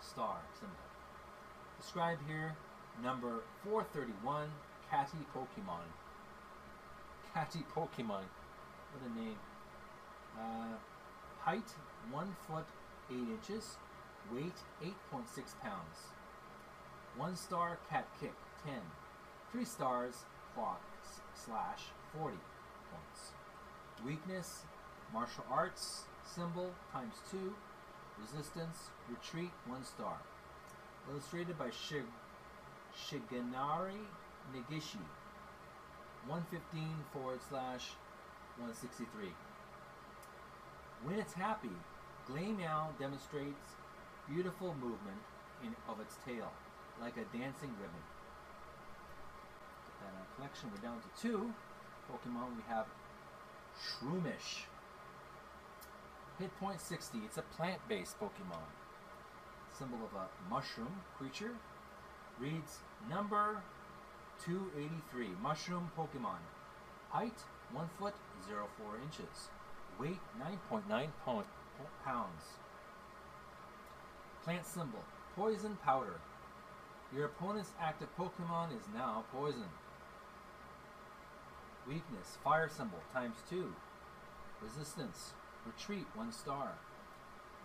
Star 0.00 0.38
symbol. 0.58 0.74
Described 1.80 2.22
here, 2.26 2.56
number 3.02 3.42
431, 3.64 4.48
Catty 4.90 5.18
Pokemon. 5.34 5.86
Catty 7.32 7.64
Pokemon. 7.74 8.26
What 8.92 9.02
a 9.06 9.18
name. 9.18 9.38
Uh, 10.38 10.76
height 11.40 11.74
1 12.10 12.36
foot 12.48 12.66
8 13.10 13.16
inches. 13.16 13.76
Weight 14.32 14.56
8.6 14.82 15.60
pounds. 15.62 16.10
1 17.16 17.36
star 17.36 17.78
cat 17.90 18.08
kick 18.20 18.32
10. 18.64 18.74
3 19.54 19.64
stars 19.64 20.14
clock 20.52 20.82
slash 21.32 21.78
40 22.18 22.34
points. 22.90 23.30
Weakness 24.04 24.62
martial 25.12 25.44
arts 25.48 26.02
symbol 26.24 26.72
times 26.92 27.14
2. 27.30 27.54
Resistance 28.20 28.90
retreat 29.08 29.52
1 29.68 29.84
star. 29.84 30.16
Illustrated 31.08 31.56
by 31.56 31.68
Shig- 31.68 32.02
Shigenari 32.98 34.02
Negishi. 34.52 35.06
115 36.26 36.88
forward 37.12 37.38
slash 37.48 37.92
163. 38.58 39.30
When 41.04 41.20
it's 41.20 41.34
happy, 41.34 41.76
Glameow 42.28 42.98
demonstrates 42.98 43.70
beautiful 44.28 44.74
movement 44.80 45.22
in, 45.62 45.76
of 45.88 46.00
its 46.00 46.16
tail, 46.26 46.50
like 47.00 47.14
a 47.16 47.36
dancing 47.36 47.70
ribbon. 47.78 48.02
Our 50.06 50.36
collection. 50.36 50.70
We're 50.74 50.82
down 50.82 50.98
to 51.00 51.22
two 51.22 51.52
Pokemon. 52.10 52.56
We 52.56 52.62
have 52.68 52.86
Shroomish. 53.78 54.64
Hit 56.38 56.50
point 56.58 56.80
60. 56.80 57.18
It's 57.24 57.38
a 57.38 57.42
plant-based 57.56 58.18
Pokemon. 58.20 58.66
Symbol 59.78 59.98
of 60.04 60.14
a 60.14 60.26
mushroom 60.50 61.02
creature. 61.18 61.52
Reads 62.38 62.78
number 63.08 63.62
283. 64.44 65.28
Mushroom 65.42 65.90
Pokemon. 65.96 66.38
Height 67.10 67.38
1 67.72 67.88
foot 67.98 68.14
04 68.48 68.98
inches. 69.02 69.48
Weight 69.98 70.18
9.9 70.40 71.08
po- 71.24 71.44
pounds. 72.04 72.42
Plant 74.42 74.66
symbol 74.66 75.04
Poison 75.36 75.76
Powder. 75.84 76.20
Your 77.14 77.26
opponent's 77.26 77.70
active 77.80 78.08
Pokemon 78.18 78.76
is 78.76 78.82
now 78.94 79.24
poisoned. 79.32 79.64
Weakness 81.86 82.38
Fire 82.42 82.68
symbol 82.68 83.00
times 83.12 83.36
2. 83.50 83.72
Resistance 84.62 85.32
Retreat 85.66 86.06
1 86.14 86.32
star. 86.32 86.72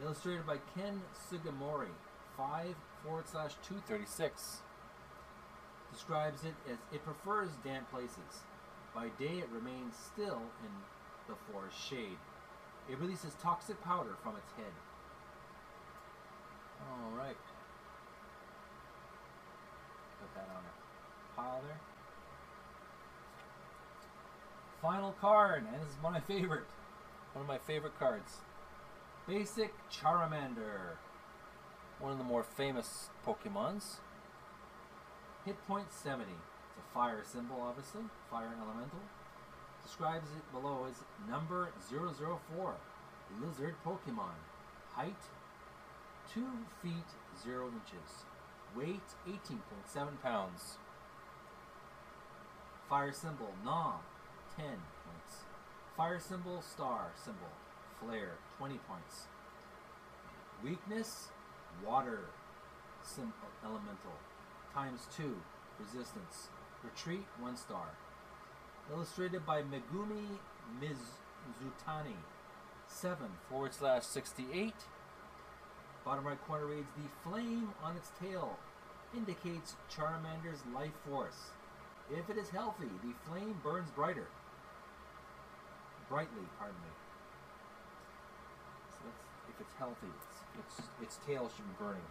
Illustrated 0.03 0.45
by 0.45 0.57
Ken 0.75 1.01
Sugimori. 1.15 1.93
5 2.35 2.75
forward 3.03 3.27
slash 3.27 3.53
236 3.67 4.61
describes 5.91 6.43
it 6.43 6.53
as 6.69 6.77
it 6.93 7.03
prefers 7.03 7.49
damp 7.63 7.89
places. 7.91 8.43
By 8.93 9.07
day, 9.19 9.39
it 9.39 9.49
remains 9.53 9.95
still 9.95 10.41
in 10.63 10.71
the 11.27 11.35
forest 11.51 11.77
shade. 11.77 12.17
It 12.89 12.97
releases 12.99 13.33
toxic 13.41 13.81
powder 13.83 14.15
from 14.23 14.35
its 14.35 14.51
head. 14.57 14.73
All 16.81 17.11
right. 17.17 17.37
Put 20.19 20.33
that 20.35 20.49
on 20.55 20.63
a 20.63 21.41
pile 21.41 21.61
there. 21.67 21.88
Final 24.81 25.11
card, 25.19 25.65
and 25.65 25.81
this 25.81 25.89
is 25.89 26.01
one 26.01 26.15
of 26.15 26.21
my 26.21 26.35
favorite. 26.35 26.63
One 27.33 27.43
of 27.43 27.47
my 27.47 27.57
favorite 27.57 27.99
cards. 27.99 28.37
Basic 29.27 29.73
Charmander. 29.91 30.95
One 31.99 32.13
of 32.13 32.17
the 32.17 32.23
more 32.23 32.43
famous 32.43 33.09
Pokemons. 33.27 33.97
Hit 35.45 35.57
point 35.67 35.91
70. 35.91 36.31
It's 36.31 36.77
a 36.79 36.93
fire 36.93 37.23
symbol, 37.25 37.61
obviously. 37.61 38.03
Fire 38.31 38.55
elemental. 38.57 39.01
Describes 39.83 40.29
it 40.31 40.51
below 40.53 40.87
as 40.89 41.03
number 41.29 41.69
004. 41.89 42.75
Lizard 43.41 43.75
Pokemon. 43.85 44.39
Height 44.93 45.23
2 46.33 46.45
feet 46.81 46.93
0 47.43 47.65
inches. 47.67 48.23
Weight 48.77 49.03
18.7 49.27 50.21
pounds. 50.23 50.77
Fire 52.87 53.11
symbol 53.11 53.49
Nom 53.65 53.99
10 54.59 54.67
points. 54.67 55.45
Fire 55.95 56.19
symbol 56.19 56.61
Star 56.61 57.11
symbol 57.15 57.47
Flare 58.01 58.35
20 58.57 58.77
points. 58.89 59.27
Weakness 60.63 61.29
Water 61.85 62.25
elemental 63.63 64.19
times 64.73 65.07
2 65.15 65.35
resistance. 65.79 66.49
Retreat 66.83 67.25
1 67.39 67.55
star. 67.55 67.87
Illustrated 68.91 69.45
by 69.45 69.61
Megumi 69.61 70.39
Mizutani. 70.81 72.17
7 72.87 73.27
forward 73.49 73.73
slash 73.73 74.03
68. 74.03 74.73
Bottom 76.03 76.25
right 76.25 76.47
corner 76.47 76.65
reads 76.65 76.87
The 76.97 77.29
flame 77.29 77.69
on 77.81 77.95
its 77.95 78.11
tail 78.21 78.57
indicates 79.15 79.75
Charmander's 79.89 80.63
life 80.75 80.95
force. 81.07 81.51
If 82.11 82.29
it 82.29 82.37
is 82.37 82.49
healthy, 82.49 82.89
the 83.03 83.13
flame 83.29 83.55
burns 83.63 83.91
brighter. 83.91 84.27
Brightly, 86.09 86.43
pardon 86.57 86.75
me. 86.81 86.91
So 88.89 89.05
if 89.49 89.61
it's 89.61 89.73
healthy, 89.77 90.07
its, 90.57 90.79
its, 90.79 90.87
its 91.01 91.19
tail 91.25 91.49
should 91.55 91.65
be 91.65 91.83
burning. 91.83 92.01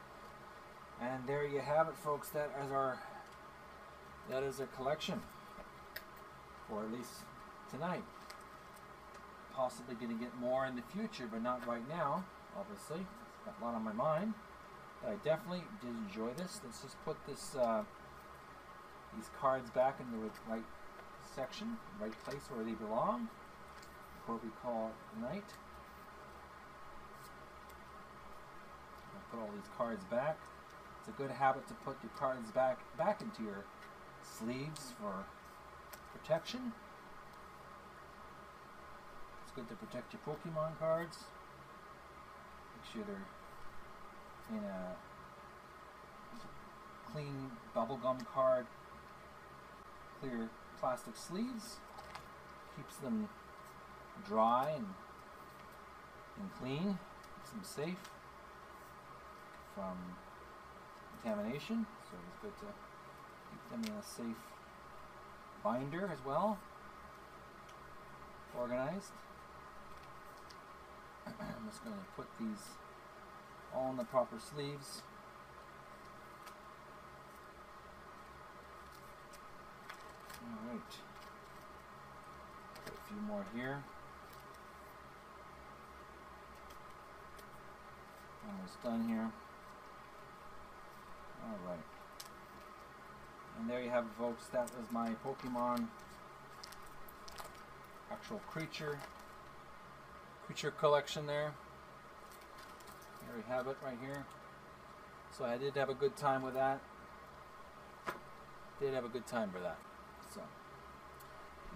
And 1.01 1.27
there 1.27 1.47
you 1.47 1.61
have 1.61 1.89
it, 1.89 1.97
folks. 1.97 2.29
That 2.31 2.51
is 2.65 2.71
our 2.73 2.99
that 4.31 4.43
is 4.43 4.61
our 4.61 4.67
collection, 4.67 5.23
or 6.71 6.83
at 6.85 6.93
least 6.93 7.11
tonight. 7.71 8.05
possibly 9.55 9.97
going 9.97 10.17
to 10.17 10.23
get 10.23 10.39
more 10.39 10.67
in 10.67 10.77
the 10.77 10.83
future, 10.95 11.29
but 11.31 11.43
not 11.43 11.67
right 11.67 11.87
now, 11.89 12.25
obviously. 12.57 13.05
Got 13.45 13.55
a 13.61 13.65
lot 13.65 13.75
on 13.75 13.83
my 13.83 13.93
mind. 13.93 14.35
But 15.03 15.13
I 15.13 15.15
definitely 15.25 15.65
did 15.81 15.91
enjoy 15.91 16.33
this. 16.37 16.61
Let's 16.65 16.83
just 16.83 16.97
put 17.05 17.17
this 17.27 17.57
uh, 17.57 17.83
these 19.17 19.31
cards 19.41 19.71
back 19.71 19.99
in 20.01 20.07
the 20.13 20.31
right 20.49 20.63
section, 21.35 21.77
right 22.01 22.13
place 22.25 22.43
where 22.55 22.65
they 22.65 22.73
belong, 22.73 23.29
before 24.29 24.41
we 24.45 24.51
call 24.63 24.91
night. 25.23 25.45
Put 29.31 29.41
all 29.41 29.49
these 29.55 29.71
cards 29.77 30.05
back. 30.11 30.37
It's 31.01 31.09
a 31.09 31.13
good 31.13 31.31
habit 31.31 31.67
to 31.69 31.75
put 31.75 31.97
your 32.03 32.13
cards 32.19 32.51
back 32.51 32.79
back 32.99 33.23
into 33.23 33.43
your 33.43 33.65
sleeves 34.23 34.93
for 35.01 35.25
protection. 36.13 36.73
It's 39.43 39.53
good 39.53 39.69
to 39.69 39.75
protect 39.75 40.13
your 40.13 40.21
Pokemon 40.27 40.79
cards. 40.79 41.17
Make 42.77 42.93
sure 42.93 43.05
they're 43.07 44.59
in 44.59 44.65
a 44.65 44.97
clean 47.11 47.51
bubblegum 47.75 48.27
card, 48.27 48.67
clear 50.21 50.51
plastic 50.81 51.17
sleeves. 51.17 51.77
Keeps 52.77 52.97
them 52.97 53.29
dry 54.27 54.73
and, 54.75 54.87
and 56.41 56.51
clean, 56.61 56.99
keeps 57.37 57.51
them 57.51 57.63
safe 57.63 58.11
from 59.75 59.97
contamination. 61.23 61.87
So 62.11 62.17
it's 62.29 62.39
good 62.43 62.67
to 62.67 62.73
keep 63.51 63.71
them 63.71 63.93
in 63.93 63.99
a 63.99 64.03
safe 64.03 64.37
binder 65.63 66.09
as 66.13 66.19
well, 66.25 66.59
organized. 68.59 69.13
I'm 71.27 71.69
just 71.69 71.85
going 71.85 71.97
to 71.97 72.05
put 72.17 72.27
these 72.41 72.65
all 73.75 73.91
in 73.91 73.97
the 73.97 74.05
proper 74.05 74.37
sleeves. 74.39 75.03
Alright. 80.43 80.81
Put 82.85 82.95
a 82.95 83.09
few 83.09 83.21
more 83.27 83.45
here. 83.55 83.83
Almost 88.49 88.83
done 88.83 89.09
here. 89.09 89.31
Alright. 91.45 91.85
And 93.59 93.71
there 93.71 93.83
you 93.83 93.91
have 93.91 94.05
it, 94.05 94.11
folks. 94.19 94.47
That 94.49 94.71
was 94.77 94.91
my 94.91 95.11
Pokemon 95.25 95.87
actual 98.11 98.41
creature 98.51 98.99
creature 100.47 100.71
collection 100.71 101.27
there. 101.27 101.53
There 103.27 103.37
we 103.37 103.43
have 103.53 103.67
it 103.67 103.77
right 103.85 103.99
here. 104.01 104.25
So 105.37 105.45
I 105.45 105.59
did 105.59 105.75
have 105.75 105.91
a 105.91 105.95
good 105.95 106.17
time 106.17 106.43
with 106.43 106.55
that. 106.55 106.81
Did 108.81 108.95
have 108.95 109.05
a 109.05 109.09
good 109.09 109.27
time 109.27 109.51
for 109.51 109.61
that. 109.61 109.77
So 110.35 110.41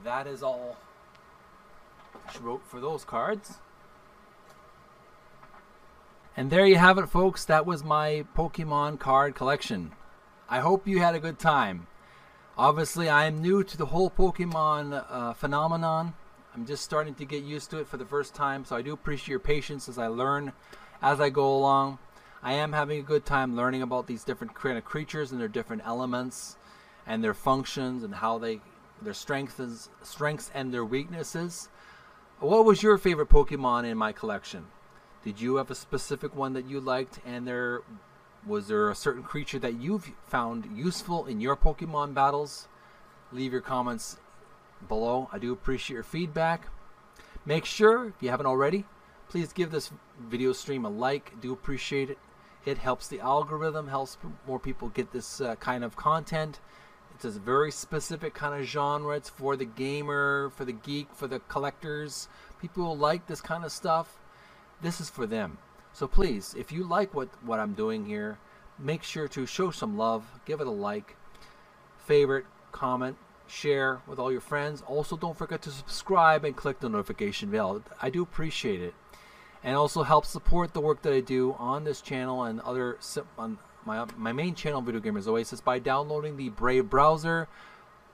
that 0.05 0.27
is 0.27 0.43
all 0.43 0.79
she 2.33 2.39
wrote 2.39 2.62
for 2.66 2.81
those 2.81 3.05
cards. 3.05 3.59
And 6.35 6.51
there 6.51 6.66
you 6.66 6.76
have 6.76 6.97
it, 6.97 7.09
folks. 7.09 7.45
That 7.45 7.66
was 7.66 7.85
my 7.85 8.24
Pokemon 8.35 8.99
card 8.99 9.35
collection. 9.35 9.93
I 10.49 10.61
hope 10.61 10.89
you 10.89 10.99
had 10.99 11.14
a 11.14 11.20
good 11.20 11.39
time. 11.39 11.87
Obviously, 12.57 13.09
I 13.11 13.26
am 13.26 13.43
new 13.43 13.62
to 13.62 13.76
the 13.76 13.87
whole 13.87 14.11
Pokemon 14.11 15.05
uh, 15.11 15.35
phenomenon. 15.35 16.14
I'm 16.55 16.64
just 16.64 16.85
starting 16.85 17.14
to 17.16 17.26
get 17.26 17.43
used 17.43 17.70
to 17.70 17.78
it 17.78 17.87
for 17.87 17.99
the 17.99 18.07
first 18.07 18.35
time, 18.35 18.64
so 18.64 18.76
I 18.76 18.80
do 18.80 18.95
appreciate 18.95 19.28
your 19.28 19.41
patience 19.41 19.91
as 19.91 19.99
I 19.99 20.07
learn 20.07 20.53
as 21.03 21.20
I 21.20 21.28
go 21.28 21.55
along. 21.55 21.99
I 22.43 22.55
am 22.55 22.72
having 22.72 22.99
a 22.99 23.03
good 23.03 23.26
time 23.26 23.55
learning 23.55 23.83
about 23.83 24.07
these 24.07 24.24
different 24.24 24.55
kind 24.55 24.78
of 24.78 24.87
creatures 24.87 25.33
and 25.33 25.41
their 25.41 25.49
different 25.49 25.83
elements 25.85 26.57
and 27.07 27.22
their 27.22 27.35
functions 27.35 28.05
and 28.05 28.14
how 28.14 28.39
they 28.39 28.61
their 29.03 29.14
strengths 29.14 29.89
strengths 30.03 30.51
and 30.55 30.72
their 30.72 30.85
weaknesses. 30.85 31.68
What 32.41 32.64
was 32.64 32.83
your 32.83 32.97
favorite 32.97 33.28
Pokemon 33.28 33.85
in 33.85 33.99
my 33.99 34.12
collection? 34.12 34.66
Did 35.25 35.41
you 35.41 35.57
have 35.57 35.70
a 35.70 35.75
specific 35.75 36.35
one 36.35 36.53
that 36.55 36.68
you 36.68 36.81
liked 36.81 37.20
and 37.25 37.47
there 37.47 37.83
was 38.45 38.66
there 38.66 38.91
a 38.91 38.95
certain 38.95 39.23
creature 39.23 39.59
that 39.61 39.81
you've 39.81 40.11
found 40.25 40.66
useful 40.77 41.27
in 41.27 41.41
your 41.41 41.57
Pokemon 41.57 42.12
battles? 42.12 42.66
Leave 43.31 43.53
your 43.53 43.61
comments 43.61 44.18
below. 44.89 45.29
I 45.33 45.39
do 45.39 45.53
appreciate 45.53 45.95
your 45.95 46.03
feedback. 46.03 46.68
Make 47.45 47.64
sure, 47.64 48.09
if 48.09 48.14
you 48.20 48.31
haven't 48.31 48.47
already, 48.47 48.85
please 49.29 49.53
give 49.53 49.70
this 49.70 49.93
video 50.20 50.53
stream 50.53 50.85
a 50.85 50.91
like. 50.91 51.41
Do 51.41 51.53
appreciate 51.53 52.11
it. 52.11 52.18
It 52.64 52.79
helps 52.79 53.09
the 53.09 53.20
algorithm, 53.20 53.89
helps 53.89 54.18
more 54.47 54.59
people 54.59 54.89
get 54.89 55.12
this 55.12 55.41
uh, 55.41 55.55
kind 55.57 55.85
of 55.85 55.97
content. 55.97 56.61
It's 57.14 57.25
a 57.25 57.31
very 57.31 57.70
specific 57.70 58.35
kind 58.35 58.61
of 58.61 58.66
genre. 58.66 59.16
It's 59.16 59.29
for 59.29 59.57
the 59.57 59.64
gamer, 59.64 60.51
for 60.57 60.64
the 60.64 60.73
geek, 60.73 61.09
for 61.14 61.27
the 61.27 61.41
collectors. 61.41 62.29
People 62.61 62.97
like 62.97 63.27
this 63.27 63.41
kind 63.41 63.64
of 63.64 63.73
stuff. 63.73 64.18
This 64.83 65.01
is 65.01 65.09
for 65.09 65.26
them. 65.26 65.59
So 65.93 66.07
please, 66.07 66.55
if 66.59 66.73
you 66.73 66.85
like 66.85 67.15
what, 67.15 67.28
what 67.44 67.61
I'm 67.61 67.74
doing 67.74 68.05
here, 68.05 68.39
make 68.78 69.02
sure 69.02 69.28
to 69.28 69.47
show 69.47 69.70
some 69.70 69.97
love, 69.97 70.24
give 70.44 70.61
it 70.61 70.66
a 70.66 70.70
like, 70.70 71.16
favorite, 72.05 72.47
comment, 72.73 73.16
share 73.47 74.01
with 74.07 74.19
all 74.19 74.32
your 74.32 74.40
friends. 74.40 74.82
Also, 74.86 75.16
don't 75.16 75.36
forget 75.36 75.62
to 75.62 75.70
subscribe 75.70 76.44
and 76.44 76.57
click 76.57 76.81
the 76.81 76.89
notification 76.89 77.51
bell. 77.51 77.82
I 78.01 78.11
do 78.11 78.23
appreciate 78.23 78.81
it. 78.81 78.94
And 79.62 79.77
also 79.77 80.02
help 80.02 80.27
support 80.27 80.73
the 80.73 80.81
work 80.81 81.02
that 81.02 81.12
I 81.12 81.20
do 81.20 81.55
on 81.59 81.85
this 81.85 82.01
channel 82.01 82.43
and 82.44 82.61
other 82.62 82.98
on 83.39 83.59
my, 83.85 84.07
my 84.16 84.32
main 84.32 84.55
channel, 84.55 84.81
Video 84.81 85.01
Gamers 85.01 85.28
Oasis, 85.28 85.61
by 85.61 85.78
downloading 85.78 86.36
the 86.36 86.48
Brave 86.48 86.90
browser. 86.90 87.48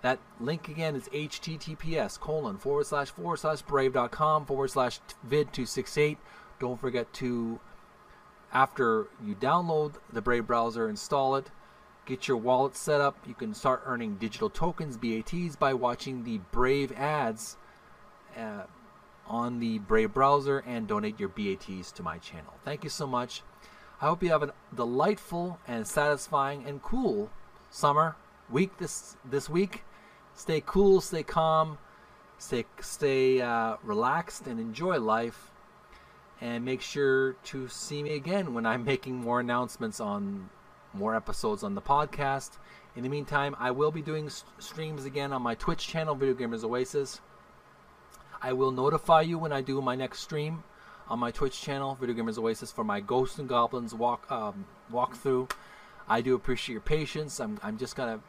That 0.02 0.18
link 0.38 0.68
again 0.68 0.94
is 0.94 1.09
https 1.09 2.20
colon 2.20 2.59
forward 2.59 2.86
slash 2.86 3.10
forward 3.10 3.38
slash 3.38 3.62
brave.com 3.62 4.47
forward 4.47 4.68
slash 4.68 5.01
vid 5.24 5.52
268. 5.52 6.18
Don't 6.59 6.80
forget 6.80 7.12
to 7.14 7.60
after 8.52 9.06
you 9.24 9.35
download 9.35 9.94
the 10.12 10.22
Brave 10.22 10.47
browser, 10.47 10.89
install 10.89 11.36
it, 11.36 11.51
get 12.06 12.28
your 12.28 12.36
wallet 12.39 12.74
set 12.74 13.01
up. 13.01 13.16
You 13.26 13.35
can 13.35 13.55
start 13.55 13.82
earning 13.85 14.16
digital 14.16 14.48
tokens, 14.48 14.97
BATs, 14.97 15.56
by 15.56 15.74
watching 15.74 16.24
the 16.24 16.39
Brave 16.51 16.93
ads 16.93 17.56
uh, 18.36 18.62
on 19.26 19.60
the 19.60 19.78
Brave 19.80 20.14
browser 20.14 20.64
and 20.66 20.89
donate 20.89 21.20
your 21.20 21.28
BATs 21.28 21.93
to 21.93 22.02
my 22.02 22.18
channel. 22.18 22.55
Thank 22.64 22.85
you 22.85 22.90
so 22.90 23.06
much. 23.06 23.43
I 24.01 24.06
hope 24.06 24.22
you 24.22 24.30
have 24.30 24.43
a 24.43 24.55
delightful 24.74 25.59
and 25.66 25.86
satisfying 25.86 26.64
and 26.64 26.82
cool 26.82 27.30
summer 27.70 28.16
week 28.48 28.78
this 28.78 29.16
this 29.28 29.51
week. 29.51 29.85
Stay 30.35 30.62
cool, 30.64 31.01
stay 31.01 31.24
calm, 31.24 31.78
stay 32.39 32.64
stay 32.80 33.40
uh, 33.40 33.76
relaxed, 33.82 34.47
and 34.47 34.60
enjoy 34.60 34.98
life 34.98 35.51
and 36.40 36.65
make 36.65 36.81
sure 36.81 37.32
to 37.44 37.69
see 37.69 38.02
me 38.02 38.15
again 38.15 38.55
when 38.55 38.66
I'm 38.66 38.85
making 38.93 39.16
more 39.16 39.40
announcements 39.40 40.01
on 40.01 40.51
more 40.93 41.15
episodes 41.15 41.62
on 41.62 41.74
the 41.74 41.82
podcast. 41.82 42.59
In 42.97 43.02
the 43.02 43.09
meantime, 43.09 43.55
I 43.59 43.70
will 43.70 43.90
be 43.90 44.02
doing 44.02 44.31
streams 44.59 45.05
again 45.05 45.32
on 45.32 45.43
my 45.43 45.55
Twitch 45.55 45.86
channel, 45.86 46.15
Video 46.15 46.35
Gamers 46.35 46.65
Oasis. 46.65 47.20
I 48.40 48.52
will 48.52 48.70
notify 48.70 49.23
you 49.23 49.39
when 49.39 49.52
I 49.52 49.60
do 49.60 49.81
my 49.82 49.94
next 49.94 50.20
stream 50.20 50.62
on 51.09 51.19
my 51.19 51.31
Twitch 51.31 51.60
channel, 51.60 51.97
Video 52.01 52.15
Gamers 52.15 52.39
Oasis, 52.39 52.70
for 52.70 52.85
my 52.85 53.01
Ghosts 53.01 53.39
and 53.39 53.48
Goblins 53.48 53.94
walk 53.94 54.31
um, 54.31 54.65
walkthrough. 54.93 55.51
I 56.09 56.20
do 56.20 56.35
appreciate 56.35 56.73
your 56.74 56.81
patience. 56.81 57.40
I'm, 57.40 57.59
I'm 57.62 57.78
just 57.78 57.97
gonna 57.97 58.20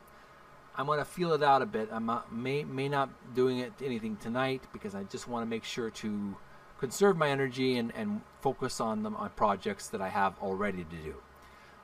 I'm 0.75 0.85
gonna 0.85 1.05
feel 1.05 1.33
it 1.33 1.43
out 1.43 1.61
a 1.61 1.65
bit. 1.65 1.89
I'm 1.91 2.05
not, 2.05 2.33
may 2.33 2.63
may 2.63 2.89
not 2.89 3.09
doing 3.35 3.59
it 3.59 3.73
anything 3.83 4.17
tonight 4.17 4.61
because 4.73 4.95
I 4.95 5.03
just 5.03 5.27
want 5.27 5.45
to 5.45 5.49
make 5.49 5.63
sure 5.63 5.89
to 5.89 6.35
conserve 6.79 7.17
my 7.17 7.29
energy 7.29 7.77
and, 7.77 7.91
and 7.95 8.21
focus 8.41 8.79
on 8.79 9.03
them 9.03 9.15
on 9.17 9.29
projects 9.31 9.87
that 9.89 10.01
I 10.01 10.09
have 10.09 10.39
already 10.41 10.83
to 10.85 10.95
do. 11.03 11.15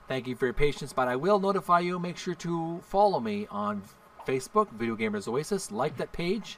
Thank 0.07 0.27
you 0.27 0.35
for 0.35 0.45
your 0.45 0.53
patience, 0.53 0.93
but 0.93 1.07
I 1.07 1.15
will 1.15 1.39
notify 1.39 1.79
you. 1.79 1.99
Make 1.99 2.17
sure 2.17 2.35
to 2.35 2.79
follow 2.83 3.19
me 3.19 3.47
on 3.49 3.81
Facebook, 4.27 4.71
Video 4.71 4.95
Gamers 4.95 5.27
Oasis. 5.27 5.71
Like 5.71 5.97
that 5.97 6.11
page. 6.11 6.57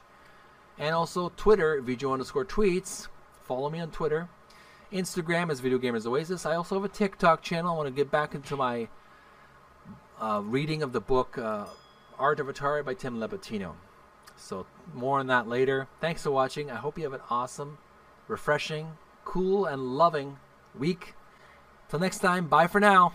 And 0.78 0.94
also 0.94 1.32
Twitter, 1.36 1.80
Video 1.80 2.12
underscore 2.12 2.44
tweets. 2.44 3.08
Follow 3.44 3.70
me 3.70 3.80
on 3.80 3.90
Twitter. 3.90 4.28
Instagram 4.92 5.50
is 5.50 5.60
Video 5.60 5.78
Gamers 5.78 6.06
Oasis. 6.06 6.46
I 6.46 6.54
also 6.54 6.76
have 6.76 6.84
a 6.84 6.88
TikTok 6.88 7.42
channel. 7.42 7.72
I 7.72 7.76
want 7.76 7.88
to 7.88 7.94
get 7.94 8.10
back 8.10 8.34
into 8.34 8.56
my 8.56 8.88
uh, 10.20 10.42
reading 10.44 10.82
of 10.82 10.92
the 10.92 11.00
book 11.00 11.38
uh, 11.38 11.64
Art 12.18 12.40
of 12.40 12.46
Atari 12.46 12.84
by 12.84 12.94
Tim 12.94 13.18
Lapetino. 13.18 13.72
So 14.36 14.66
more 14.94 15.18
on 15.18 15.26
that 15.28 15.48
later. 15.48 15.88
Thanks 16.00 16.22
for 16.22 16.30
watching. 16.30 16.70
I 16.70 16.76
hope 16.76 16.96
you 16.96 17.04
have 17.04 17.12
an 17.12 17.20
awesome 17.30 17.78
refreshing, 18.28 18.92
cool, 19.24 19.66
and 19.66 19.96
loving 19.96 20.38
week. 20.78 21.14
Till 21.88 21.98
next 21.98 22.18
time, 22.18 22.46
bye 22.46 22.66
for 22.66 22.80
now. 22.80 23.14